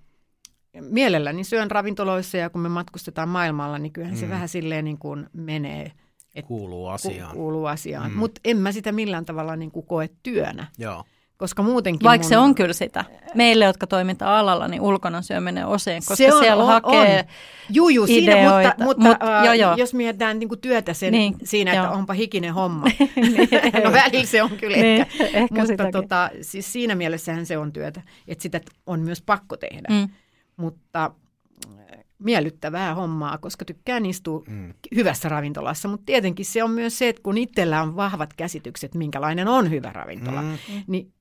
mielelläni 0.80 1.44
syön 1.44 1.70
ravintoloissa 1.70 2.36
ja 2.36 2.50
kun 2.50 2.60
me 2.60 2.68
matkustetaan 2.68 3.28
maailmalla, 3.28 3.78
niin 3.78 3.92
kyllähän 3.92 4.16
mm. 4.16 4.20
se 4.20 4.28
vähän 4.28 4.48
silleen 4.48 4.84
niin 4.84 4.98
kuin 4.98 5.26
menee. 5.32 5.92
Et 6.34 6.46
kuuluu 6.46 6.86
asiaan. 6.86 7.30
Ku, 7.30 7.36
kuuluu 7.36 7.66
asiaan. 7.66 8.10
Mm. 8.10 8.16
Mutta 8.16 8.40
en 8.44 8.56
mä 8.56 8.72
sitä 8.72 8.92
millään 8.92 9.24
tavalla 9.24 9.56
niin 9.56 9.70
kuin 9.70 9.86
koe 9.86 10.10
työnä. 10.22 10.66
Joo. 10.78 11.04
Koska 11.38 11.62
muutenkin 11.62 12.04
Vaikka 12.04 12.24
mun... 12.24 12.28
se 12.28 12.38
on 12.38 12.54
kyllä 12.54 12.72
sitä. 12.72 13.04
Meille, 13.34 13.64
jotka 13.64 13.86
toimintaa 13.86 14.38
alalla, 14.38 14.68
niin 14.68 14.80
ulkona 14.82 15.22
syöminen 15.22 15.66
usein, 15.66 15.98
koska 15.98 16.16
se 16.16 16.34
on, 16.34 16.40
siellä 16.40 16.62
on, 16.62 16.68
hakee 16.68 17.18
on. 17.18 17.24
Juu, 17.70 17.88
juu, 17.88 18.06
siinä, 18.06 18.34
mutta, 18.34 18.84
mutta 18.84 19.02
Mut, 19.02 19.16
uh, 19.22 19.44
jo, 19.46 19.52
jo. 19.52 19.74
jos 19.76 19.94
mietitään 19.94 20.38
niin 20.38 20.48
kuin 20.48 20.60
työtä 20.60 20.94
sen, 20.94 21.12
niin, 21.12 21.34
siinä, 21.44 21.72
että 21.72 21.84
jo. 21.84 21.92
onpa 21.92 22.12
hikinen 22.12 22.54
homma. 22.54 22.86
niin, 23.16 23.48
no 23.84 23.92
välillä 23.92 24.26
se 24.26 24.42
on 24.42 24.50
kyllä 24.50 24.76
niin, 24.76 25.00
ehkä. 25.00 25.24
ehkä 25.24 25.64
mutta 25.66 25.92
tota, 25.92 26.30
siis 26.42 26.72
siinä 26.72 26.94
mielessähän 26.94 27.46
se 27.46 27.58
on 27.58 27.72
työtä, 27.72 28.02
että 28.28 28.42
sitä 28.42 28.60
on 28.86 29.00
myös 29.00 29.22
pakko 29.22 29.56
tehdä. 29.56 29.88
Mm. 29.90 30.08
Mutta 30.56 31.10
miellyttävää 32.18 32.94
hommaa, 32.94 33.38
koska 33.38 33.64
tykkään 33.64 34.06
istua 34.06 34.42
mm. 34.48 34.74
hyvässä 34.94 35.28
ravintolassa, 35.28 35.88
mutta 35.88 36.06
tietenkin 36.06 36.46
se 36.46 36.62
on 36.62 36.70
myös 36.70 36.98
se, 36.98 37.08
että 37.08 37.22
kun 37.22 37.38
itsellä 37.38 37.82
on 37.82 37.96
vahvat 37.96 38.34
käsitykset, 38.34 38.94
minkälainen 38.94 39.48
on 39.48 39.70
hyvä 39.70 39.92
ravintola, 39.92 40.42
mm. 40.42 40.58
niin 40.86 41.12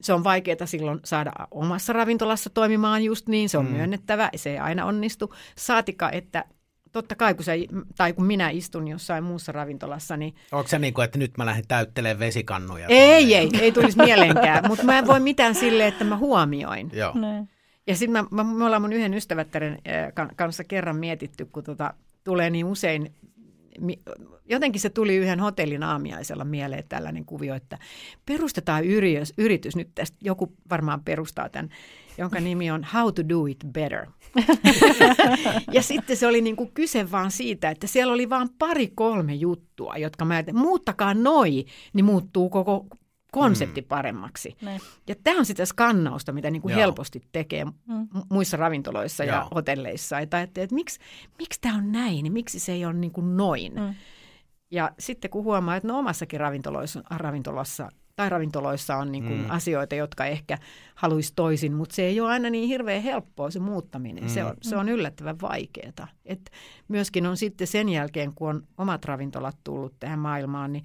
se 0.00 0.12
on 0.12 0.24
vaikeaa 0.24 0.66
silloin 0.66 1.00
saada 1.04 1.32
omassa 1.50 1.92
ravintolassa 1.92 2.50
toimimaan 2.50 3.04
just 3.04 3.28
niin, 3.28 3.48
se 3.48 3.58
on 3.58 3.66
mm. 3.66 3.72
myönnettävä, 3.72 4.30
se 4.36 4.50
ei 4.50 4.58
aina 4.58 4.86
onnistu. 4.86 5.34
Saatika, 5.56 6.10
että 6.10 6.44
totta 6.92 7.14
kai 7.14 7.34
kun, 7.34 7.44
sä, 7.44 7.52
tai 7.96 8.12
kun 8.12 8.26
minä 8.26 8.50
istun 8.50 8.88
jossain 8.88 9.24
muussa 9.24 9.52
ravintolassa, 9.52 10.16
niin... 10.16 10.34
Onko 10.52 10.68
se 10.68 10.78
niin 10.78 10.94
kuin, 10.94 11.04
että 11.04 11.18
nyt 11.18 11.38
mä 11.38 11.46
lähden 11.46 11.66
täyttelemään 11.68 12.18
vesikannuja? 12.18 12.86
Ei, 12.88 13.34
ei, 13.34 13.50
ei 13.60 13.72
tulisi 13.72 13.98
mieleenkään, 13.98 14.64
mutta 14.68 14.84
mä 14.84 14.98
en 14.98 15.06
voi 15.06 15.20
mitään 15.20 15.54
silleen, 15.54 15.88
että 15.88 16.04
mä 16.04 16.16
huomioin. 16.16 16.90
Joo. 16.92 17.12
Ne. 17.18 17.48
Ja 17.86 17.96
sitten 17.96 18.26
me 18.30 18.64
ollaan 18.64 18.82
mun 18.82 18.92
yhden 18.92 19.14
ystävättären 19.14 19.78
kanssa 20.36 20.64
kerran 20.64 20.96
mietitty, 20.96 21.44
kun 21.44 21.64
tota, 21.64 21.94
tulee 22.24 22.50
niin 22.50 22.66
usein, 22.66 23.14
jotenkin 24.48 24.80
se 24.80 24.90
tuli 24.90 25.16
yhden 25.16 25.40
hotellin 25.40 25.82
aamiaisella 25.82 26.44
mieleen 26.44 26.84
tällainen 26.88 27.24
kuvio, 27.24 27.54
että 27.54 27.78
perustetaan 28.26 28.84
yritys, 28.84 29.34
yritys 29.38 29.76
nyt 29.76 29.88
tästä 29.94 30.16
joku 30.20 30.52
varmaan 30.70 31.04
perustaa 31.04 31.48
tämän, 31.48 31.70
jonka 32.18 32.40
nimi 32.40 32.70
on 32.70 32.86
How 32.94 33.12
to 33.14 33.28
do 33.28 33.46
it 33.46 33.58
better. 33.72 34.06
ja 35.72 35.82
sitten 35.82 36.16
se 36.16 36.26
oli 36.26 36.40
niin 36.40 36.56
kuin 36.56 36.70
kyse 36.74 37.10
vaan 37.10 37.30
siitä, 37.30 37.70
että 37.70 37.86
siellä 37.86 38.12
oli 38.12 38.30
vain 38.30 38.48
pari 38.58 38.92
kolme 38.94 39.34
juttua, 39.34 39.96
jotka 39.96 40.24
mä 40.24 40.44
muuttakaa 40.52 41.14
noi, 41.14 41.64
niin 41.92 42.04
muuttuu 42.04 42.50
koko 42.50 42.86
konsepti 43.32 43.80
mm. 43.80 43.86
paremmaksi. 43.88 44.56
Näin. 44.62 44.80
Ja 45.08 45.14
tämä 45.24 45.38
on 45.38 45.46
sitä 45.46 45.64
skannausta, 45.64 46.32
mitä 46.32 46.50
niin 46.50 46.62
kuin 46.62 46.74
helposti 46.74 47.22
tekee 47.32 47.64
mm. 47.64 48.08
muissa 48.30 48.56
ravintoloissa 48.56 49.24
Joo. 49.24 49.36
ja 49.36 49.48
hotelleissa. 49.54 50.18
Että, 50.18 50.42
että, 50.42 50.62
että 50.62 50.74
miksi, 50.74 51.00
miksi 51.38 51.60
tämä 51.60 51.74
on 51.74 51.92
näin, 51.92 52.32
miksi 52.32 52.58
se 52.58 52.72
ei 52.72 52.84
ole 52.84 52.94
niin 52.94 53.12
kuin 53.12 53.36
noin. 53.36 53.72
Mm. 53.74 53.94
Ja 54.70 54.92
sitten 54.98 55.30
kun 55.30 55.44
huomaa, 55.44 55.76
että 55.76 55.88
no 55.88 55.98
omassakin 55.98 56.40
ravintoloissa, 56.40 57.02
ravintolassa 57.10 57.88
tai 58.16 58.28
ravintoloissa 58.28 58.96
on 58.96 59.12
niin 59.12 59.24
kuin 59.24 59.38
mm. 59.38 59.50
asioita, 59.50 59.94
jotka 59.94 60.24
ehkä 60.24 60.58
haluaisi 60.94 61.32
toisin, 61.36 61.74
mutta 61.74 61.94
se 61.94 62.02
ei 62.02 62.20
ole 62.20 62.30
aina 62.30 62.50
niin 62.50 62.68
hirveän 62.68 63.02
helppoa 63.02 63.50
se 63.50 63.58
muuttaminen. 63.58 64.24
Mm. 64.24 64.30
Se, 64.30 64.44
on, 64.44 64.54
se 64.62 64.76
on 64.76 64.88
yllättävän 64.88 65.40
vaikeaa. 65.40 66.08
Et 66.24 66.50
myöskin 66.88 67.26
on 67.26 67.36
sitten 67.36 67.66
sen 67.66 67.88
jälkeen, 67.88 68.34
kun 68.34 68.48
on 68.48 68.62
omat 68.78 69.04
ravintolat 69.04 69.56
tullut 69.64 69.94
tähän 70.00 70.18
maailmaan, 70.18 70.72
niin 70.72 70.84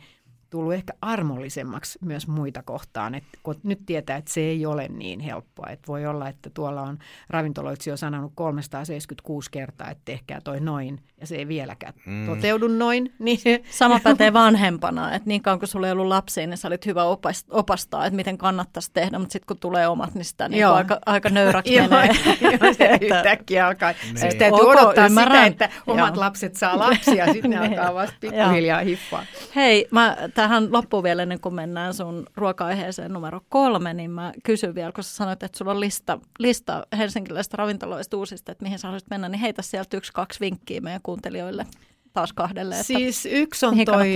tullut 0.50 0.74
ehkä 0.74 0.94
armollisemmaksi 1.02 2.00
myös 2.02 2.28
muita 2.28 2.64
kohtaan, 2.64 3.16
että 3.16 3.38
kun 3.44 3.56
nyt 3.64 3.80
tietää, 3.86 4.18
että 4.18 4.34
se 4.34 4.42
ei 4.42 4.66
ole 4.66 4.88
niin 4.88 5.20
helppoa, 5.20 5.70
että 5.70 5.88
voi 5.88 6.06
olla, 6.06 6.30
että 6.30 6.50
tuolla 6.50 6.82
on 6.82 6.98
ravintoloitsija 7.30 7.98
sanonut 7.98 8.32
376 8.36 9.52
kertaa, 9.52 9.90
että 9.90 10.02
tehkää 10.06 10.42
toi 10.42 10.60
noin, 10.60 11.02
ja 11.22 11.28
se 11.28 11.36
ei 11.36 11.48
vieläkään 11.48 11.94
mm. 12.06 12.26
toteudu 12.26 12.68
noin. 12.68 13.14
Niin... 13.20 13.40
Sama 13.70 14.00
pätee 14.00 14.34
vanhempana, 14.34 15.16
että 15.16 15.28
niin 15.28 15.42
kauan 15.42 15.60
kun 15.60 15.68
sulla 15.68 15.88
ei 15.88 15.92
ollut 15.92 16.08
lapsia, 16.08 16.48
niin 16.48 16.58
sä 16.58 16.68
olit 16.68 16.86
hyvä 16.86 17.04
opastaa, 17.50 18.06
että 18.06 18.16
miten 18.16 18.38
kannattaisi 18.38 18.92
tehdä, 18.94 19.20
mutta 19.20 19.34
sitten 19.34 19.48
kun 19.48 19.58
tulee 19.60 19.88
omat, 19.88 20.14
niin 20.14 20.26
sitä 20.26 20.50
niin 20.50 20.68
aika, 20.68 21.00
aika 21.06 21.30
nöyräksi 21.30 21.82
menee. 21.82 22.10
Joo, 22.42 22.74
se 22.74 22.98
yhtäkkiä 23.02 23.68
alkaa. 23.68 23.92
Niin. 23.92 24.18
Siis 24.18 24.36
täytyy 24.36 24.62
okay, 24.62 24.68
odottaa 24.68 25.06
ymmärrän. 25.06 25.52
sitä, 25.52 25.66
että 25.66 25.82
omat 25.88 26.16
Joo. 26.16 26.24
lapset 26.24 26.56
saa 26.56 26.80
lapsia, 26.80 27.34
sitten 27.34 27.52
ne 27.52 27.60
niin. 27.60 27.80
alkaa 27.80 27.94
vasta 27.94 28.18
pikkuhiljaa 28.20 28.80
hiffaa. 28.80 29.26
Hei, 29.56 29.88
mä 29.92 30.18
tähän 30.38 30.72
loppuun 30.72 31.04
vielä 31.04 31.24
ennen 31.24 31.40
kuin 31.40 31.56
mennään 31.56 31.94
sun 31.94 32.26
ruoka-aiheeseen 32.36 33.14
numero 33.14 33.42
kolme, 33.50 33.94
niin 33.94 34.12
mä 34.12 34.34
kysyn 34.44 34.76
vielä, 34.76 34.92
kun 34.92 35.04
sä 35.04 35.16
sanoit, 35.16 35.44
että 35.44 35.58
sulla 35.58 35.72
on 35.72 35.80
lista, 35.80 36.20
lista 36.40 36.88
helsinkiläistä 36.98 37.58
ravintoloista 37.58 38.18
uusista, 38.18 38.52
että 38.52 38.64
mihin 38.64 38.80
sä 38.80 38.88
haluaisit 38.88 39.10
mennä, 39.10 39.30
niin 39.30 39.40
heitä 39.40 39.62
sieltä 39.62 39.98
yksi, 39.98 40.14
kaksi 40.14 40.40
vinkkiä 40.40 40.82
meidän 40.82 41.02
kuuntelijoille 41.04 41.66
taas 42.14 42.34
kahdelle. 42.34 42.76
Että 42.76 42.88
siis 42.88 43.28
yksi 43.32 43.66
on 43.66 43.76
toi, 43.86 44.16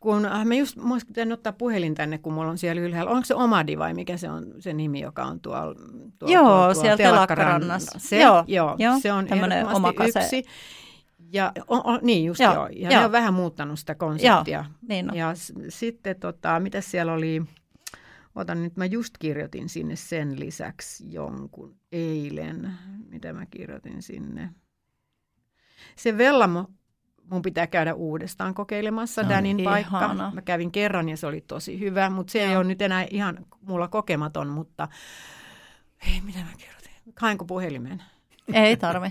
kun 0.00 0.26
äh, 0.26 0.44
mä 0.44 0.54
just 0.54 0.76
muistin 0.76 1.32
ottaa 1.32 1.52
puhelin 1.52 1.94
tänne, 1.94 2.18
kun 2.18 2.32
mulla 2.32 2.50
on 2.50 2.58
siellä 2.58 2.82
ylhäällä. 2.82 3.10
Onko 3.10 3.24
se 3.24 3.34
Omadi 3.34 3.78
vai 3.78 3.94
mikä 3.94 4.16
se 4.16 4.30
on 4.30 4.46
se 4.58 4.72
nimi, 4.72 5.00
joka 5.00 5.24
on 5.24 5.40
tuolla? 5.40 5.74
tuolla 6.18 6.34
joo, 6.34 6.44
tuolla, 6.44 6.74
siellä 6.74 6.96
telakkarannassa. 6.96 7.98
Se, 7.98 8.18
joo, 8.18 8.44
joo, 8.46 8.76
se 9.02 9.12
on 9.12 9.26
ehdottomasti 9.32 10.04
yksi. 10.04 10.44
Ja 11.34 11.52
on, 11.68 11.80
on, 11.84 11.98
niin 12.02 12.24
just 12.24 12.40
joo, 12.40 12.54
joo. 12.54 12.66
Ja 12.66 12.90
joo. 12.90 13.00
ne 13.00 13.04
on 13.04 13.12
vähän 13.12 13.34
muuttanut 13.34 13.78
sitä 13.78 13.94
konseptia. 13.94 14.58
Joo, 14.58 14.64
niin 14.88 15.10
on. 15.10 15.16
Ja 15.16 15.34
s- 15.34 15.52
sitten 15.68 16.16
tota, 16.20 16.60
mitä 16.60 16.80
siellä 16.80 17.12
oli, 17.12 17.42
Otan 18.34 18.62
nyt, 18.62 18.76
mä 18.76 18.84
just 18.84 19.14
kirjoitin 19.18 19.68
sinne 19.68 19.96
sen 19.96 20.40
lisäksi 20.40 21.12
jonkun 21.12 21.76
eilen. 21.92 22.70
Mitä 23.08 23.32
mä 23.32 23.46
kirjoitin 23.46 24.02
sinne? 24.02 24.50
Se 25.96 26.18
Vellamo 26.18 26.66
mun 27.30 27.42
pitää 27.42 27.66
käydä 27.66 27.94
uudestaan 27.94 28.54
kokeilemassa 28.54 29.22
No, 29.22 29.28
Danin 29.28 29.60
paikka. 29.64 29.98
ihana. 29.98 30.30
Mä 30.34 30.42
kävin 30.42 30.72
kerran 30.72 31.08
ja 31.08 31.16
se 31.16 31.26
oli 31.26 31.40
tosi 31.40 31.80
hyvä, 31.80 32.10
mutta 32.10 32.30
se 32.30 32.38
ei 32.44 32.50
Joo. 32.52 32.58
ole 32.60 32.68
nyt 32.68 32.82
enää 32.82 33.06
ihan 33.10 33.46
mulla 33.60 33.88
kokematon, 33.88 34.48
mutta 34.48 34.88
ei, 36.06 36.20
mitä 36.20 36.38
mä 36.38 36.50
kirjoitin? 36.58 36.92
Hainko 37.20 37.44
puhelimen? 37.44 38.02
Ei 38.52 38.76
tarvi. 38.76 39.10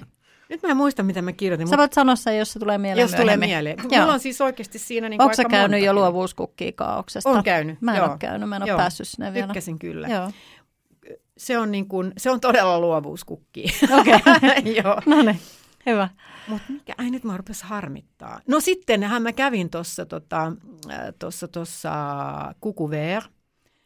Nyt 0.53 0.63
mä 0.63 0.69
en 0.69 0.77
muista, 0.77 1.03
mitä 1.03 1.21
mä 1.21 1.31
kirjoitin. 1.31 1.67
Sä 1.67 1.77
voit 1.77 1.93
sanoa 1.93 2.15
sen, 2.15 2.37
jos 2.37 2.53
se 2.53 2.59
tulee 2.59 2.77
mieleen 2.77 3.03
jos 3.03 3.11
tulee 3.11 3.37
mieleen. 3.37 3.77
Joo. 3.91 4.01
Mulla 4.01 4.13
on 4.13 4.19
siis 4.19 4.41
oikeasti 4.41 4.79
siinä 4.79 5.09
niin 5.09 5.21
Onko 5.21 5.33
sä 5.33 5.41
aika 5.41 5.49
käynyt 5.49 5.69
montakin. 5.69 5.85
jo 5.85 5.93
luovuuskukkia 5.93 6.71
kaauksesta? 6.71 7.29
On 7.29 7.43
käynyt, 7.43 7.81
Mä 7.81 7.91
en 7.91 7.97
joo. 7.97 8.09
ole 8.09 8.17
käynyt, 8.19 8.49
mä 8.49 8.55
en 8.55 8.61
ole 8.61 8.69
Joo. 8.69 8.77
päässyt 8.77 9.07
sinne 9.07 9.33
vielä. 9.33 9.47
Tykkäsin 9.47 9.79
kyllä. 9.79 10.07
Joo. 10.07 10.31
Se 11.37 11.57
on, 11.57 11.71
niin 11.71 11.87
kuin, 11.87 12.13
se 12.17 12.31
on 12.31 12.39
todella 12.39 12.79
luovuuskukki. 12.79 13.63
Okei. 13.99 14.19
Joo. 14.83 15.01
No 15.05 15.21
niin, 15.21 15.39
hyvä. 15.85 16.09
Mutta 16.47 16.71
mikä, 16.73 16.93
ai 16.97 17.09
nyt 17.09 17.23
mä 17.23 17.37
rupes 17.37 17.63
harmittaa. 17.63 18.39
No 18.47 18.59
sittenhän 18.59 19.21
mä 19.21 19.31
kävin 19.33 19.69
tuossa 19.69 20.05
tota, 20.05 20.51
äh, 20.91 20.99
tossa, 21.19 21.47
tossa 21.47 21.91
Kukuveer, 22.61 23.23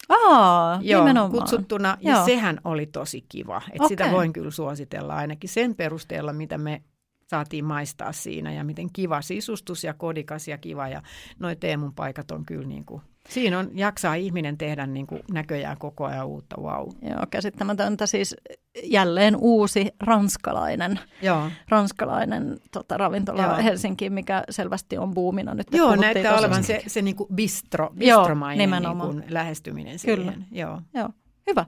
Aa, 0.10 0.80
joo, 0.82 1.02
nimenomaan. 1.02 1.32
kutsuttuna, 1.32 1.98
ja 2.02 2.12
Joo. 2.16 2.26
sehän 2.26 2.62
oli 2.64 2.86
tosi 2.86 3.26
kiva. 3.30 3.62
Et 3.72 3.88
Sitä 3.88 4.04
Okei. 4.04 4.16
voin 4.16 4.34
kyllä 4.34 4.52
suositella 4.52 5.16
ainakin 5.16 5.50
sen 5.50 5.76
perusteella, 5.76 6.34
mitä 6.34 6.58
me 6.58 6.82
saatiin 7.28 7.66
maistaa 7.66 8.12
siinä 8.12 8.54
ja 8.54 8.64
miten 8.64 8.90
kiva 8.94 9.22
sisustus 9.22 9.84
ja 9.84 9.94
kodikas 9.94 10.48
ja 10.48 10.58
kiva 10.58 10.88
ja 10.88 11.02
noi 11.40 11.56
Teemun 11.56 11.94
paikat 11.94 12.32
on 12.32 12.46
kyllä 12.46 12.68
niin 12.68 12.86
kuin, 12.86 13.02
siinä 13.30 13.60
on, 13.60 13.70
jaksaa 13.74 14.16
ihminen 14.16 14.58
tehdä 14.58 14.88
niin 14.88 15.08
kuin 15.08 15.22
näköjään 15.32 15.78
koko 15.78 16.06
ajan 16.06 16.28
uutta, 16.28 16.62
wow. 16.62 16.88
Joo, 17.02 17.26
käsittämätöntä. 17.32 18.06
Siis 18.08 18.36
jälleen 18.84 19.36
uusi 19.36 19.92
ranskalainen, 20.00 21.00
Joo, 21.22 21.50
ranskalainen 21.70 22.58
tota, 22.72 22.98
ravintola 22.98 23.44
Joo. 23.44 23.58
Helsinkiin, 23.58 24.14
mikä 24.14 24.44
selvästi 24.50 24.98
on 24.98 25.14
buumina 25.14 25.54
nyt. 25.54 25.68
Joo 25.72 25.96
näyttää 25.96 26.38
olevan 26.38 26.64
se, 26.64 26.82
se 26.88 27.02
niin 27.02 27.16
kuin 27.16 27.28
bistro, 27.36 27.90
Joo, 27.96 28.20
bistromainen 28.20 28.58
niin 28.58 28.70
nimenomaan. 28.70 29.10
kuin 29.10 29.24
lähestyminen 29.30 29.98
Kyllä. 30.06 30.32
siihen. 30.32 30.46
Joo. 30.52 30.82
Joo, 30.94 31.10
hyvä. 31.48 31.66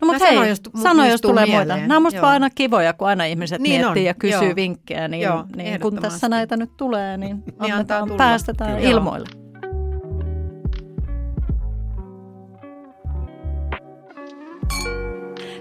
No 0.00 0.06
mutta 0.06 0.24
hei, 0.24 0.34
sanon, 0.34 0.48
jos 0.48 0.60
sano, 0.82 1.04
jos 1.06 1.20
tulee 1.20 1.46
mieleen. 1.46 1.68
muita. 1.68 1.86
Nämä 1.88 1.96
on 1.96 2.02
musta 2.02 2.16
Joo. 2.16 2.22
vaan 2.22 2.32
aina 2.32 2.50
kivoja, 2.50 2.92
kun 2.92 3.08
aina 3.08 3.24
ihmiset 3.24 3.60
Niin 3.60 3.80
miettii 3.80 4.02
on, 4.02 4.06
ja 4.06 4.14
kysyy 4.14 4.46
joo. 4.48 4.56
vinkkejä, 4.56 5.08
niin, 5.08 5.22
Joo, 5.22 5.44
niin 5.56 5.80
kun 5.80 5.94
tässä 5.96 6.28
näitä 6.28 6.56
nyt 6.56 6.70
tulee, 6.76 7.16
niin, 7.16 7.44
antaa 7.58 7.72
annetaan, 7.72 8.08
päästetään 8.16 8.76
Kyllä. 8.76 8.90
ilmoille. 8.90 9.47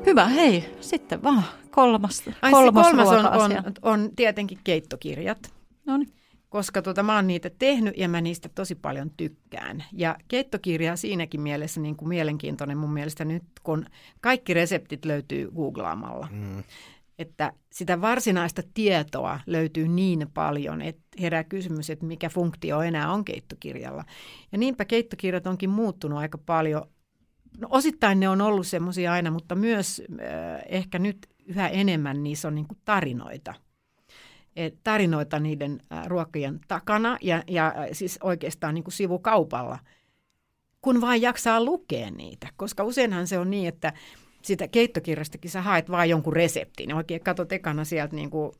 Hyvä, 0.07 0.27
hei, 0.27 0.75
sitten 0.81 1.23
vaan 1.23 1.43
kolmas, 1.71 2.23
Ai, 2.41 2.51
kolmas, 2.51 2.87
kolmas 2.87 3.07
on, 3.07 3.25
on, 3.25 3.73
on 3.81 4.09
tietenkin 4.15 4.59
keittokirjat. 4.63 5.53
No 5.85 5.97
niin. 5.97 6.13
koska 6.49 6.81
tota, 6.81 7.03
mä 7.03 7.15
oon 7.15 7.27
niitä 7.27 7.49
tehnyt 7.59 7.97
ja 7.97 8.09
mä 8.09 8.21
niistä 8.21 8.49
tosi 8.55 8.75
paljon 8.75 9.11
tykkään. 9.17 9.83
Ja 9.93 10.15
keittokirja 10.27 10.91
on 10.91 10.97
siinäkin 10.97 11.41
mielessä 11.41 11.81
niin 11.81 11.95
kuin 11.95 12.09
mielenkiintoinen 12.09 12.77
mun 12.77 12.93
mielestä 12.93 13.25
nyt, 13.25 13.43
kun 13.63 13.85
kaikki 14.21 14.53
reseptit 14.53 15.05
löytyy 15.05 15.51
googlaamalla. 15.55 16.27
Mm. 16.31 16.63
Että 17.19 17.53
sitä 17.71 18.01
varsinaista 18.01 18.61
tietoa 18.73 19.39
löytyy 19.45 19.87
niin 19.87 20.27
paljon, 20.33 20.81
että 20.81 21.03
herää 21.21 21.43
kysymys, 21.43 21.89
että 21.89 22.05
mikä 22.05 22.29
funktio 22.29 22.81
enää 22.81 23.11
on 23.13 23.25
keittokirjalla. 23.25 24.03
Ja 24.51 24.57
niinpä 24.57 24.85
keittokirjat 24.85 25.47
onkin 25.47 25.69
muuttunut 25.69 26.19
aika 26.19 26.37
paljon. 26.37 26.83
No, 27.57 27.67
osittain 27.71 28.19
ne 28.19 28.29
on 28.29 28.41
ollut 28.41 28.67
semmoisia 28.67 29.11
aina, 29.11 29.31
mutta 29.31 29.55
myös 29.55 30.01
äh, 30.11 30.61
ehkä 30.69 30.99
nyt 30.99 31.17
yhä 31.45 31.67
enemmän 31.67 32.23
niissä 32.23 32.47
on 32.47 32.55
niin 32.55 32.67
kuin 32.67 32.79
tarinoita 32.85 33.53
et 34.57 34.75
tarinoita 34.83 35.39
niiden 35.39 35.79
ä, 35.91 36.03
ruokien 36.07 36.59
takana 36.67 37.17
ja, 37.21 37.43
ja 37.47 37.73
siis 37.91 38.19
oikeastaan 38.23 38.75
niin 38.75 38.83
kuin 38.83 38.93
sivukaupalla, 38.93 39.79
kun 40.81 41.01
vain 41.01 41.21
jaksaa 41.21 41.63
lukea 41.63 42.11
niitä. 42.11 42.47
Koska 42.57 42.83
useinhan 42.83 43.27
se 43.27 43.39
on 43.39 43.49
niin, 43.49 43.67
että 43.67 43.93
sitä 44.41 44.67
keittokirjastakin 44.67 45.51
sä 45.51 45.61
haet 45.61 45.91
vain 45.91 46.09
jonkun 46.09 46.33
reseptin. 46.33 46.93
Oikein 46.93 47.23
katsot 47.23 47.51
ekana 47.51 47.85
sieltä 47.85 48.15
niin 48.15 48.29
kuin, 48.29 48.51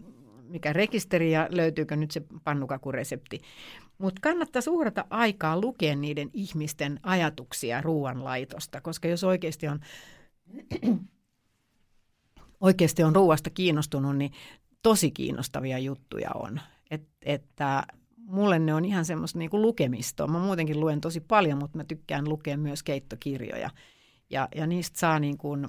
mikä 0.50 0.74
rekisteri 0.74 1.32
ja 1.32 1.48
löytyykö 1.52 1.96
nyt 1.96 2.12
se 2.12 2.22
pannukakuresepti. 2.44 3.42
Mutta 3.98 4.20
kannattaisi 4.22 4.70
uhrata 4.70 5.06
aikaa 5.10 5.62
lukea 5.62 5.96
niiden 5.96 6.30
ihmisten 6.34 7.00
ajatuksia 7.04 7.82
ruoanlaitosta, 7.82 8.82
koska 8.82 9.08
jos 9.08 9.24
oikeasti 9.24 9.68
on, 9.68 9.80
oikeasti 12.62 13.04
on 13.04 13.16
ruoasta 13.16 13.50
kiinnostunut, 13.50 14.18
niin 14.18 14.32
tosi 14.84 15.12
kiinnostavia 15.12 15.80
juttuja 15.80 16.30
on. 16.36 16.60
Et, 16.92 17.08
että 17.22 17.84
mulle 18.18 18.60
ne 18.60 18.74
on 18.74 18.86
ihan 18.86 19.06
semmoista 19.06 19.40
niinku 19.40 19.62
lukemistoa. 19.62 20.28
Mä 20.28 20.40
muutenkin 20.40 20.80
luen 20.80 21.02
tosi 21.02 21.20
paljon, 21.20 21.58
mutta 21.58 21.78
mä 21.78 21.84
tykkään 21.84 22.30
lukea 22.30 22.58
myös 22.58 22.84
keittokirjoja. 22.84 23.70
Ja, 24.30 24.48
ja 24.56 24.68
niistä 24.68 25.00
saa 25.00 25.20
niin 25.20 25.38
kuin, 25.38 25.68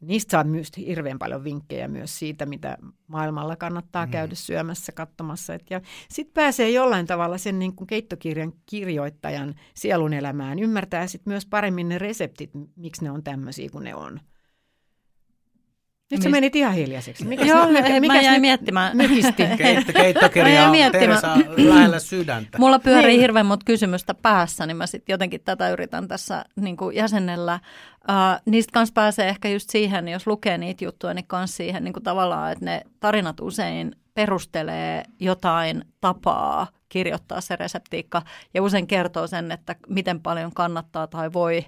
niistä 0.00 0.30
saa 0.30 0.44
myös 0.44 0.70
hirveän 0.76 1.18
paljon 1.18 1.44
vinkkejä 1.44 1.88
myös 1.88 2.18
siitä, 2.18 2.46
mitä 2.46 2.78
maailmalla 3.06 3.56
kannattaa 3.56 4.06
mm. 4.06 4.12
käydä 4.12 4.34
syömässä, 4.34 4.92
katsomassa. 4.92 5.54
Et 5.54 5.70
ja 5.70 5.80
sitten 6.08 6.34
pääsee 6.34 6.70
jollain 6.70 7.06
tavalla 7.06 7.38
sen 7.38 7.58
niin 7.58 7.76
kuin 7.76 7.86
keittokirjan 7.86 8.52
kirjoittajan 8.66 9.54
sielun 9.74 10.12
elämään. 10.12 10.58
Ymmärtää 10.58 11.06
sitten 11.06 11.30
myös 11.30 11.46
paremmin 11.46 11.88
ne 11.88 11.98
reseptit, 11.98 12.50
miksi 12.76 13.04
ne 13.04 13.10
on 13.10 13.24
tämmöisiä 13.24 13.68
kuin 13.72 13.84
ne 13.84 13.94
on. 13.94 14.20
Nyt 16.12 16.22
sä 16.22 16.28
menit 16.28 16.56
ihan 16.56 16.74
hiljaiseksi. 16.74 17.24
Mikäs 17.26 17.46
Joo, 17.48 17.66
nyt- 17.66 17.88
mä 17.88 18.00
mikäs 18.00 18.24
jäin 18.24 18.40
miettimään. 18.40 18.96
Mykisti. 18.96 19.42
Keitto, 19.58 19.92
keittokirja 19.92 20.64
on 20.64 20.70
miettimään. 20.70 21.20
Teresa 21.20 21.36
lähellä 21.56 21.98
sydäntä. 21.98 22.58
Mulla 22.58 22.78
pyörii 22.78 23.06
Niin. 23.06 23.20
hirveän 23.20 23.46
monta 23.46 23.64
kysymystä 23.64 24.14
päässä, 24.14 24.66
niin 24.66 24.76
mä 24.76 24.86
sitten 24.86 25.12
jotenkin 25.14 25.40
tätä 25.44 25.70
yritän 25.70 26.08
tässä 26.08 26.44
niin 26.60 26.76
kuin 26.76 26.96
jäsennellä. 26.96 27.60
Uh, 28.08 28.40
niistä 28.52 28.72
kanssa 28.72 28.92
pääsee 28.92 29.28
ehkä 29.28 29.48
just 29.48 29.70
siihen, 29.70 30.08
jos 30.08 30.26
lukee 30.26 30.58
niitä 30.58 30.84
juttuja, 30.84 31.14
niin 31.14 31.26
kanssa 31.26 31.56
siihen 31.56 31.84
niin 31.84 31.92
kuin 31.92 32.02
tavallaan, 32.04 32.52
että 32.52 32.64
ne 32.64 32.82
tarinat 33.00 33.40
usein 33.40 33.92
perustelee 34.14 35.04
jotain 35.20 35.84
tapaa 36.00 36.66
kirjoittaa 36.88 37.40
se 37.40 37.56
reseptiikka 37.56 38.22
ja 38.54 38.62
usein 38.62 38.86
kertoo 38.86 39.26
sen, 39.26 39.52
että 39.52 39.76
miten 39.88 40.20
paljon 40.20 40.52
kannattaa 40.54 41.06
tai 41.06 41.32
voi. 41.32 41.64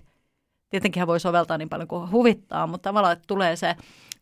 Tietenkin 0.69 1.07
voi 1.07 1.21
soveltaa 1.21 1.59
niin 1.59 1.69
paljon 1.69 1.89
kuin 1.89 2.11
huvittaa, 2.11 2.67
mutta 2.67 2.89
tavallaan 2.89 3.13
että 3.13 3.25
tulee 3.27 3.57
se 3.57 3.77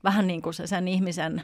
vähän 0.04 0.26
niin 0.26 0.42
kuin 0.42 0.54
se 0.54 0.66
sen 0.66 0.88
ihmisen 0.88 1.42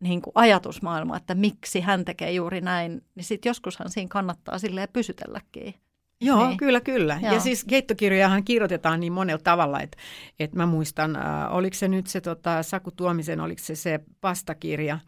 niin 0.00 0.22
kuin 0.22 0.32
ajatusmaailma, 0.34 1.16
että 1.16 1.34
miksi 1.34 1.80
hän 1.80 2.04
tekee 2.04 2.32
juuri 2.32 2.60
näin, 2.60 3.02
niin 3.14 3.24
sitten 3.24 3.50
joskushan 3.50 3.90
siinä 3.90 4.08
kannattaa 4.08 4.58
silleen 4.58 4.88
pysytelläkin. 4.92 5.74
Joo, 6.20 6.46
Niin. 6.46 6.56
kyllä, 6.56 6.80
kyllä. 6.80 7.18
Joo. 7.22 7.34
Ja 7.34 7.40
siis 7.40 7.64
keittokirjojahan 7.64 8.44
kirjoitetaan 8.44 9.00
niin 9.00 9.12
monella 9.12 9.40
tavalla, 9.44 9.80
että, 9.80 9.98
että 10.40 10.56
mä 10.56 10.66
muistan, 10.66 11.16
äh, 11.16 11.54
oliko 11.54 11.74
se 11.74 11.88
nyt 11.88 12.06
se 12.06 12.20
tota, 12.20 12.62
Saku 12.62 12.90
Tuomisen, 12.90 13.40
oliko 13.40 13.62
se 13.64 13.74
se 13.74 14.00
pastakirja, 14.20 14.98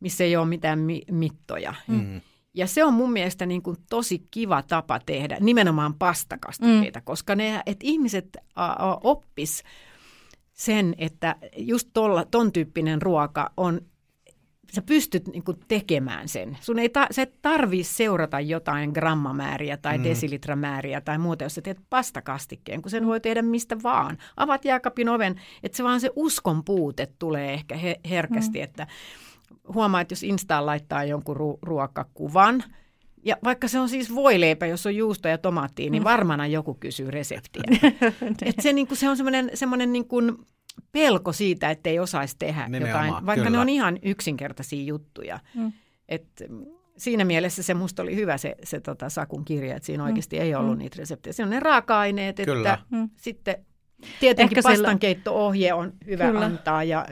missä 0.00 0.24
ei 0.24 0.36
ole 0.36 0.46
mitään 0.46 0.78
mi- 0.78 1.02
mittoja. 1.10 1.74
Mm. 1.88 2.20
Ja 2.54 2.66
se 2.66 2.84
on 2.84 2.94
mun 2.94 3.12
mielestä 3.12 3.46
niin 3.46 3.62
kuin 3.62 3.76
tosi 3.90 4.26
kiva 4.30 4.62
tapa 4.62 5.00
tehdä, 5.06 5.36
nimenomaan 5.40 5.94
pastakastikkeita, 5.94 6.98
mm. 7.00 7.04
koska 7.04 7.34
ne, 7.34 7.62
että 7.66 7.86
ihmiset 7.86 8.36
äh, 8.36 8.44
oppis 9.02 9.62
sen, 10.54 10.94
että 10.98 11.36
just 11.56 11.88
tolla, 11.92 12.24
ton 12.30 12.52
tyyppinen 12.52 13.02
ruoka 13.02 13.50
on, 13.56 13.80
sä 14.72 14.82
pystyt 14.82 15.28
niin 15.28 15.44
kuin 15.44 15.60
tekemään 15.68 16.28
sen. 16.28 16.58
Sun 16.60 16.78
ei 16.78 16.88
ta, 16.88 17.06
sä 17.10 17.22
et 17.22 17.42
tarvii 17.42 17.84
seurata 17.84 18.40
jotain 18.40 18.90
grammamääriä 18.90 19.76
tai 19.76 19.98
mm. 19.98 20.04
desilitramääriä 20.04 21.00
tai 21.00 21.18
muuta, 21.18 21.44
jos 21.44 21.54
sä 21.54 21.62
teet 21.62 21.80
pastakastikkeen, 21.90 22.82
kun 22.82 22.90
sen 22.90 23.06
voi 23.06 23.20
tehdä 23.20 23.42
mistä 23.42 23.76
vaan. 23.82 24.18
Avat 24.36 24.64
jääkapin 24.64 25.08
oven, 25.08 25.40
että 25.62 25.76
se 25.76 25.84
vaan 25.84 26.00
se 26.00 26.10
uskon 26.16 26.64
puute 26.64 27.08
tulee 27.18 27.52
ehkä 27.52 27.76
he, 27.76 28.00
herkästi, 28.10 28.58
mm. 28.58 28.64
että 28.64 28.86
huomaa, 29.74 30.00
että 30.00 30.12
jos 30.12 30.22
Instaan 30.22 30.66
laittaa 30.66 31.04
jonkun 31.04 31.36
ru- 31.36 31.58
ruokakuvan, 31.62 32.64
ja 33.24 33.36
vaikka 33.44 33.68
se 33.68 33.78
on 33.78 33.88
siis 33.88 34.14
voileipä, 34.14 34.66
jos 34.66 34.86
on 34.86 34.96
juusto 34.96 35.28
ja 35.28 35.38
tomaattia, 35.38 35.90
niin 35.90 36.04
varmana 36.04 36.46
joku 36.46 36.74
kysyy 36.74 37.10
reseptiä. 37.10 37.62
Et 38.46 38.54
se, 38.60 38.72
niin 38.72 38.86
kuin, 38.86 38.98
se 38.98 39.08
on 39.08 39.16
semmoinen, 39.16 39.50
semmoinen 39.54 39.92
niin 39.92 40.08
kuin 40.08 40.32
pelko 40.92 41.32
siitä, 41.32 41.70
että 41.70 41.90
ei 41.90 41.98
osaisi 41.98 42.36
tehdä 42.38 42.68
Nimenomaan, 42.68 43.06
jotain, 43.06 43.26
vaikka 43.26 43.44
kyllä. 43.44 43.56
ne 43.58 43.62
on 43.62 43.68
ihan 43.68 43.98
yksinkertaisia 44.02 44.84
juttuja. 44.84 45.40
Mm. 45.54 45.72
Et, 46.08 46.26
mm, 46.48 46.66
siinä 46.96 47.24
mielessä 47.24 47.62
se 47.62 47.74
musta 47.74 48.02
oli 48.02 48.16
hyvä 48.16 48.38
se, 48.38 48.56
se 48.64 48.80
tota 48.80 49.08
Sakun 49.08 49.44
kirja, 49.44 49.76
että 49.76 49.86
siinä 49.86 50.04
oikeasti 50.04 50.38
ei 50.38 50.54
ollut 50.54 50.72
Mm. 50.72 50.78
niitä 50.78 50.96
reseptejä. 50.98 51.32
Siinä 51.32 51.46
on 51.46 51.50
ne 51.50 51.60
raaka-aineet, 51.60 52.40
että 52.40 52.52
Kyllä. 52.52 52.78
Mm. 52.90 53.08
sitten 53.16 53.56
tietenkin 54.20 54.58
Ehkä 54.58 54.68
pastankeitto-ohje 54.68 55.72
on 55.74 55.92
hyvä 56.06 56.26
Kyllä. 56.26 56.44
antaa 56.44 56.84
ja 56.84 57.06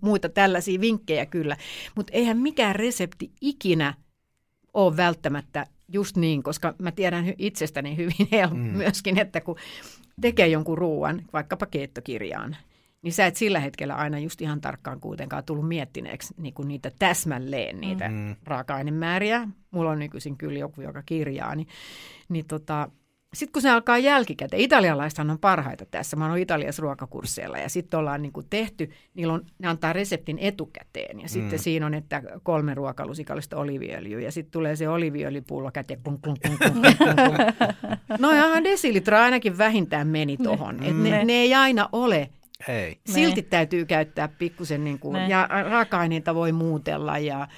muita 0.00 0.28
tällaisia 0.28 0.80
vinkkejä 0.80 1.26
kyllä. 1.26 1.56
Mutta 1.94 2.12
eihän 2.12 2.38
mikään 2.38 2.76
resepti 2.76 3.32
ikinä 3.40 3.94
ole 4.74 4.96
välttämättä 4.96 5.66
just 5.88 6.16
niin, 6.16 6.42
koska 6.42 6.74
mä 6.78 6.92
tiedän 6.92 7.24
itsestäni 7.38 7.96
hyvin 7.96 8.28
Mm. 8.50 8.58
myöskin, 8.58 9.18
että 9.18 9.40
kun 9.40 9.56
tekee 10.20 10.48
jonkun 10.48 10.78
ruoan, 10.78 11.22
vaikkapa 11.32 11.66
keittokirjaan, 11.66 12.56
niin 13.02 13.12
sä 13.12 13.26
et 13.26 13.36
sillä 13.36 13.60
hetkellä 13.60 13.94
aina 13.94 14.18
just 14.18 14.40
ihan 14.40 14.60
tarkkaan 14.60 15.00
kuitenkaan 15.00 15.44
tullut 15.44 15.68
miettineeksi 15.68 16.34
niin 16.36 16.54
kuin 16.54 16.68
niitä 16.68 16.90
täsmälleen, 16.98 17.80
niitä 17.80 18.08
mm. 18.08 18.36
raaka-ainemääriä. 18.44 19.48
Mulla 19.70 19.90
on 19.90 19.98
nykyisin 19.98 20.36
kyllä 20.36 20.58
joku, 20.58 20.80
joka 20.80 21.02
kirjaa, 21.02 21.54
niin, 21.54 21.68
niin 22.28 22.46
tota, 22.46 22.90
sitten 23.34 23.52
kun 23.52 23.62
se 23.62 23.70
alkaa 23.70 23.98
jälkikäteen, 23.98 24.62
italialaisethan 24.62 25.30
on 25.30 25.38
parhaita 25.38 25.86
tässä. 25.86 26.16
Mä 26.16 26.28
oon 26.28 26.38
Italiassa 26.38 26.82
ruokakursseilla 26.82 27.58
ja 27.58 27.68
sitten 27.68 28.00
ollaan 28.00 28.22
niin 28.22 28.32
kuin 28.32 28.46
tehty, 28.50 28.90
niillä 29.14 29.32
on, 29.32 29.46
ne 29.58 29.68
antaa 29.68 29.92
reseptin 29.92 30.38
etukäteen 30.38 31.20
ja 31.20 31.28
sitten 31.28 31.58
mm. 31.58 31.62
siinä 31.62 31.86
on, 31.86 31.94
että 31.94 32.22
kolme 32.42 32.74
ruokalusikallista 32.74 33.56
oliviöljyä 33.56 34.20
ja 34.20 34.32
sitten 34.32 34.52
tulee 34.52 34.76
se 34.76 34.88
oliviöljypullo 34.88 35.70
käteen. 35.70 36.00
Kun, 36.02 36.20
kun, 36.20 36.36
kun, 36.46 36.58
kun, 36.58 36.82
kun. 36.82 37.68
No 38.18 38.30
ihan 38.30 38.64
desilitra 38.64 39.22
ainakin 39.22 39.58
vähintään 39.58 40.06
meni 40.06 40.36
tohon. 40.36 40.76
Mm. 40.76 41.02
ne, 41.02 41.10
ne, 41.10 41.24
ne 41.24 41.32
ei 41.32 41.54
aina 41.54 41.88
ole 41.92 42.30
Ei. 42.68 42.98
Silti 43.06 43.42
täytyy 43.42 43.84
käyttää 43.84 44.28
pikkusen, 44.28 44.84
niin 44.84 44.98
kuin, 44.98 45.30
ja 45.30 45.48
raaka-aineita 45.70 46.34
voi 46.34 46.52
muutella 46.52 47.18
ja 47.18 47.48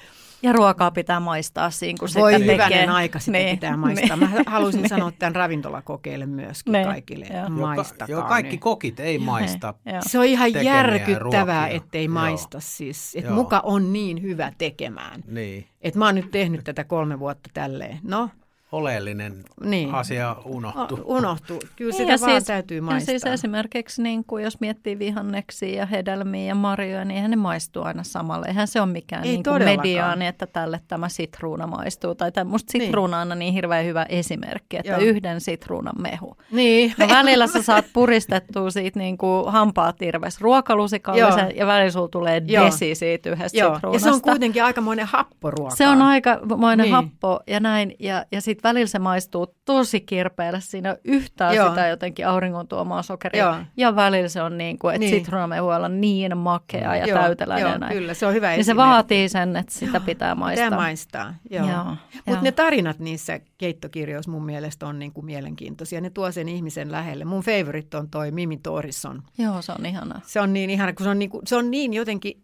Ja 0.41 0.53
ruokaa 0.53 0.91
pitää 0.91 1.19
maistaa 1.19 1.69
siinä, 1.69 1.97
kun 1.99 2.09
voi 2.15 2.33
sitä 2.33 2.43
hyvänen 2.51 2.69
tekee. 2.79 2.87
aika 2.87 3.19
sitä 3.19 3.31
Niin, 3.37 3.49
pitää 3.57 3.77
maistaa. 3.77 4.17
niin. 4.17 4.29
Mä 4.31 4.43
haluaisin 4.47 4.89
sanoa 4.89 5.11
tämän 5.19 5.35
ravintolakokeille 5.35 6.25
myöskin 6.25 6.71
Niin, 6.71 6.85
kaikille, 6.87 7.25
joo. 7.25 7.37
että 7.39 7.49
maistakaa 7.49 8.07
joo, 8.07 8.23
kaikki 8.23 8.57
kokit 8.57 8.99
ei 8.99 9.17
maista. 9.19 9.73
Joo. 9.85 10.01
Se 10.07 10.19
on 10.19 10.25
ihan 10.25 10.53
järkyttävää, 10.63 11.19
ruokia. 11.19 11.67
ettei 11.67 12.05
Joo. 12.05 12.13
maista 12.13 12.59
siis. 12.59 13.15
Että 13.15 13.27
Joo. 13.29 13.35
muka 13.35 13.59
on 13.63 13.93
niin 13.93 14.21
hyvä 14.21 14.51
tekemään. 14.57 15.23
Niin. 15.27 15.67
Että 15.81 15.99
mä 15.99 16.05
oon 16.05 16.15
nyt 16.15 16.31
tehnyt 16.31 16.63
tätä 16.63 16.83
kolme 16.83 17.19
vuotta 17.19 17.49
tälleen. 17.53 17.99
No, 18.03 18.29
Oleellinen 18.71 19.43
Niin. 19.63 19.93
asia 19.95 20.35
unohtuu. 20.45 20.97
o- 20.97 21.17
unohtuu. 21.17 21.59
Kyllä 21.75 21.89
Niin, 21.91 21.97
sitä 21.97 22.11
ja 22.11 22.17
vaan 22.21 22.31
siis- 22.31 22.43
täytyy 22.43 22.77
Ja 22.77 22.81
maistaa. 22.83 23.05
siis 23.11 23.23
esimerkiksi 23.25 24.01
niin 24.01 24.23
kuin 24.23 24.43
jos 24.43 24.59
miettii 24.59 24.99
vihanneksia 24.99 25.77
ja 25.77 25.85
hedelmiä 25.85 26.45
ja 26.45 26.55
marjoja, 26.55 27.05
niin 27.05 27.15
eihän 27.15 27.31
ne 27.31 27.37
maistuu 27.37 27.83
aina 27.83 28.03
samalle. 28.03 28.47
Eihän 28.47 28.67
se 28.67 28.81
ole 28.81 28.89
mikään 28.91 29.23
Ei 29.23 29.31
niin 29.31 29.43
kuin 29.43 29.63
mediaani, 29.63 30.27
että 30.27 30.47
tälle 30.47 30.79
tämä 30.87 31.09
sitruuna 31.09 31.67
maistuu. 31.67 32.15
Tai 32.15 32.31
tämän, 32.31 32.47
musta 32.47 32.71
Niin. 32.77 32.85
sitruuna 32.85 33.19
on 33.21 33.39
niin 33.39 33.53
hirveän 33.53 33.85
hyvä 33.85 34.05
esimerkki, 34.09 34.77
että 34.77 34.91
Joo. 34.91 35.01
yhden 35.01 35.41
sitruunan 35.41 36.01
mehu. 36.01 36.37
Niin. 36.51 36.93
No 36.97 37.07
välillä 37.09 37.47
sä 37.47 37.61
saat 37.61 37.85
puristettua 37.93 38.71
siitä 38.71 38.99
niin 38.99 39.17
kuin 39.17 39.51
hampaat 39.51 40.01
irves 40.01 40.41
ruokalusikallisen 40.41 41.39
Joo. 41.45 41.53
ja 41.55 41.67
välillä 41.67 41.91
sulla 41.91 42.07
tulee 42.07 42.41
Joo. 42.45 42.65
desi 42.65 42.95
siitä 42.95 43.29
yhdestä 43.29 43.57
Joo. 43.57 43.69
Ja 43.69 43.75
sitruunasta. 43.75 44.09
se 44.09 44.15
on 44.15 44.21
kuitenkin 44.21 44.63
aikamoinen 44.63 45.05
happoruoka. 45.05 45.75
Se 45.75 45.87
on 45.87 46.01
aikamoinen 46.01 46.77
Niin. 46.83 46.93
niin. 46.93 46.93
happo 46.95 47.39
ja 47.47 47.59
näin. 47.59 47.95
Ja, 47.99 48.25
ja 48.31 48.41
sitten 48.41 48.63
välillä 48.67 48.87
se 48.87 48.99
maistuu 48.99 49.55
tosi 49.65 50.01
kirpeälle. 50.01 50.61
Siinä 50.61 50.89
on 50.91 50.97
yhtään 51.03 51.55
Joo. 51.55 51.69
Sitä 51.69 51.87
jotenkin 51.87 52.27
auringon 52.27 52.67
tuomaa 52.67 53.01
sokeria. 53.01 53.43
Joo. 53.45 53.55
Ja 53.77 53.95
välillä 53.95 54.29
se 54.29 54.41
on 54.41 54.57
niin 54.57 54.79
kuin, 54.79 54.95
että 54.95 54.99
Niin. 54.99 55.11
niin. 55.11 55.21
sitruunamehu 55.25 55.67
voi 55.67 55.75
olla 55.75 55.89
niin 55.89 56.37
makea 56.37 56.95
ja 56.95 57.05
Joo, 57.05 57.19
täyteläinen. 57.19 57.69
joo, 57.69 57.77
näin. 57.77 57.93
kyllä, 57.93 58.13
se 58.13 58.25
on 58.25 58.33
hyvä 58.33 58.51
Niin 58.51 58.65
se 58.65 58.75
vaatii 58.75 59.29
sen, 59.29 59.55
että 59.55 59.73
sitä 59.73 59.99
pitää 59.99 60.35
maistaa. 60.35 60.65
Pitää 60.65 60.79
maistaa, 60.79 61.33
joo. 61.49 61.67
Joo, 61.69 61.95
Mutta 62.25 62.41
ne 62.43 62.51
tarinat 62.51 62.99
niissä 62.99 63.39
keittokirjoissa 63.57 64.31
mun 64.31 64.45
mielestä 64.45 64.87
on 64.87 64.99
niinku 64.99 65.21
mielenkiintoisia. 65.21 66.01
Ne 66.01 66.09
tuo 66.09 66.31
sen 66.31 66.49
ihmisen 66.49 66.91
lähelle. 66.91 67.25
Mun 67.25 67.43
favorite 67.43 67.97
on 67.97 68.09
toi 68.09 68.31
Mimi 68.31 68.57
Torisson. 68.57 69.23
Joo, 69.37 69.61
se 69.61 69.71
on 69.71 69.85
ihanaa. 69.85 70.21
Se 70.25 70.41
on 70.41 70.53
niin 70.53 70.69
ihana, 70.69 70.93
kun 70.93 71.03
se 71.03 71.09
on, 71.09 71.19
niinku, 71.19 71.41
se 71.45 71.55
on 71.55 71.71
niin 71.71 71.93
jotenkin, 71.93 72.43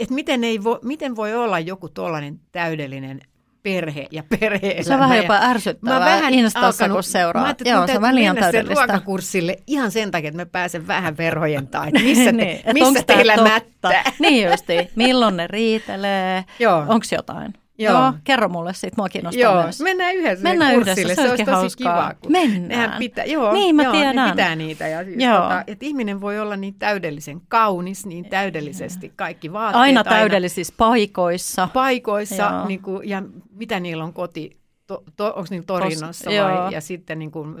että 0.00 0.14
miten, 0.14 0.44
ei 0.44 0.64
vo, 0.64 0.78
miten 0.82 1.16
voi 1.16 1.34
olla 1.34 1.58
joku 1.60 1.88
tuollainen 1.88 2.40
täydellinen 2.52 3.20
perhe 3.68 4.06
ja 4.10 4.22
perhe 4.40 4.82
Se 4.82 4.94
on 4.94 5.00
vähän 5.00 5.18
jopa 5.18 5.38
ärsyttävää 5.42 6.28
Instassa, 6.28 6.88
kun 6.88 7.02
seuraa. 7.02 7.46
Mä 7.46 7.54
Joo, 7.64 7.86
se 7.86 7.94
on 7.96 8.00
vähän 8.00 8.14
liian 8.14 8.36
täydellistä. 8.36 8.86
ruokakurssille 8.86 9.56
ihan 9.66 9.90
sen 9.90 10.10
takia, 10.10 10.28
että 10.28 10.42
mä 10.42 10.46
pääsen 10.46 10.86
vähän 10.86 11.16
verhojen 11.16 11.66
tai 11.68 11.90
missä, 12.02 12.24
te, 12.24 12.32
niin, 12.32 12.60
et 12.64 12.74
missä 12.74 13.02
teillä 13.06 13.36
mättää. 13.36 14.12
Niin 14.18 14.50
justi. 14.50 14.90
Milloin 14.96 15.36
ne 15.36 15.46
riitelee? 15.46 16.44
Onko 16.88 17.06
jotain? 17.12 17.54
Joo. 17.78 17.92
Joo. 18.00 18.12
kerro 18.24 18.48
mulle 18.48 18.74
siitä, 18.74 18.94
mua 18.98 19.08
kiinnostaa 19.08 19.42
Joo, 19.42 19.62
myös. 19.62 19.80
mennään 19.80 20.14
yhdessä 20.14 20.42
Mennään 20.42 20.70
sinne 20.70 20.82
yhdessä, 20.82 21.02
kurssille. 21.02 21.14
se 21.14 21.22
Se, 21.22 21.30
olisi 21.30 21.44
tosi 21.44 21.56
hauskaa. 21.56 22.02
kiva. 22.08 22.14
kun 22.20 22.32
Mennään. 22.32 22.98
Pitää, 22.98 23.24
joo, 23.24 23.52
Niin, 23.52 23.76
mä 23.76 23.82
joo, 23.82 23.92
Ne 23.92 23.98
tiedän. 23.98 24.30
pitää 24.30 24.56
niitä. 24.56 24.88
Ja 24.88 25.04
siis, 25.04 25.16
Joo. 25.18 25.40
tota, 25.42 25.64
että 25.66 25.86
ihminen 25.86 26.20
voi 26.20 26.40
olla 26.40 26.56
niin 26.56 26.74
täydellisen 26.74 27.40
kaunis, 27.48 28.06
niin 28.06 28.28
täydellisesti. 28.30 29.12
Kaikki 29.16 29.52
vaatteet 29.52 29.80
Aina 29.80 30.04
täydellisissä 30.04 30.74
paikoissa. 30.76 31.68
paikoissa. 31.72 32.42
Joo. 32.42 32.66
Niin 32.68 32.82
kuin, 32.82 33.08
ja 33.08 33.22
mitä 33.50 33.80
niillä 33.80 34.04
on 34.04 34.12
koti, 34.12 34.50
to, 34.86 35.02
to, 35.16 35.26
onko 35.26 35.46
niin 35.50 35.66
Torinossa 35.66 36.30
joo. 36.32 36.48
vai, 36.48 36.72
ja 36.74 36.80
sitten 36.80 37.18
niin 37.18 37.30
kuin, 37.30 37.54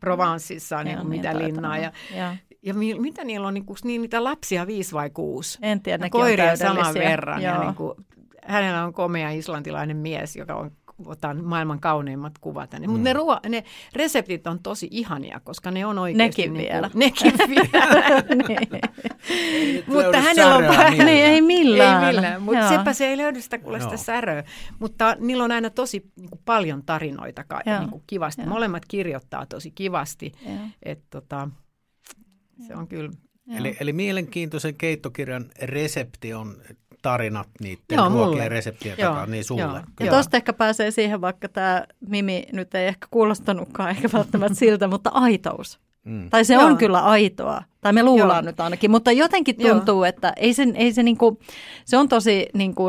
Provenceissa, 0.00 0.84
niin 0.84 0.92
Joo, 0.92 1.00
kuin 1.02 1.10
niin 1.10 1.20
mitä 1.20 1.38
linnaa. 1.38 1.78
Ja. 1.78 1.92
Joo. 2.16 2.28
ja 2.62 2.74
mi, 2.74 2.94
mitä 2.94 3.24
niillä 3.24 3.48
on, 3.48 3.54
niin, 3.54 3.64
kuin, 3.64 3.76
niin 3.84 4.00
niitä 4.02 4.24
lapsia 4.24 4.66
viisi 4.66 4.92
vai 4.92 5.10
kuusi? 5.10 5.58
En 5.62 5.80
tiedä, 5.80 5.94
Ja 5.94 5.98
nekin 6.06 6.20
on 6.20 6.26
koiria 6.26 6.56
saman 6.56 6.76
täydellisiä. 6.76 7.10
verran. 7.10 7.42
Ja 7.42 7.50
Joo. 7.54 7.64
niin 7.64 7.74
kuin, 7.74 7.94
hänellä 8.44 8.84
on 8.84 8.92
komea 8.92 9.30
islantilainen 9.30 9.96
mies, 9.96 10.36
joka 10.36 10.54
on 10.54 10.70
otan 11.06 11.44
maailman 11.44 11.80
kauneimmat 11.80 12.38
kuvat 12.38 12.70
tänne. 12.70 12.88
Mutta 12.88 13.02
ne, 13.02 13.12
ruo- 13.12 13.48
ne 13.48 13.64
reseptit 13.92 14.46
on 14.46 14.62
tosi 14.62 14.88
ihania, 14.90 15.40
koska 15.40 15.70
ne 15.70 15.86
on 15.86 15.98
oikeasti... 15.98 16.42
Nekin 16.42 16.52
niin 16.54 16.72
vielä. 16.72 16.90
Kuin, 16.90 16.98
nekin 17.04 17.32
vielä. 17.48 18.08
niin. 18.48 19.84
Mutta 19.86 20.20
hänellä 20.20 20.56
on 20.56 20.64
niin, 20.92 21.08
ei 21.08 21.40
millään. 21.40 22.04
Ei 22.04 22.12
millään, 22.12 22.42
mutta 22.42 22.68
sepä 22.68 22.92
se 22.92 23.06
ei 23.06 23.16
löydy 23.16 23.40
sitä 23.40 23.58
kuule 23.58 23.80
sitä 23.80 23.96
säröä. 23.96 24.44
Mutta 24.78 25.16
niillä 25.20 25.44
on 25.44 25.52
aina 25.52 25.70
tosi 25.70 26.12
niin 26.16 26.30
kuin, 26.30 26.42
paljon 26.44 26.82
tarinoita 26.86 27.44
ka- 27.44 27.62
niin 27.78 27.90
kuin, 27.90 28.02
kivasti. 28.06 28.42
Joo. 28.42 28.48
Molemmat 28.48 28.82
kirjoittaa 28.88 29.46
tosi 29.46 29.70
kivasti. 29.70 30.32
Et, 30.82 31.02
tota, 31.10 31.48
se 32.66 32.74
on 32.74 32.88
kyllä... 32.88 33.10
Eli, 33.56 33.76
eli 33.80 33.92
mielenkiintoisen 33.92 34.74
keittokirjan 34.74 35.50
resepti 35.62 36.34
on 36.34 36.56
tarinat 37.04 37.48
niiden 37.60 37.82
Joo, 37.92 38.08
ruokien 38.08 38.28
mulle. 38.28 38.48
reseptien 38.48 38.94
Joo, 38.98 39.10
takaa, 39.10 39.26
niin 39.26 39.44
sulle. 39.44 39.62
joo. 39.62 39.80
Ja 40.00 40.10
tuosta 40.10 40.36
ehkä 40.36 40.52
pääsee 40.52 40.90
siihen, 40.90 41.20
vaikka 41.20 41.48
tämä 41.48 41.84
Mimi 42.08 42.44
nyt 42.52 42.74
ei 42.74 42.86
ehkä 42.86 43.06
kuulostanutkaan 43.10 43.90
ehkä 43.90 44.08
välttämättä 44.12 44.58
siltä, 44.58 44.88
mutta 44.88 45.10
aitous. 45.14 45.78
Mm. 46.04 46.30
Tai 46.30 46.44
se 46.44 46.54
Joo. 46.54 46.64
on 46.64 46.76
kyllä 46.76 47.00
aitoa, 47.00 47.62
tai 47.80 47.92
me 47.92 48.02
luullaan 48.02 48.44
Joo. 48.44 48.50
nyt 48.50 48.60
ainakin, 48.60 48.90
mutta 48.90 49.12
jotenkin 49.12 49.54
Joo. 49.58 49.74
tuntuu, 49.74 50.04
että 50.04 50.32
ei 50.36 50.54
se, 50.54 50.66
ei 50.74 50.92
se, 50.92 51.02
niinku, 51.02 51.40
se 51.84 51.96
on 51.96 52.08
tosi 52.08 52.46
niinku 52.54 52.84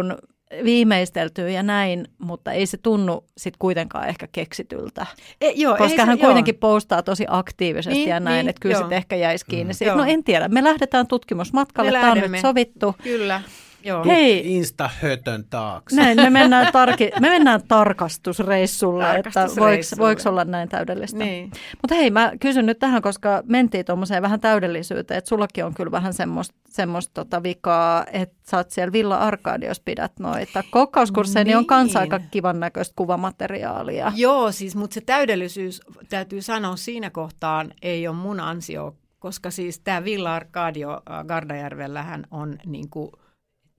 viimeistelty 0.63 1.49
ja 1.49 1.63
näin, 1.63 2.07
mutta 2.17 2.51
ei 2.51 2.65
se 2.65 2.77
tunnu 2.77 3.25
sit 3.37 3.57
kuitenkaan 3.57 4.07
ehkä 4.07 4.27
keksityltä. 4.31 5.05
E, 5.41 5.49
joo, 5.49 5.77
Koska 5.77 6.01
ei 6.01 6.07
hän 6.07 6.17
se, 6.17 6.25
kuitenkin 6.25 6.55
postaa 6.55 7.03
tosi 7.03 7.25
aktiivisesti 7.29 7.99
Niin, 7.99 8.09
ja 8.09 8.19
näin, 8.19 8.37
niin, 8.37 8.49
että 8.49 8.59
kyllä 8.59 8.73
joo. 8.73 8.81
sitten 8.81 8.97
ehkä 8.97 9.15
jäisi 9.15 9.45
kiinni. 9.45 9.73
Mm. 9.73 9.77
Siitä. 9.77 9.91
Joo. 9.91 9.97
No 9.97 10.03
en 10.07 10.23
tiedä, 10.23 10.47
me 10.47 10.63
lähdetään 10.63 11.07
tutkimusmatkalle, 11.07 11.91
Me 11.91 11.99
tämä 11.99 12.11
on 12.11 12.17
nyt 12.31 12.41
sovittu. 12.41 12.85
Joo, 12.85 12.95
kyllä. 13.03 13.41
Joo. 13.85 14.03
Hei, 14.05 14.55
Insta-hötön 14.55 15.45
taakse. 15.49 15.95
näin, 15.95 16.17
me 16.21 16.29
mennään, 16.29 16.71
tarki, 16.71 17.11
me 17.19 17.29
mennään 17.29 17.61
tarkastusreissulle, 17.67 19.03
että 19.03 19.15
voiko, 19.15 19.31
Tarkastusreissulle. 19.33 20.03
voiko 20.03 20.21
olla 20.29 20.45
näin 20.45 20.69
täydellistä. 20.69 21.17
Niin. 21.17 21.51
Mutta 21.81 21.95
hei, 21.95 22.11
mä 22.11 22.31
kysyn 22.39 22.65
nyt 22.65 22.79
tähän, 22.79 23.01
koska 23.01 23.43
mentiin 23.45 23.85
tuommoiseen 23.85 24.21
vähän 24.21 24.39
täydellisyyteen, 24.39 25.17
että 25.17 25.29
sullakin 25.29 25.65
on 25.65 25.73
kyllä 25.73 25.91
vähän 25.91 26.13
semmoista 26.13 26.55
semmoista 26.69 27.13
tota 27.13 27.43
vikaa, 27.43 28.05
että 28.11 28.35
sä 28.49 28.57
oot 28.57 28.71
siellä 28.71 28.91
Villa 28.91 29.17
Arcade, 29.17 29.65
jos 29.65 29.79
pidät 29.79 30.11
noita 30.19 30.63
kokkauskursseja, 30.71 31.43
niin. 31.43 31.57
on 31.57 31.65
kans 31.65 31.87
Niin. 31.93 31.97
aika 31.97 32.19
kivan 32.31 32.59
näköistä 32.59 32.93
kuvamateriaalia. 32.95 34.11
Joo, 34.15 34.51
siis, 34.51 34.75
mutta 34.75 34.93
se 34.93 35.01
täydellisyys, 35.01 35.81
täytyy 36.09 36.41
sanoa 36.41 36.75
siinä 36.75 37.09
kohtaan, 37.09 37.71
ei 37.81 38.07
ole 38.07 38.15
mun 38.15 38.39
ansio, 38.39 38.95
koska 39.19 39.51
siis 39.51 39.79
tämä 39.79 40.03
Villa 40.03 40.35
Arcadio 40.35 40.91
äh, 40.93 41.25
Gardajärvellähän 41.25 42.23
on 42.31 42.57
niin 42.65 42.89
kuin 42.89 43.11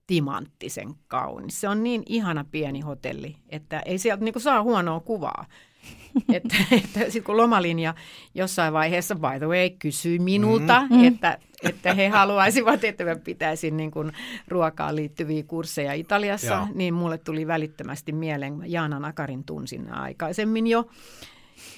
timanttisen 0.07 0.93
kaunis. 1.07 1.61
Se 1.61 1.69
on 1.69 1.83
niin 1.83 2.03
ihana 2.05 2.45
pieni 2.51 2.79
hotelli, 2.79 3.35
että 3.49 3.79
ei 3.79 3.97
sieltä 3.97 4.23
niin 4.23 4.41
saa 4.41 4.63
huonoa 4.63 4.99
kuvaa. 4.99 5.45
että, 6.33 6.55
että 6.71 6.99
sitten 6.99 7.23
kun 7.23 7.37
lomalinja 7.37 7.93
jossain 8.35 8.73
vaiheessa, 8.73 9.15
by 9.15 9.37
the 9.37 9.47
way, 9.47 9.69
kysyi 9.69 10.19
minulta, 10.19 10.83
Mm. 10.89 11.03
että, 11.03 11.37
että 11.63 11.93
he 11.93 12.07
haluaisivat, 12.09 12.83
että 12.83 13.03
mä 13.03 13.15
pitäisin 13.15 13.77
niin 13.77 13.91
kuin 13.91 14.11
ruokaan 14.47 14.95
liittyviä 14.95 15.43
kursseja 15.43 15.93
Italiassa, 15.93 16.53
Joo. 16.53 16.67
niin 16.73 16.93
mulle 16.93 17.17
tuli 17.17 17.47
välittömästi 17.47 18.11
mieleen, 18.11 18.61
Jaana 18.65 18.99
Nakarin 18.99 19.43
tunsin 19.43 19.93
aikaisemmin 19.93 20.67
jo, 20.67 20.89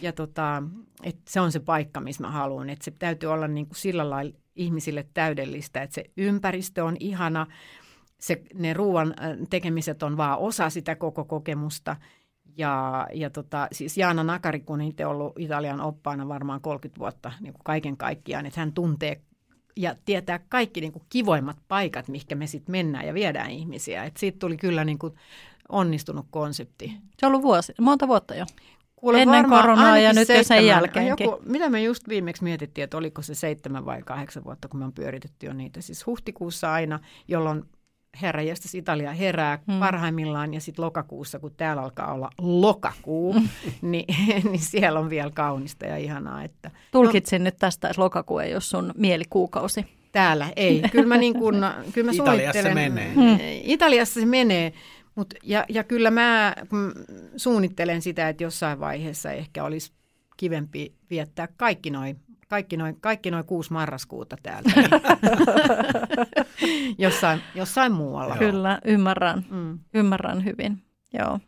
ja 0.02 0.14
tota, 0.14 0.64
että 1.04 1.22
se 1.28 1.42
on 1.42 1.52
se 1.52 1.60
paikka, 1.60 2.00
missä 2.00 2.24
mä 2.24 2.32
haluan, 2.32 2.70
että 2.70 2.86
se 2.86 2.92
täytyy 2.92 3.32
olla 3.32 3.48
niin 3.48 3.66
kuin 3.68 3.78
sillä 3.78 4.10
lailla 4.10 4.36
ihmisille 4.56 5.08
täydellistä, 5.14 5.82
että 5.82 5.96
se 5.96 6.04
ympäristö 6.18 6.84
on 6.86 6.98
ihana, 7.00 7.48
se, 8.20 8.42
ne 8.54 8.74
ruoan 8.74 9.14
äh, 9.22 9.38
tekemiset 9.50 10.04
on 10.04 10.18
vaan 10.18 10.40
osa 10.40 10.70
sitä 10.70 10.96
koko 10.96 11.26
kokemusta. 11.26 11.96
Ja, 12.58 13.08
ja 13.14 13.30
tota, 13.30 13.68
siis 13.72 13.98
Jaana 13.98 14.24
Nakari, 14.24 14.60
kun 14.60 14.74
on 14.74 14.88
itse 14.88 15.06
ollut 15.06 15.40
Italian 15.40 15.82
oppaana 15.82 16.28
varmaan 16.28 16.62
30 16.62 17.00
vuotta 17.00 17.32
niin 17.40 17.54
kuin 17.54 17.64
kaiken 17.64 17.98
kaikkiaan, 17.98 18.46
että 18.46 18.60
hän 18.60 18.74
tuntee 18.74 19.22
ja 19.76 19.96
tietää 20.06 20.40
kaikki 20.50 20.82
niin 20.82 20.92
kuin 20.92 21.04
kivoimmat 21.10 21.58
paikat, 21.68 22.08
mihinkä 22.08 22.36
me 22.36 22.48
sitten 22.48 22.72
mennään 22.72 23.08
ja 23.08 23.14
viedään 23.14 23.52
ihmisiä. 23.52 24.04
Et 24.04 24.18
siitä 24.18 24.40
tuli 24.40 24.58
kyllä 24.58 24.86
niin 24.86 25.00
kuin 25.00 25.14
onnistunut 25.70 26.26
konsepti. 26.30 26.98
Se 27.20 27.26
on 27.26 27.32
ollut 27.32 27.44
vuosi, 27.44 27.74
monta 27.82 28.08
vuotta 28.08 28.36
jo. 28.36 28.46
Kuule, 28.96 29.22
Ennen 29.22 29.50
koronaa 29.50 29.98
ja 29.98 30.14
nyt 30.14 30.20
jo 30.20 30.26
sen 30.26 30.46
seitsemän- 30.46 30.66
jälkeenkin. 30.66 31.26
Joku, 31.26 31.42
mitä 31.46 31.70
me 31.70 31.82
just 31.82 32.10
viimeksi 32.10 32.44
mietittiin, 32.44 32.84
että 32.84 32.98
oliko 32.98 33.22
se 33.22 33.36
seitsemän 33.36 33.86
vai 33.86 34.02
kahdeksan 34.02 34.44
vuotta, 34.44 34.68
kun 34.68 34.80
me 34.80 34.86
on 34.86 34.94
pyöritetty 34.94 35.46
jo 35.46 35.54
niitä. 35.54 35.82
Siis 35.82 36.06
huhtikuussa 36.06 36.74
aina, 36.74 37.00
jolloin 37.28 37.64
herra 38.22 38.42
jästäs 38.42 38.76
Italia 38.76 39.12
herää 39.14 39.60
Hmm. 39.68 39.80
parhaimmillaan 39.80 40.54
ja 40.54 40.62
sitten 40.62 40.86
lokakuussa, 40.86 41.40
kun 41.40 41.52
täällä 41.58 41.82
alkaa 41.84 42.14
olla 42.14 42.30
lokakuu, 42.42 43.36
niin, 43.82 44.06
niin 44.44 44.60
siellä 44.60 45.00
on 45.00 45.10
vielä 45.10 45.32
kaunista 45.32 45.86
ja 45.86 45.98
ihanaa, 45.98 46.44
että 46.44 46.72
Tulkitsin 46.92 47.44
nyt 47.44 47.58
tästä, 47.60 47.90
että 47.90 48.02
lokakuu 48.02 48.40
ei 48.40 48.54
ole 48.54 48.62
sun 48.62 48.94
mielikuukausi. 48.98 49.86
täällä 50.12 50.48
ei. 50.56 50.82
Kyllä 50.92 51.08
mä, 51.08 51.18
niin 51.18 51.34
kun, 51.34 51.56
kyllä 51.94 52.06
mä 52.06 52.12
Italiassa 52.12 52.62
suunnittelen. 52.62 52.74
menee. 52.94 53.14
Hmm. 53.14 53.38
Italiassa 53.64 54.20
se 54.20 54.26
menee, 54.26 54.74
mut, 55.16 55.34
ja, 55.44 55.66
ja 55.70 55.84
kyllä 55.84 56.12
mä 56.12 56.56
mm, 56.72 56.92
suunnittelen 57.38 58.02
sitä, 58.02 58.30
että 58.30 58.44
jossain 58.44 58.80
vaiheessa 58.80 59.32
ehkä 59.32 59.64
olisi 59.64 59.92
kivempi 60.38 60.94
viettää 61.10 61.48
kaikki 61.58 61.90
noin 61.90 62.18
kaikki 62.50 62.78
noin 62.78 63.02
kaikki 63.02 63.32
noi 63.32 63.44
kuusi 63.44 63.74
marraskuuta 63.74 64.36
täältä. 64.44 64.70
jossain, 66.98 67.42
jossain 67.56 67.92
muualla. 67.92 68.38
Kyllä, 68.38 68.80
ymmärrän. 68.86 69.46
Mm. 69.50 69.80
Ymmärrän 69.94 70.46
hyvin. 70.46 70.84
Joo. 71.14 71.40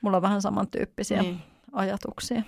Mulla 0.00 0.16
on 0.16 0.22
vähän 0.22 0.42
samantyyppisiä 0.42 1.22
Niin. 1.22 1.38
ajatuksia. 1.72 2.42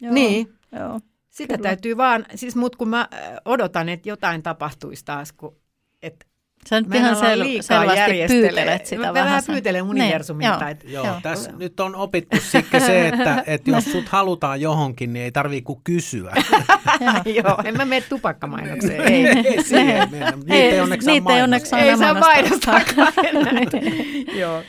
Joo. 0.00 0.14
niin, 0.14 0.54
Joo. 0.72 1.00
sitä 1.30 1.56
Kyllä. 1.56 1.68
täytyy 1.68 1.96
vaan, 1.96 2.26
siis 2.34 2.56
mut 2.56 2.76
kun 2.76 2.88
mä 2.88 3.08
odotan, 3.44 3.88
että 3.88 4.08
jotain 4.08 4.42
tapahtuisi 4.42 5.04
taas, 5.04 5.32
kun 5.32 5.56
et 6.02 6.26
Sä 6.68 6.80
nyt 6.80 6.88
Mä 6.88 6.94
ihan 6.96 7.16
sel- 7.16 7.38
liikaa 7.38 7.62
selvästi 7.62 8.12
pyytelet 8.28 8.86
sitä 8.86 9.02
Mä 9.06 9.12
vähän. 9.14 9.26
vähän 9.26 9.42
sen- 9.42 9.52
pyytelen 9.54 9.82
universumilta, 9.82 10.52
Niin, 10.58 10.62
joo. 10.64 10.70
että- 10.70 10.86
Joo, 10.88 11.04
Joo. 11.06 11.16
tässä 11.22 11.52
nyt 11.58 11.80
on 11.80 11.94
opittu 11.96 12.36
Sikke 12.40 12.80
se, 12.80 13.08
että, 13.08 13.42
että 13.46 13.70
jos 13.70 13.84
sut 13.92 14.08
halutaan 14.08 14.60
johonkin, 14.60 15.12
niin 15.12 15.24
ei 15.24 15.32
tarvii 15.32 15.62
kuin 15.62 15.80
kysyä. 15.84 16.32
Joo, 17.44 17.58
en 17.64 17.76
mä 17.76 17.84
mene 17.84 18.04
tupakkamainokseen. 18.08 19.00
Ei. 19.12 19.26
ei 19.26 19.62
siihen. 19.64 20.08
Niitä 20.10 20.54
ei 20.54 20.80
onneksi 20.80 21.04
saa 21.04 21.14
niitä 21.14 21.36
ei 21.36 21.42
onneksi 21.42 21.70
saa 21.70 21.80
Ei 21.80 21.96
saa 21.98 22.14
mainostaa. 22.14 22.80
mainostaa. 22.90 23.12
Joo. 24.34 24.62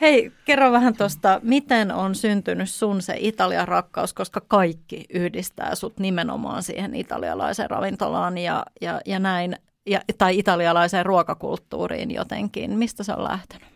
Hei, 0.00 0.32
kerro 0.44 0.72
vähän 0.72 0.96
tuosta, 0.96 1.40
miten 1.42 1.92
on 1.92 2.14
syntynyt 2.14 2.70
sun 2.70 3.02
se 3.02 3.14
Italian 3.18 3.68
rakkaus, 3.68 4.12
koska 4.14 4.40
kaikki 4.48 5.04
yhdistää 5.14 5.74
sut 5.74 5.98
nimenomaan 5.98 6.62
siihen 6.62 6.94
italialaiseen 6.94 7.70
ravintolaan 7.70 8.38
ja, 8.38 8.62
ja, 8.80 9.00
ja 9.06 9.18
näin, 9.18 9.56
ja, 9.86 10.00
tai 10.18 10.38
italialaiseen 10.38 11.06
ruokakulttuuriin 11.06 12.10
jotenkin. 12.10 12.78
Mistä 12.78 13.04
se 13.04 13.12
on 13.12 13.24
lähtenyt? 13.24 13.68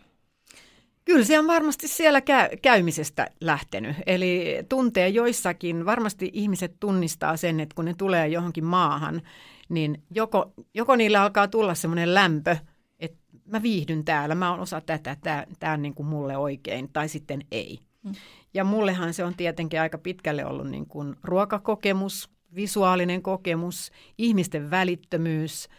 Kyllä 1.05 1.25
se 1.25 1.39
on 1.39 1.47
varmasti 1.47 1.87
siellä 1.87 2.21
käy, 2.21 2.49
käymisestä 2.61 3.27
lähtenyt. 3.41 3.95
Eli 4.05 4.57
tuntee 4.69 5.09
joissakin, 5.09 5.85
varmasti 5.85 6.29
ihmiset 6.33 6.75
tunnistaa 6.79 7.37
sen, 7.37 7.59
että 7.59 7.75
kun 7.75 7.85
ne 7.85 7.93
tulee 7.93 8.27
johonkin 8.27 8.65
maahan, 8.65 9.21
niin 9.69 10.03
joko, 10.15 10.53
joko 10.73 10.95
niille 10.95 11.17
alkaa 11.17 11.47
tulla 11.47 11.75
semmoinen 11.75 12.13
lämpö, 12.13 12.57
että 12.99 13.17
mä 13.45 13.61
viihdyn 13.61 14.05
täällä, 14.05 14.35
mä 14.35 14.51
oon 14.51 14.59
osa 14.59 14.81
tätä, 14.81 15.17
tämä, 15.23 15.45
tämä 15.59 15.73
on 15.73 15.81
niin 15.81 15.93
kuin 15.93 16.07
mulle 16.07 16.37
oikein, 16.37 16.89
tai 16.93 17.09
sitten 17.09 17.41
ei. 17.51 17.79
Mm. 18.03 18.11
Ja 18.53 18.63
mullehan 18.63 19.13
se 19.13 19.23
on 19.23 19.35
tietenkin 19.35 19.81
aika 19.81 19.97
pitkälle 19.97 20.45
ollut 20.45 20.69
niin 20.69 20.85
kuin 20.85 21.15
ruokakokemus, 21.23 22.29
visuaalinen 22.55 23.21
kokemus, 23.21 23.91
ihmisten 24.17 24.71
välittömyys. 24.71 25.69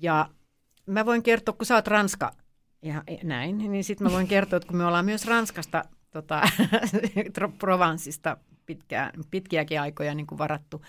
Ja 0.00 0.28
mä 0.86 1.06
voin 1.06 1.22
kertoa, 1.22 1.54
kun 1.54 1.66
sä 1.66 1.74
oot 1.74 1.86
Ranska 1.86 2.32
ja 2.82 3.02
näin, 3.22 3.58
niin 3.58 3.84
sitten 3.84 4.06
mä 4.06 4.12
voin 4.12 4.28
kertoa, 4.28 4.56
että 4.56 4.66
kun 4.66 4.76
me 4.76 4.86
ollaan 4.86 5.04
myös 5.04 5.26
Ranskasta, 5.26 5.84
tota, 6.10 6.42
Provansista 7.58 8.36
pitkään, 8.66 9.12
pitkiäkin 9.30 9.80
aikoja 9.80 10.14
niin 10.14 10.26
kuin 10.26 10.38
varattu, 10.38 10.82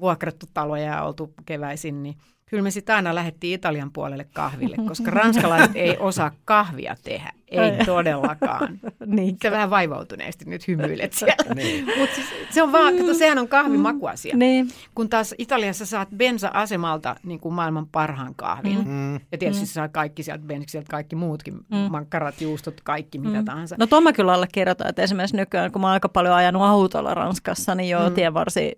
vuokrattu 0.00 0.46
taloja 0.54 0.84
ja 0.84 1.02
oltu 1.02 1.34
keväisin, 1.46 2.02
niin 2.02 2.16
kyllä 2.46 2.62
me 2.62 2.70
sitten 2.70 2.96
aina 2.96 3.14
lähdettiin 3.14 3.54
Italian 3.54 3.92
puolelle 3.92 4.24
kahville, 4.32 4.76
koska 4.88 5.10
ranskalaiset 5.10 5.76
ei 5.76 5.96
osaa 5.98 6.30
kahvia 6.44 6.96
tehdä, 7.04 7.32
ei 7.50 7.84
todellakaan. 7.86 8.78
Niin. 9.06 9.36
Sä 9.42 9.50
vähän 9.50 9.70
vaivautuneesti 9.70 10.44
nyt 10.44 10.68
hymyilet 10.68 11.12
siellä. 11.18 11.54
Niin. 11.54 11.84
Mutta 11.98 12.14
siis, 12.14 12.26
se 12.50 12.62
on 12.62 12.72
vaan, 12.72 12.96
kato, 12.96 13.14
sehän 13.14 13.38
on 13.38 13.48
kahvin 13.48 13.80
makuasia. 13.80 14.36
Niin. 14.36 14.68
Kun 14.94 15.08
taas 15.08 15.34
Italiassa 15.38 15.86
saat 15.86 16.08
bensa-asemalta 16.16 17.16
niin 17.22 17.40
kuin 17.40 17.54
maailman 17.54 17.86
parhaan 17.86 18.34
kahvin. 18.34 18.78
Mm. 18.78 18.90
Mm. 18.90 19.14
Ja 19.32 19.38
tietysti 19.38 19.64
mm. 19.64 19.68
saa 19.68 19.88
kaikki 19.88 20.22
sieltä 20.22 20.44
bensikseltä, 20.46 20.86
kaikki 20.90 21.16
muutkin, 21.16 21.54
mm. 21.54 21.76
makkarat, 21.76 22.40
juustot, 22.40 22.80
kaikki 22.84 23.18
mitä 23.18 23.38
Mm. 23.38 23.44
tahansa. 23.44 23.76
No 23.78 23.86
tuon 23.86 24.02
mä 24.02 24.12
kyllä 24.12 24.32
allekirjoitan, 24.32 24.86
että 24.88 25.02
esimerkiksi 25.02 25.36
nykyään, 25.36 25.72
kun 25.72 25.80
mä 25.80 25.86
oon 25.86 25.92
aika 25.94 26.08
paljon 26.08 26.34
ajanut 26.34 26.62
autolla 26.62 27.14
Ranskassa, 27.14 27.74
niin 27.74 27.90
joo, 27.90 28.08
mm. 28.08 28.14
tienvarsi 28.14 28.76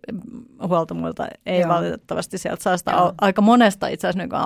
huoltamoilta 0.68 1.26
ei 1.46 1.60
Joo. 1.60 1.68
valitettavasti 1.68 2.38
sieltä 2.38 2.62
saa 2.62 2.76
sitä 2.76 2.90
Joo. 2.90 3.08
au- 3.08 3.14
aika 3.20 3.42
monesta 3.42 3.88
itse 3.88 4.08
asiassa 4.08 4.22
nykyään 4.24 4.44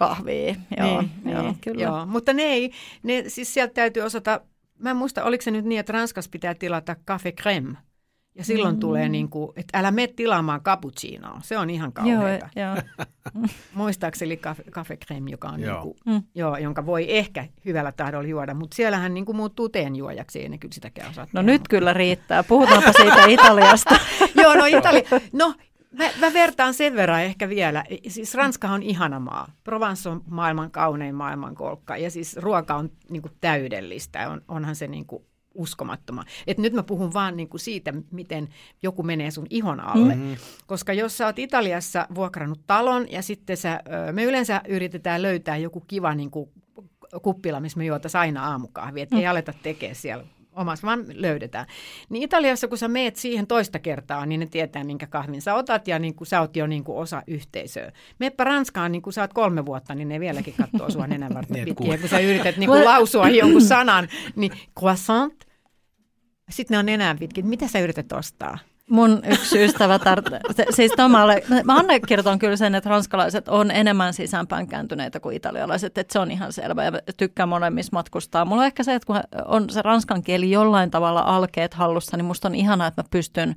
automaattikahvia. 0.00 0.54
Joo, 0.78 1.00
niin, 1.00 1.10
joo, 1.34 1.42
niin, 1.42 1.56
kyllä. 1.60 1.82
Joo. 1.82 2.06
Mutta 2.06 2.32
ne 2.32 2.42
ei, 2.42 2.70
ne, 3.02 3.24
siis 3.28 3.54
sieltä 3.54 3.74
täytyy 3.74 4.02
osata, 4.02 4.40
mä 4.78 4.90
en 4.90 4.96
muista, 4.96 5.24
oliko 5.24 5.42
se 5.42 5.50
nyt 5.50 5.64
niin, 5.64 5.80
että 5.80 5.92
Ranskassa 5.92 6.28
pitää 6.30 6.54
tilata 6.54 6.96
cafe 7.06 7.32
creme. 7.32 7.74
Ja 8.34 8.44
silloin 8.44 8.74
mm. 8.74 8.80
tulee 8.80 9.08
niin 9.08 9.28
kuin, 9.28 9.52
että 9.56 9.78
älä 9.78 9.90
mene 9.90 10.12
tilaamaan 10.16 10.60
cappuccinoa. 10.62 11.40
Se 11.42 11.58
on 11.58 11.70
ihan 11.70 11.92
Joo, 12.04 12.18
kauheata. 12.20 12.48
joo. 12.56 12.76
Muistaakseni 13.74 14.36
cafe, 14.36 14.62
cafe 14.70 14.96
creme, 14.96 15.30
joka 15.30 15.48
on 15.48 15.60
Joo. 15.60 15.74
niin 15.74 15.82
kuin, 15.82 15.96
Mm. 16.06 16.22
joo, 16.34 16.56
jonka 16.56 16.86
voi 16.86 17.06
ehkä 17.16 17.46
hyvällä 17.64 17.92
tahdolla 17.92 18.28
juoda, 18.28 18.54
mutta 18.54 18.74
siellähän 18.74 19.14
niin 19.14 19.24
kuin 19.24 19.36
muuttuu 19.36 19.68
teenjuojaksi, 19.68 20.40
ei 20.40 20.48
ne 20.48 20.58
kyllä 20.58 20.74
sitäkään 20.74 21.10
osaa 21.10 21.24
No 21.32 21.40
tehdä. 21.42 21.52
nyt 21.52 21.68
kyllä 21.68 21.92
riittää. 21.92 22.42
Puhutaanpa 22.42 22.92
siitä 22.92 23.24
Italiasta. 23.38 23.96
Joo, 24.34 24.54
no 24.54 24.64
Itali. 24.64 25.04
No, 25.32 25.54
mä, 25.98 26.04
mä 26.20 26.32
vertaan 26.32 26.74
sen 26.74 26.94
verran 26.94 27.22
ehkä 27.22 27.48
vielä. 27.48 27.84
Siis 28.08 28.34
Ranska 28.34 28.68
on 28.68 28.82
ihana 28.82 29.20
maa. 29.20 29.52
Provence 29.64 30.08
on 30.08 30.22
maailman 30.26 30.70
kaunein 30.70 31.14
maailmankolkka 31.14 31.96
ja 31.96 32.10
siis 32.10 32.36
ruoka 32.36 32.74
on 32.74 32.90
niin 33.10 33.22
kuin 33.22 33.32
täydellistä. 33.40 34.30
On, 34.30 34.42
onhan 34.48 34.76
se 34.76 34.86
niin 34.86 35.06
kuin 35.06 35.24
uskomattoman. 35.54 36.24
Et 36.46 36.58
nyt 36.58 36.72
mä 36.72 36.82
puhun 36.82 37.12
vaan 37.12 37.36
niin 37.36 37.48
kuin 37.48 37.60
siitä, 37.60 37.92
miten 38.10 38.48
joku 38.82 39.02
menee 39.02 39.30
sun 39.30 39.46
ihon 39.50 39.80
alle. 39.80 40.14
Mm. 40.14 40.36
Koska 40.66 40.92
jos 40.92 41.18
sä 41.18 41.26
oot 41.26 41.38
Italiassa 41.38 42.06
vuokrannut 42.14 42.60
talon 42.66 43.06
ja 43.10 43.22
sitten 43.22 43.56
sä, 43.56 43.80
me 44.12 44.24
yleensä 44.24 44.60
yritetään 44.68 45.22
löytää 45.22 45.56
joku 45.56 45.80
kiva 45.80 46.14
niin 46.14 46.30
kuin 46.30 46.50
kuppila, 47.22 47.60
missä 47.60 47.78
me 47.78 47.84
juotaisiin 47.84 48.20
aina 48.20 48.46
aamukahvia. 48.50 49.02
Että 49.02 49.16
ei 49.16 49.26
aleta 49.26 49.52
tekemään 49.62 49.94
siellä 49.94 50.24
omassa, 50.52 50.86
vaan 50.86 51.04
löydetään. 51.14 51.66
Niin 52.08 52.22
Italiassa, 52.22 52.68
kun 52.68 52.78
sä 52.78 52.88
meet 52.88 53.16
siihen 53.16 53.46
toista 53.46 53.78
kertaa, 53.78 54.26
niin 54.26 54.40
ne 54.40 54.46
tietää, 54.46 54.84
minkä 54.84 55.06
kahvin 55.06 55.42
sä 55.42 55.54
otat, 55.54 55.88
ja 55.88 55.98
niin 55.98 56.14
kuin 56.14 56.28
sä 56.28 56.40
oot 56.40 56.56
jo 56.56 56.66
niin 56.66 56.84
kuin 56.84 56.98
osa 56.98 57.22
yhteisöä. 57.26 57.92
Meppä 58.18 58.44
Ranskaan, 58.44 58.92
niin 58.92 59.02
kun 59.02 59.12
sä 59.12 59.20
oot 59.20 59.32
kolme 59.32 59.66
vuotta, 59.66 59.94
niin 59.94 60.08
ne 60.08 60.20
vieläkin 60.20 60.54
katsoo 60.54 60.90
sua 60.90 61.06
nenänvartta 61.16 61.54
Niin, 61.54 61.62
et 61.62 61.68
pitkin. 61.68 61.92
Ja 61.92 61.98
kun 61.98 62.08
sä 62.08 62.18
yrität 62.18 62.56
niin 62.56 62.70
kuin 62.70 62.84
lausua 62.84 63.28
jonkun 63.28 63.62
sanan, 63.62 64.08
niin 64.36 64.52
croissant, 64.78 65.44
sitten 66.50 66.74
ne 66.74 66.78
on 66.78 66.86
nenän 66.86 67.18
pitkin, 67.18 67.46
mitä 67.46 67.68
sä 67.68 67.78
yrität 67.78 68.12
ostaa? 68.12 68.58
Mun 68.90 69.22
yksi 69.26 69.64
ystävä, 69.64 69.96
tar- 69.96 70.54
se- 70.54 70.66
siis 70.70 70.92
Tomalle, 70.96 71.42
mä 71.64 71.76
allekirjoitan 71.80 72.38
kyllä 72.38 72.56
sen, 72.56 72.74
että 72.74 72.90
ranskalaiset 72.90 73.48
on 73.48 73.70
enemmän 73.70 74.14
sisäänpäin 74.14 74.66
kääntyneitä 74.66 75.20
kuin 75.20 75.36
italialaiset, 75.36 75.98
että 75.98 76.12
se 76.12 76.18
on 76.18 76.30
ihan 76.30 76.52
selvä 76.52 76.84
ja 76.84 76.92
tykkään 77.16 77.48
molemmissa 77.48 77.90
matkustaa. 77.92 78.44
Mulla 78.44 78.62
on 78.62 78.66
ehkä 78.66 78.82
se, 78.82 78.94
että 78.94 79.06
kun 79.06 79.20
on 79.44 79.70
se 79.70 79.82
ranskan 79.82 80.22
kieli 80.22 80.50
jollain 80.50 80.90
tavalla 80.90 81.20
alkeet 81.20 81.74
hallussa, 81.74 82.16
niin 82.16 82.24
musta 82.24 82.48
on 82.48 82.54
ihanaa, 82.54 82.86
että 82.86 83.02
mä 83.02 83.08
pystyn 83.10 83.54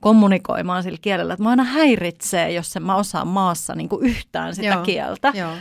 kommunikoimaan 0.00 0.82
sillä 0.82 0.98
kielellä, 1.02 1.34
että 1.34 1.42
mä 1.42 1.50
aina 1.50 1.64
häiritsee, 1.64 2.52
jos 2.52 2.76
en 2.76 2.82
mä 2.82 2.96
osaan 2.96 3.28
maassa 3.28 3.74
niin 3.74 3.88
kuin 3.88 4.06
yhtään 4.06 4.54
sitä 4.54 4.68
Joo. 4.68 4.82
kieltä. 4.82 5.32
Joo. 5.34 5.52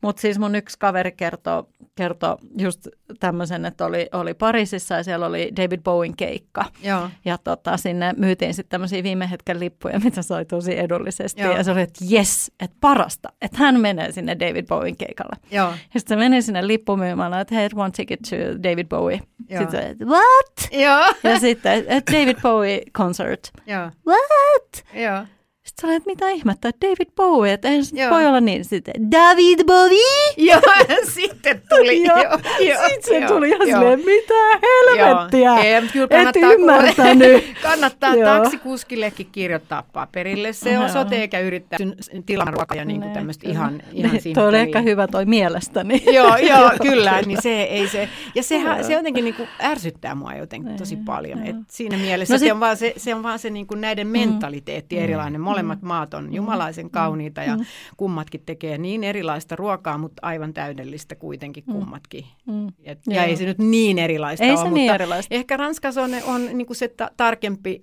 Mutta 0.00 0.20
siis 0.20 0.38
mun 0.38 0.54
yksi 0.54 0.78
kaveri 0.78 1.12
kertoi 1.12 1.64
kertoi 2.00 2.36
just 2.58 2.88
tämmöisen, 3.20 3.64
että 3.64 3.86
oli, 3.86 4.08
oli 4.12 4.34
Pariisissa 4.34 4.94
ja 4.94 5.04
siellä 5.04 5.26
oli 5.26 5.52
David 5.56 5.80
Bowen 5.84 6.16
keikka. 6.16 6.64
Joo. 6.82 7.08
Ja 7.24 7.38
tota, 7.38 7.76
sinne 7.76 8.14
myytiin 8.16 8.54
sitten 8.54 8.70
tämmöisiä 8.70 9.02
viime 9.02 9.30
hetken 9.30 9.60
lippuja, 9.60 10.00
mitä 10.04 10.22
sai 10.22 10.44
tosi 10.44 10.78
edullisesti. 10.78 11.42
Joo. 11.42 11.56
Ja 11.56 11.64
se 11.64 11.70
oli, 11.70 11.80
että 11.80 12.04
jes, 12.08 12.52
että 12.60 12.76
parasta, 12.80 13.28
että 13.42 13.58
hän 13.58 13.80
menee 13.80 14.12
sinne 14.12 14.36
David 14.40 14.66
Bowen 14.66 14.96
keikalle. 14.96 15.36
Joo. 15.50 15.70
Ja 15.70 16.00
sitten 16.00 16.16
se 16.16 16.16
meni 16.16 16.42
sinne 16.42 16.66
lippumyymään, 16.66 17.34
että 17.34 17.54
hei, 17.54 17.68
one 17.74 17.90
ticket 17.90 18.20
to 18.30 18.36
David 18.62 18.86
Bowie. 18.86 19.20
Joo. 19.48 19.60
Sitten 19.60 19.82
se, 19.82 19.88
että 19.88 20.04
what? 20.04 20.72
Joo. 20.72 21.32
Ja 21.32 21.40
sitten, 21.40 21.84
että 21.88 22.12
David 22.12 22.36
Bowie 22.42 22.82
concert. 22.96 23.50
Joo. 23.66 23.90
What? 24.06 24.84
Joo. 24.94 25.24
Sitten 25.70 25.82
sanoin, 25.82 25.96
että 25.96 26.10
mitä 26.10 26.28
ihmettä, 26.30 26.70
David 26.84 27.08
Bowie, 27.16 27.52
että 27.52 27.68
eihän 27.68 28.10
voi 28.10 28.26
olla 28.26 28.40
niin. 28.40 28.64
Sitten 28.64 29.10
David 29.10 29.64
Bowie! 29.66 30.34
Joo, 30.36 30.60
sitten 31.14 31.62
tuli. 31.68 32.04
Joo, 32.06 32.16
joo, 32.18 32.36
Sitten 32.58 33.02
se 33.02 33.18
joo, 33.18 33.28
tuli 33.28 33.48
ihan 33.48 33.66
silleen, 33.66 33.98
mitä 33.98 34.34
helvettiä. 34.62 35.56
Ei, 35.56 35.82
kyllä 35.92 36.04
Et 36.04 36.10
kannattaa, 36.10 36.52
ymmärtänyt. 36.52 37.44
kannattaa 37.62 38.14
taksikuskillekin 38.24 39.28
kirjoittaa 39.32 39.82
paperille. 39.92 40.52
Se 40.52 40.78
on 40.78 40.90
sote 40.90 41.16
eikä 41.16 41.40
yrittää 41.40 41.78
tilata 42.26 42.50
ruokaa 42.50 42.76
ja 42.76 42.84
niin 42.84 43.00
Ne, 43.00 43.08
tämmöistä 43.08 43.48
ihan, 43.50 43.82
ihan 43.92 44.10
Niin, 44.24 44.34
Toi 44.34 44.48
oli 44.48 44.58
ehkä 44.58 44.80
hyvä 44.80 45.06
toi 45.06 45.24
mielestäni. 45.24 46.02
joo, 46.12 46.36
joo, 46.36 46.70
kyllä, 46.82 47.22
niin 47.22 47.42
se 47.42 47.62
ei 47.62 47.88
se. 47.88 48.08
Ja 48.34 48.42
sehän, 48.42 48.84
se 48.84 48.92
jotenkin 48.92 49.24
niin 49.24 49.34
kuin 49.34 49.48
ärsyttää 49.62 50.14
mua 50.14 50.34
jotenkin 50.34 50.76
tosi 50.76 50.96
paljon. 50.96 51.46
Et 51.46 51.56
siinä 51.68 51.96
mielessä 51.96 52.34
No 52.34 52.36
no 52.36 52.38
sit- 52.38 52.46
se 52.48 52.52
on 52.52 52.60
vaan 52.60 52.76
se, 52.76 52.92
se, 52.96 53.14
on 53.14 53.22
vaan 53.22 53.38
se 53.38 53.50
niin 53.50 53.66
kuin 53.66 53.80
näiden 53.80 54.06
mentaliteetti 54.06 54.98
erilainen. 54.98 55.40
Molemmat 55.40 55.59
maat 55.82 56.14
on 56.14 56.32
jumalaisen 56.34 56.90
kauniita 56.90 57.42
ja 57.42 57.56
kummatkin 57.96 58.42
tekee 58.46 58.78
niin 58.78 59.04
erilaista 59.04 59.56
ruokaa, 59.56 59.98
mutta 59.98 60.20
aivan 60.26 60.54
täydellistä 60.54 61.14
kuitenkin 61.14 61.64
kummatkin. 61.64 62.24
Mm. 62.46 62.68
Et, 62.84 62.98
ja 63.06 63.24
ei 63.24 63.36
se 63.36 63.44
nyt 63.44 63.58
niin 63.58 63.98
erilaista 63.98 64.44
Ei 64.44 64.50
ole, 64.50 64.58
se 64.58 64.64
mutta 64.64 64.74
niin 64.74 64.94
erilaista. 64.94 65.34
ehkä 65.34 65.56
Ranskassa 65.56 66.02
on, 66.02 66.10
on 66.26 66.46
niin 66.58 66.66
kuin 66.66 66.76
se 66.76 66.88
ta- 66.88 67.10
tarkempi 67.16 67.80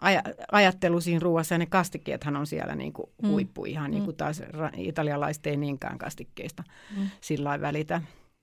aja, 0.00 0.22
ajattelu 0.52 1.00
siinä 1.00 1.20
ruoassa 1.20 1.54
ja 1.54 1.58
ne 1.58 1.66
kastikkeethan 1.66 2.36
on 2.36 2.46
siellä 2.46 2.74
niin 2.74 2.92
kuin 2.92 3.10
Mm. 3.22 3.28
huippu 3.28 3.64
ihan 3.64 3.90
niin 3.90 4.04
kuin 4.04 4.16
taas 4.16 4.40
ra- 4.40 4.70
italialaiset 4.76 5.46
ei 5.46 5.56
niinkään 5.56 5.98
kastikkeista 5.98 6.62
Mm. 6.96 7.06
sillä 7.20 7.60
välitä. 7.60 8.02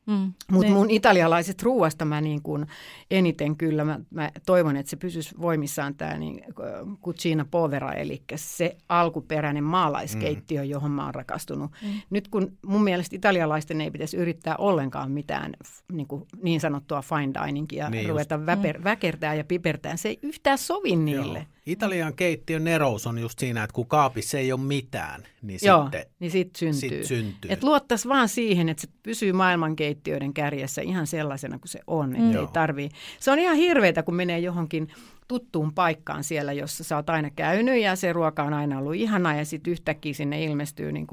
Mm. 0.10 0.34
Mutta 0.51 0.72
mun 0.72 0.89
italialaisesta 0.89 1.64
ruoasta 1.66 2.05
mä 2.05 2.22
niin 2.22 2.41
kuin 2.41 2.66
eniten 3.12 3.55
kyllä, 3.55 3.86
mä, 3.86 3.99
mä 4.10 4.32
toivon, 4.45 4.78
että 4.78 4.89
se 4.89 4.95
pysyisi 4.95 5.36
voimissaan 5.41 5.95
tämä 5.95 6.18
niin, 6.18 6.43
äh, 6.43 6.97
cucina 7.03 7.45
povera, 7.51 7.93
eli 7.93 8.24
se 8.36 8.78
alkuperäinen 8.89 9.64
maalaiskeittiö, 9.64 10.62
mm. 10.62 10.70
johon 10.70 10.91
mä 10.91 11.05
oon 11.05 11.16
rakastunut. 11.16 11.72
Mm. 11.82 11.89
Nyt 12.10 12.28
kun 12.28 12.57
mun 12.66 12.84
mielestä 12.84 13.16
italialaisten 13.16 13.82
ei 13.82 13.91
pitäisi 13.91 14.18
yrittää 14.18 14.55
ollenkaan 14.57 15.12
mitään 15.12 15.53
niin, 15.91 16.07
kuin 16.07 16.24
niin 16.43 16.60
sanottua 16.60 17.01
fine 17.01 17.34
diningia, 17.45 17.89
Niin 17.89 18.10
ruveta 18.10 18.45
väper, 18.45 18.84
väkertää 18.84 19.36
ja 19.36 19.43
pipertää, 19.43 19.97
se 19.97 20.10
ei 20.10 20.20
yhtään 20.22 20.57
sovi 20.57 20.95
niille. 20.95 21.39
Joo. 21.39 21.59
Italian 21.72 22.13
keittiön 22.13 22.63
nerous 22.63 23.07
on 23.07 23.20
just 23.20 23.39
siinä, 23.39 23.63
että 23.63 23.74
kun 23.74 23.88
kaapissa 23.88 24.38
ei 24.38 24.51
ole 24.51 24.61
mitään, 24.61 25.24
niin 25.41 25.59
Joo, 25.63 25.84
sitten 25.84 26.05
niin 26.20 26.32
sit 26.32 26.55
syntyy. 26.55 26.80
sit 26.80 27.03
syntyy. 27.03 27.51
Et 27.51 27.63
luottaisi 27.63 28.07
vaan 28.07 28.30
siihen, 28.30 28.70
että 28.70 28.82
se 28.82 28.88
pysyy 29.03 29.34
maailmankeittiöiden 29.34 30.34
kärjessä 30.34 30.82
ihan 30.82 31.07
sellaisena 31.07 31.59
kuin 31.59 31.70
se 31.70 31.80
on. 31.88 32.09
Mm. 32.09 32.36
ei 32.36 32.47
tarvii. 32.53 32.89
Se 33.20 33.32
on 33.32 33.39
ihan 33.39 33.55
hirveetä, 33.55 34.03
kun 34.03 34.15
menee 34.15 34.39
johonkin 34.39 34.88
tuttuun 35.28 35.74
paikkaan 35.74 36.24
siellä, 36.24 36.53
jossa 36.53 36.84
sä 36.84 36.95
oot 36.95 37.09
aina 37.09 37.30
käynyt 37.30 37.82
ja 37.82 37.95
se 37.95 38.13
ruoka 38.13 38.43
on 38.43 38.53
aina 38.53 38.80
ollut 38.80 38.95
ihanaa 38.95 39.34
ja 39.34 39.45
sitten 39.45 39.72
yhtäkkiä 39.72 40.13
sinne 40.13 40.43
ilmestyy 40.43 40.91
niin 40.91 41.07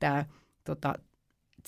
tämä 0.00 0.24
tota, 0.64 0.94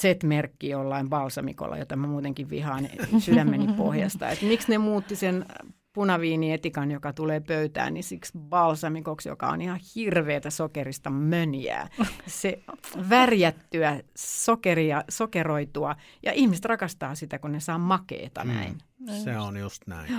Z-merkki 0.01 0.69
jollain 0.69 1.09
balsamikolla, 1.09 1.79
jota 1.79 1.97
mä 1.97 2.07
muutenkin 2.07 2.51
vihaan 2.51 2.89
sydämeni 3.19 3.73
pohjasta. 3.77 4.29
Et 4.29 4.43
miksi 4.43 4.71
ne 4.71 4.79
muutti 4.79 5.17
sen 5.17 5.47
punaviinietikan, 5.93 6.91
joka 6.91 7.13
tulee 7.13 7.41
pöytään, 7.41 7.95
niin 7.95 8.05
siksi 8.05 8.33
balsamikoksi, 8.39 9.29
joka 9.29 9.49
on 9.49 9.63
ihan 9.63 9.81
hirveätä 9.95 10.51
sokerista 10.51 11.11
mönjää. 11.11 11.89
Se 12.27 12.63
värjättyä 13.11 14.01
sokeria, 14.17 15.05
sokeroitua, 15.09 15.97
ja 16.23 16.33
ihmiset 16.33 16.65
rakastaa 16.65 17.15
sitä, 17.15 17.39
kun 17.39 17.53
ne 17.53 17.61
saa 17.61 17.79
makeeta 17.79 18.45
näin. 18.45 18.79
Se 19.25 19.39
on 19.39 19.57
just 19.57 19.83
näin. 19.87 20.15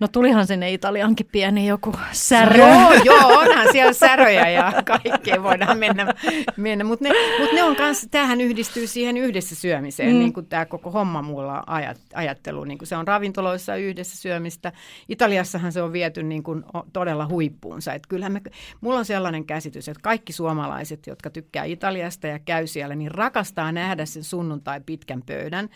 No 0.00 0.08
tulihan 0.08 0.46
sinne 0.46 0.72
Italiankin 0.72 1.26
pieni 1.32 1.66
joku 1.66 1.92
särö. 2.12 2.56
Joo, 2.58 2.92
joo, 3.04 3.38
onhan 3.38 3.68
siellä 3.72 3.92
säröjä 3.92 4.48
ja 4.48 4.72
kaikkea 4.84 5.42
voidaan 5.42 5.78
mennä, 5.78 6.14
mennä. 6.56 6.84
mutta 6.84 7.04
ne, 7.04 7.10
mut 7.40 7.52
ne 7.52 7.62
on 7.62 7.76
kans, 7.76 8.08
tämähän 8.10 8.40
yhdistyy 8.40 8.86
siihen 8.86 9.16
yhdessä 9.16 9.54
syömiseen, 9.54 10.12
Mm. 10.12 10.18
niin 10.18 10.32
kuin 10.32 10.46
tämä 10.46 10.66
koko 10.66 10.90
homma 10.90 11.22
mulla 11.22 11.62
ajat, 11.66 12.00
ajattelu, 12.14 12.64
niin 12.64 12.78
kuin 12.78 12.88
se 12.88 12.96
on 12.96 13.06
ravintoloissa 13.08 13.76
yhdessä 13.76 14.16
syömistä. 14.16 14.72
Italiassahan 15.08 15.72
se 15.72 15.82
on 15.82 15.92
viety 15.92 16.22
niin 16.22 16.42
kuin 16.42 16.64
todella 16.92 17.26
huippuunsa, 17.28 17.92
että 17.94 18.08
kyllähän 18.08 18.32
me, 18.32 18.40
mulla 18.80 18.98
on 18.98 19.04
sellainen 19.04 19.44
käsitys, 19.46 19.88
että 19.88 20.00
kaikki 20.02 20.32
suomalaiset, 20.32 21.06
jotka 21.06 21.30
tykkää 21.30 21.64
Italiasta 21.64 22.26
ja 22.26 22.38
käy 22.38 22.66
siellä, 22.66 22.94
niin 22.94 23.10
rakastaa 23.10 23.72
nähdä 23.72 24.06
sen 24.06 24.24
sunnuntai 24.24 24.80
pitkän 24.86 25.22
pöydän, 25.26 25.68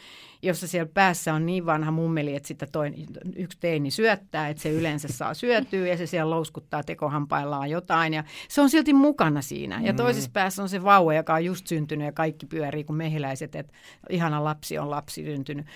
jossa 0.43 0.69
siellä 0.69 0.91
päässä 0.95 1.35
on 1.35 1.47
niin 1.47 1.67
vanha 1.67 1.91
mummeli, 1.91 2.37
että 2.37 2.47
sitä 2.49 2.67
toinen, 2.73 3.01
yksi 3.37 3.59
teini 3.61 3.91
syöttää, 4.17 4.49
että 4.49 4.63
se 4.63 4.71
yleensä 4.71 5.09
saa 5.09 5.35
syötyä 5.35 5.87
ja 5.87 5.97
se 5.97 6.07
siellä 6.07 6.31
louskuttaa 6.31 6.83
tekohampaillaan 6.83 7.71
jotain 7.71 8.15
ja 8.15 8.25
se 8.49 8.61
on 8.61 8.71
silti 8.71 8.93
mukana 8.93 9.43
siinä. 9.43 9.81
Ja 9.83 9.95
toisessa 9.95 10.31
päässä 10.33 10.63
on 10.63 10.69
se 10.69 10.85
vauva, 10.85 11.15
joka 11.15 11.35
on 11.35 11.45
just 11.45 11.67
syntynyt 11.67 12.07
ja 12.07 12.13
kaikki 12.13 12.47
pyörii 12.47 12.85
kuin 12.85 12.97
mehiläiset, 12.97 13.55
että 13.55 13.73
ihana 14.11 14.45
lapsi 14.45 14.79
on 14.79 14.91
lapsi 14.91 15.25
syntynyt. 15.25 15.67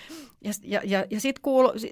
Ja, 0.41 0.51
ja, 0.63 0.81
ja, 0.83 1.05
ja 1.09 1.19
sitten 1.19 1.43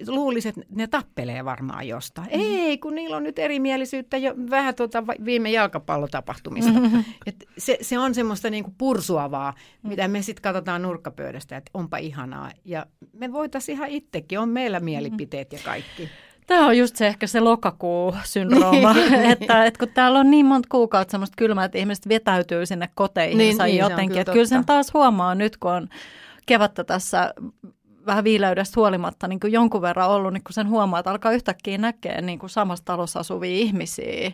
luulisi, 0.08 0.48
että 0.48 0.60
ne 0.70 0.86
tappelee 0.86 1.44
varmaan 1.44 1.88
jostain. 1.88 2.26
Mm. 2.26 2.40
Ei, 2.40 2.78
kun 2.78 2.94
niillä 2.94 3.16
on 3.16 3.22
nyt 3.22 3.38
erimielisyyttä 3.38 4.16
jo 4.16 4.34
vähän 4.50 4.74
tuota 4.74 5.06
viime 5.06 5.50
jalkapallotapahtumista. 5.50 6.72
Et 7.26 7.44
se, 7.58 7.78
se 7.80 7.98
on 7.98 8.14
semmoista 8.14 8.50
niinku 8.50 8.74
pursuavaa, 8.78 9.54
mitä 9.82 10.08
me 10.08 10.22
sitten 10.22 10.42
katsotaan 10.42 10.82
nurkkapöydästä, 10.82 11.56
että 11.56 11.70
onpa 11.74 11.96
ihanaa. 11.96 12.50
Ja 12.64 12.86
me 13.12 13.32
voitaisiin 13.32 13.76
ihan 13.76 13.88
itsekin, 13.88 14.38
on 14.38 14.48
meillä 14.48 14.80
mielipiteet 14.80 15.52
ja 15.52 15.58
kaikki. 15.64 16.08
Tämä 16.46 16.66
on 16.66 16.78
just 16.78 16.96
se 16.96 17.06
ehkä 17.06 17.26
se 17.26 17.40
lokakuu-syndrooma, 17.40 18.92
Niin. 18.92 19.14
että, 19.32 19.64
että 19.64 19.78
kun 19.78 19.88
täällä 19.94 20.18
on 20.18 20.30
niin 20.30 20.46
monta 20.46 20.68
kuukautta 20.70 21.10
semmoista 21.10 21.34
kylmää, 21.38 21.64
että 21.64 21.78
ihmiset 21.78 22.08
vetäytyy 22.08 22.66
sinne 22.66 22.88
koteihinsa 22.94 23.64
Niin, 23.64 23.72
niin, 23.72 23.80
jotenkin. 23.82 24.08
kyllä 24.08 24.20
Että 24.20 24.32
kyllä 24.32 24.46
sen 24.46 24.64
taas 24.64 24.94
huomaa 24.94 25.34
nyt, 25.34 25.56
kun 25.56 25.70
on 25.72 25.88
kevättä 26.46 26.84
tässä 26.84 27.34
vähän 28.06 28.24
viileydestä 28.24 28.80
huolimatta 28.80 29.28
niin 29.28 29.40
kuin 29.40 29.52
jonkun 29.52 29.82
verran 29.82 30.08
ollut, 30.10 30.32
niin 30.32 30.44
kun 30.44 30.52
sen 30.52 30.68
huomaa, 30.68 30.98
että 31.00 31.10
alkaa 31.10 31.32
yhtäkkiä 31.32 31.78
näkeä 31.78 32.20
niin 32.20 32.38
kuin 32.38 32.50
samassa 32.50 32.84
talossa 32.84 33.20
asuvia 33.20 33.50
ihmisiä, 33.50 34.32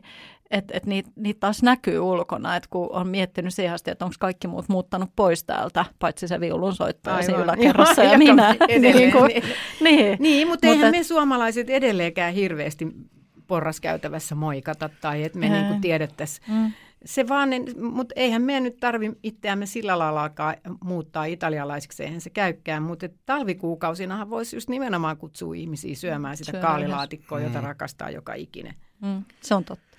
että 0.50 0.74
et 0.76 0.86
niitä 0.86 1.10
niit 1.16 1.40
taas 1.40 1.62
näkyy 1.62 1.98
ulkona, 1.98 2.56
että 2.56 2.68
kun 2.72 2.88
on 2.92 3.08
miettinyt 3.08 3.54
siihen 3.54 3.74
asti, 3.74 3.90
että 3.90 4.04
onko 4.04 4.14
kaikki 4.18 4.48
muut 4.48 4.68
muuttanut 4.68 5.10
pois 5.16 5.44
täältä, 5.44 5.84
paitsi 5.98 6.28
se 6.28 6.40
viulunsoittaja 6.40 7.22
siinä 7.22 7.38
Aivan. 7.38 7.44
yläkerrassa 7.44 8.02
ja 8.02 8.06
Joka 8.12 8.18
minä. 8.18 8.56
edelleen, 8.68 8.96
niin, 8.96 9.12
kuin, 9.12 9.26
niin. 9.28 9.44
niin. 9.80 10.16
Niin, 10.20 10.48
mutta 10.48 10.66
Mut 10.66 10.74
eihän 10.74 10.94
et- 10.94 11.00
me 11.00 11.04
suomalaiset 11.04 11.70
edelleenkään 11.70 12.34
hirveästi 12.34 12.88
porraskäytävässä 13.46 14.34
moikata 14.34 14.90
tai 15.00 15.24
että 15.24 15.38
me 15.38 15.48
niinku 15.48 15.74
tiedettäisiin. 15.80 16.44
Mm. 16.48 16.72
Se 17.04 17.28
vaan, 17.28 17.50
mutta 17.90 18.12
eihän 18.16 18.42
me 18.42 18.60
nyt 18.60 18.76
tarvi 18.80 19.12
itseämme 19.22 19.66
sillä 19.66 19.98
lailla 19.98 20.22
alkaa 20.22 20.54
muuttaa 20.84 21.24
italialaisiksi, 21.24 22.02
eihän 22.04 22.20
se 22.20 22.30
käykään, 22.30 22.82
mutta 22.82 23.08
talvikuukausinahan 23.26 24.30
voisi 24.30 24.56
just 24.56 24.68
nimenomaan 24.68 25.16
kutsua 25.16 25.54
ihmisiä 25.54 25.94
syömään 25.94 26.36
sitä 26.36 26.50
Syömään 26.52 26.72
kaalilaatikkoa, 26.72 27.40
jota 27.40 27.60
rakastaa 27.60 28.10
joka 28.10 28.34
ikinen. 28.34 28.74
Mm, 29.02 29.24
se 29.40 29.54
on 29.54 29.64
totta. 29.64 29.89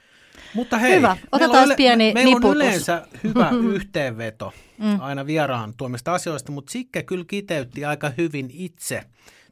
Mutta 0.54 0.78
hei, 0.78 0.96
Hyvä. 0.96 1.08
meillä 1.08 1.28
Otetaan 1.32 1.70
on 1.70 1.76
pieni 1.78 2.14
Meillä 2.14 2.36
on 2.50 2.56
yleensä 2.56 3.08
hyvä 3.24 3.50
yhteenveto 3.76 4.54
aina 5.00 5.26
vieraan 5.26 5.74
tuomista 5.78 6.14
asioista, 6.14 6.52
mutta 6.52 6.72
Sikke 6.72 7.04
kyllä 7.04 7.26
kiteytti 7.28 7.86
aika 7.86 8.12
hyvin 8.18 8.50
itse 8.54 9.04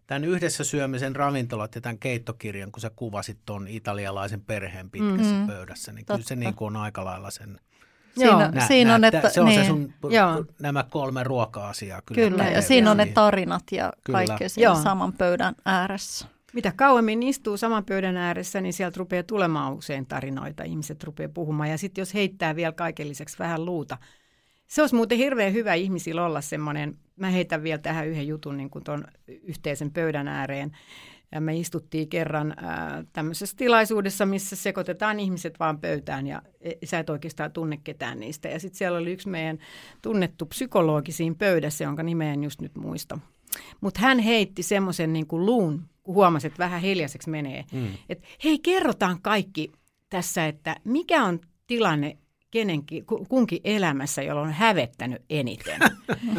tämän 0.08 0.24
yhdessä 0.26 0.64
syömisen 0.64 1.16
ravintolat 1.16 1.76
ja 1.76 1.82
tämän 1.82 2.00
keittokirjan, 2.00 2.72
kun 2.72 2.82
sä 2.82 2.92
kuvasit 2.96 3.38
tuon 3.46 3.68
italialaisen 3.68 4.42
perheen 4.42 4.90
pitkässä 4.90 5.36
Mm. 5.36 5.48
pöydässä, 5.48 5.92
niin 5.92 6.06
kyllä 6.06 6.18
se 6.20 6.24
Totta. 6.24 6.36
niin 6.36 6.54
kuin 6.54 6.76
on 6.76 6.82
aika 6.82 7.06
lailla 7.06 7.32
sen 7.32 7.60
Siinä, 8.18 8.52
nä- 8.52 8.68
siinä 8.68 8.96
on, 8.96 9.02
näyttää- 9.02 9.20
että, 9.20 9.30
se 9.30 9.42
on 9.42 9.48
niin, 9.48 9.62
se 9.62 9.68
sun, 9.68 9.94
Joo. 10.10 10.46
nämä 10.60 10.84
kolme 10.90 11.24
ruoka-asiaa. 11.24 12.02
Kyllä, 12.06 12.30
Kyllä, 12.30 12.44
ja 12.44 12.62
siinä 12.62 12.92
on 12.92 12.98
ne 12.98 13.04
siihen. 13.04 13.14
tarinat 13.14 13.64
ja 13.72 13.94
kaikki 14.12 14.50
siinä 14.50 14.76
saman 14.76 15.14
pöydän 15.14 15.56
ääressä. 15.66 16.26
Mitä 16.54 16.74
kauemmin 16.76 17.24
istuu 17.24 17.58
saman 17.58 17.86
pöydän 17.86 18.18
ääressä, 18.18 18.62
niin 18.62 18.74
sieltä 18.74 18.98
rupeaa 18.98 19.24
tulemaan 19.24 19.74
usein 19.74 20.06
tarinoita. 20.06 20.64
Ihmiset 20.64 21.04
rupeaa 21.04 21.30
puhumaan. 21.34 21.70
Ja 21.70 21.78
sitten 21.78 22.02
jos 22.02 22.14
heittää 22.14 22.56
vielä 22.56 22.72
kaiken 22.72 23.10
lisäksi 23.10 23.40
vähän 23.40 23.66
luuta. 23.66 23.98
Se 24.68 24.82
olisi 24.82 24.96
muuten 24.96 25.18
hirveän 25.18 25.54
hyvä 25.54 25.74
ihmisillä 25.74 26.26
olla 26.26 26.42
semmoinen, 26.42 26.98
mä 27.16 27.30
heitän 27.30 27.64
vielä 27.64 27.78
tähän 27.78 28.08
yhden 28.08 28.28
jutun 28.28 28.58
niin 28.58 28.70
kuin 28.70 28.84
tuon 28.84 29.06
yhteisen 29.28 29.92
pöydän 29.92 30.28
ääreen. 30.28 30.72
Ja 31.32 31.42
me 31.42 31.58
istuttiin 31.58 32.10
kerran 32.10 32.54
ää, 32.58 33.04
tämmöisessä 33.14 33.58
tilaisuudessa, 33.58 34.26
missä 34.26 34.56
sekoitetaan 34.56 35.20
ihmiset 35.20 35.60
vaan 35.60 35.80
pöytään 35.80 36.28
ja 36.28 36.42
e, 36.62 36.72
sä 36.84 37.00
et 37.00 37.10
oikeastaan 37.10 37.52
tunne 37.52 37.80
ketään 37.84 38.20
niistä. 38.20 38.50
Ja 38.50 38.60
sitten 38.60 38.78
siellä 38.78 38.98
oli 38.98 39.12
yksi 39.12 39.30
meidän 39.30 39.60
tunnettu 40.02 40.46
psykologi 40.46 41.12
siinä 41.12 41.36
pöydässä, 41.40 41.84
jonka 41.84 42.04
nimeä 42.04 42.34
en 42.34 42.44
just 42.44 42.62
nyt 42.62 42.76
muista. 42.76 43.20
Mutta 43.82 44.00
hän 44.00 44.20
heitti 44.20 44.64
semmoisen 44.64 45.14
niin 45.14 45.28
kuin 45.28 45.46
luun, 45.46 45.90
kun 46.04 46.16
huomasi, 46.16 46.48
että 46.48 46.60
vähän 46.60 46.82
hiljaiseksi 46.82 47.30
menee. 47.30 47.66
Mm. 47.72 47.88
Että 48.10 48.28
hei, 48.44 48.60
kerrotaan 48.60 49.22
kaikki 49.22 49.72
tässä, 50.10 50.48
että 50.48 50.76
mikä 50.84 51.24
on 51.24 51.40
tilanne 51.68 52.18
kenenkin, 52.52 53.06
ku- 53.06 53.26
kunkin 53.30 53.60
elämässä, 53.64 54.22
jolla 54.22 54.42
on 54.42 54.52
hävettänyt 54.52 55.22
eniten. 55.30 55.80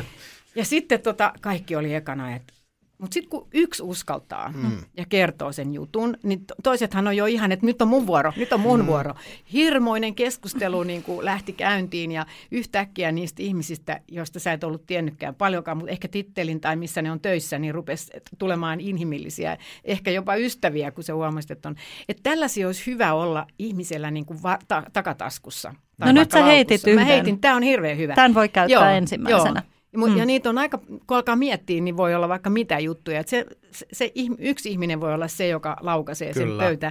ja 0.57 0.65
sitten 0.65 1.01
tota, 1.01 1.33
kaikki 1.41 1.77
oli 1.77 1.95
ekana, 1.95 2.37
että 2.37 2.55
Mutta 3.01 3.15
sitten 3.15 3.31
kun 3.31 3.49
yksi 3.55 3.83
uskaltaa 3.83 4.53
mm. 4.57 4.79
ja 4.97 5.05
kertoo 5.09 5.53
sen 5.53 5.75
jutun, 5.75 6.17
niin 6.23 6.45
toisethan 6.63 7.07
on 7.07 7.17
jo 7.17 7.27
ihan, 7.27 7.53
että 7.53 7.67
nyt 7.67 7.83
on 7.83 7.89
mun 7.89 8.07
vuoro, 8.07 8.33
nyt 8.37 8.53
on 8.53 8.61
mun 8.61 8.81
mm. 8.81 8.87
vuoro. 8.87 9.15
Hirmoinen 9.53 10.15
keskustelu 10.15 10.83
niin 10.91 11.03
kuin 11.03 11.25
lähti 11.25 11.53
käyntiin 11.53 12.13
ja 12.13 12.27
yhtäkkiä 12.51 13.13
niistä 13.13 13.43
ihmisistä, 13.43 14.01
joista 14.09 14.41
sä 14.41 14.53
et 14.53 14.65
ollut 14.65 14.87
tiennytkään 14.87 15.35
paljonkaan, 15.35 15.77
mutta 15.77 15.93
ehkä 15.93 16.09
tittelin 16.09 16.61
tai 16.61 16.77
missä 16.77 17.03
ne 17.03 17.13
on 17.13 17.21
töissä, 17.21 17.59
niin 17.59 17.75
rupesi 17.75 18.13
tulemaan 18.39 18.81
inhimillisiä, 18.81 19.57
ehkä 19.85 20.11
jopa 20.11 20.35
ystäviä, 20.35 20.91
kun 20.91 21.05
se 21.05 21.13
huomasit, 21.13 21.51
että 21.51 21.69
on. 21.69 21.77
Että 22.09 22.23
tällaisia 22.23 22.67
olisi 22.67 22.87
hyvä 22.87 23.15
olla 23.15 23.47
ihmisellä 23.59 24.11
niin 24.11 24.27
kuin 24.27 24.43
va- 24.43 24.59
ta- 24.69 24.85
takataskussa. 24.93 25.75
no 25.99 26.13
nyt 26.13 26.31
sä 26.31 26.45
heitit 26.45 26.87
yhden. 26.87 26.95
Mä 26.95 27.05
heitin, 27.05 27.41
tämä 27.41 27.57
on 27.57 27.63
hirveän 27.63 27.99
hyvä. 27.99 28.15
Tämän 28.15 28.35
voi 28.35 28.49
käyttää 28.49 28.91
joo, 28.91 28.97
ensimmäisenä. 28.97 29.63
Joo. 29.65 29.80
Mm. 29.97 30.17
Ja 30.17 30.27
niitä 30.27 30.49
on 30.49 30.59
aika, 30.59 30.79
kun 30.79 31.17
alkaa 31.17 31.37
miettiä, 31.37 31.81
niin 31.81 31.97
voi 31.97 32.15
olla 32.15 32.29
vaikka 32.29 32.51
mitä 32.51 32.79
juttuja. 32.79 33.23
se, 33.27 33.27
se, 33.27 33.47
se 33.93 34.13
yksi 34.39 34.71
ihminen 34.71 35.01
voi 35.01 35.15
olla 35.15 35.29
se, 35.29 35.49
joka 35.49 35.77
laukaisee 35.81 36.33
Kyllä. 36.33 36.47
sen 36.47 36.59
pöytä. 36.59 36.91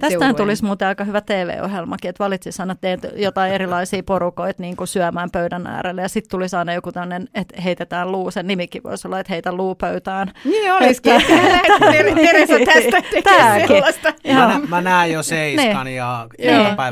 Tästähän 0.00 0.36
tulisi 0.36 0.64
muuten 0.64 0.88
aika 0.88 1.04
hyvä 1.04 1.20
TV-ohjelmakin, 1.20 2.08
että 2.08 2.24
valitsisi 2.24 2.62
aina 2.62 2.74
teet 2.74 3.00
jotain 3.16 3.52
erilaisia 3.52 4.02
porukoita 4.02 4.62
niin 4.62 4.76
kuin 4.76 4.88
syömään 4.88 5.30
pöydän 5.30 5.66
äärelle. 5.66 6.02
Ja 6.02 6.08
sitten 6.08 6.30
tulisi 6.30 6.56
aina 6.56 6.74
joku 6.74 6.92
tämmöinen, 6.92 7.28
että 7.34 7.60
heitetään 7.60 8.12
luu. 8.12 8.30
Sen 8.30 8.46
nimikin 8.46 8.82
voisi 8.82 9.08
olla, 9.08 9.20
että 9.20 9.32
heitä 9.32 9.52
luu 9.52 9.74
pöytään. 9.74 10.32
Niin 10.44 10.72
olisikin. 10.72 11.12
Teresa 12.14 12.54
tästä 12.64 13.02
tekee 13.10 13.66
sellaista. 13.66 14.14
Mä, 14.34 14.60
mä 14.68 14.80
näen 14.80 15.12
jo 15.12 15.22
seiskan 15.22 15.86
niin. 15.86 15.96
ja 15.96 16.28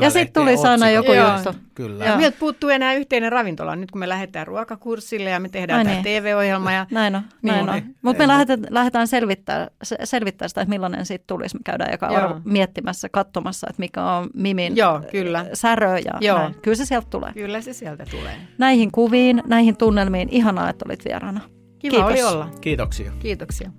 Ja 0.01 0.09
sitten 0.09 0.43
tulisi 0.43 0.67
aina 0.67 0.89
joku 0.89 1.11
juttu. 1.13 1.59
Kyllä. 1.75 2.05
Ja 2.05 2.17
meiltä 2.17 2.37
puuttuu 2.39 2.69
enää 2.69 2.93
yhteinen 2.93 3.31
ravintola. 3.31 3.75
Nyt 3.75 3.91
kun 3.91 3.99
me 3.99 4.09
lähdetään 4.09 4.47
ruokakurssille 4.47 5.29
ja 5.29 5.39
me 5.39 5.49
tehdään 5.49 5.85
tämä 5.85 6.01
niin. 6.01 6.03
TV-ohjelma. 6.03 6.71
Ja, 6.71 6.85
näin 6.91 7.15
on, 7.15 7.21
niin, 7.41 7.65
näin 7.65 7.69
on. 7.69 7.81
Mutta 8.01 8.23
me 8.23 8.27
lähdetään, 8.27 8.59
lähdetään 8.69 9.07
selvittää, 9.21 9.67
selvittää 10.03 10.47
sitä, 10.47 10.61
että 10.61 10.69
millainen 10.69 11.05
siitä 11.05 11.23
tulisi. 11.27 11.55
Me 11.55 11.61
käydään 11.65 11.91
joka 11.91 12.07
on 12.07 12.41
miettimässä, 12.45 13.09
katsomassa, 13.09 13.67
että 13.69 13.79
mikä 13.79 14.03
on 14.03 14.29
Mimin 14.33 14.77
Joo, 14.77 15.01
kyllä. 15.11 15.45
särö 15.53 15.97
ja 15.97 16.13
Joo. 16.21 16.37
Näin. 16.37 16.55
Kyllä 16.61 16.75
se 16.75 16.85
sieltä 16.85 17.07
tulee. 17.09 17.33
Kyllä 17.33 17.61
se 17.61 17.73
sieltä 17.73 18.05
tulee. 18.11 18.35
Näihin 18.57 18.91
kuviin, 18.91 19.43
näihin 19.47 19.77
tunnelmiin, 19.77 20.29
ihanaa, 20.31 20.69
että 20.69 20.85
olit 20.87 21.05
vieraana. 21.05 21.41
Kiva 21.79 21.91
Kiitos. 21.91 22.11
oli 22.11 22.23
olla. 22.23 22.49
Kiitoksia. 22.61 23.11
Kiitoksia. 23.19 23.71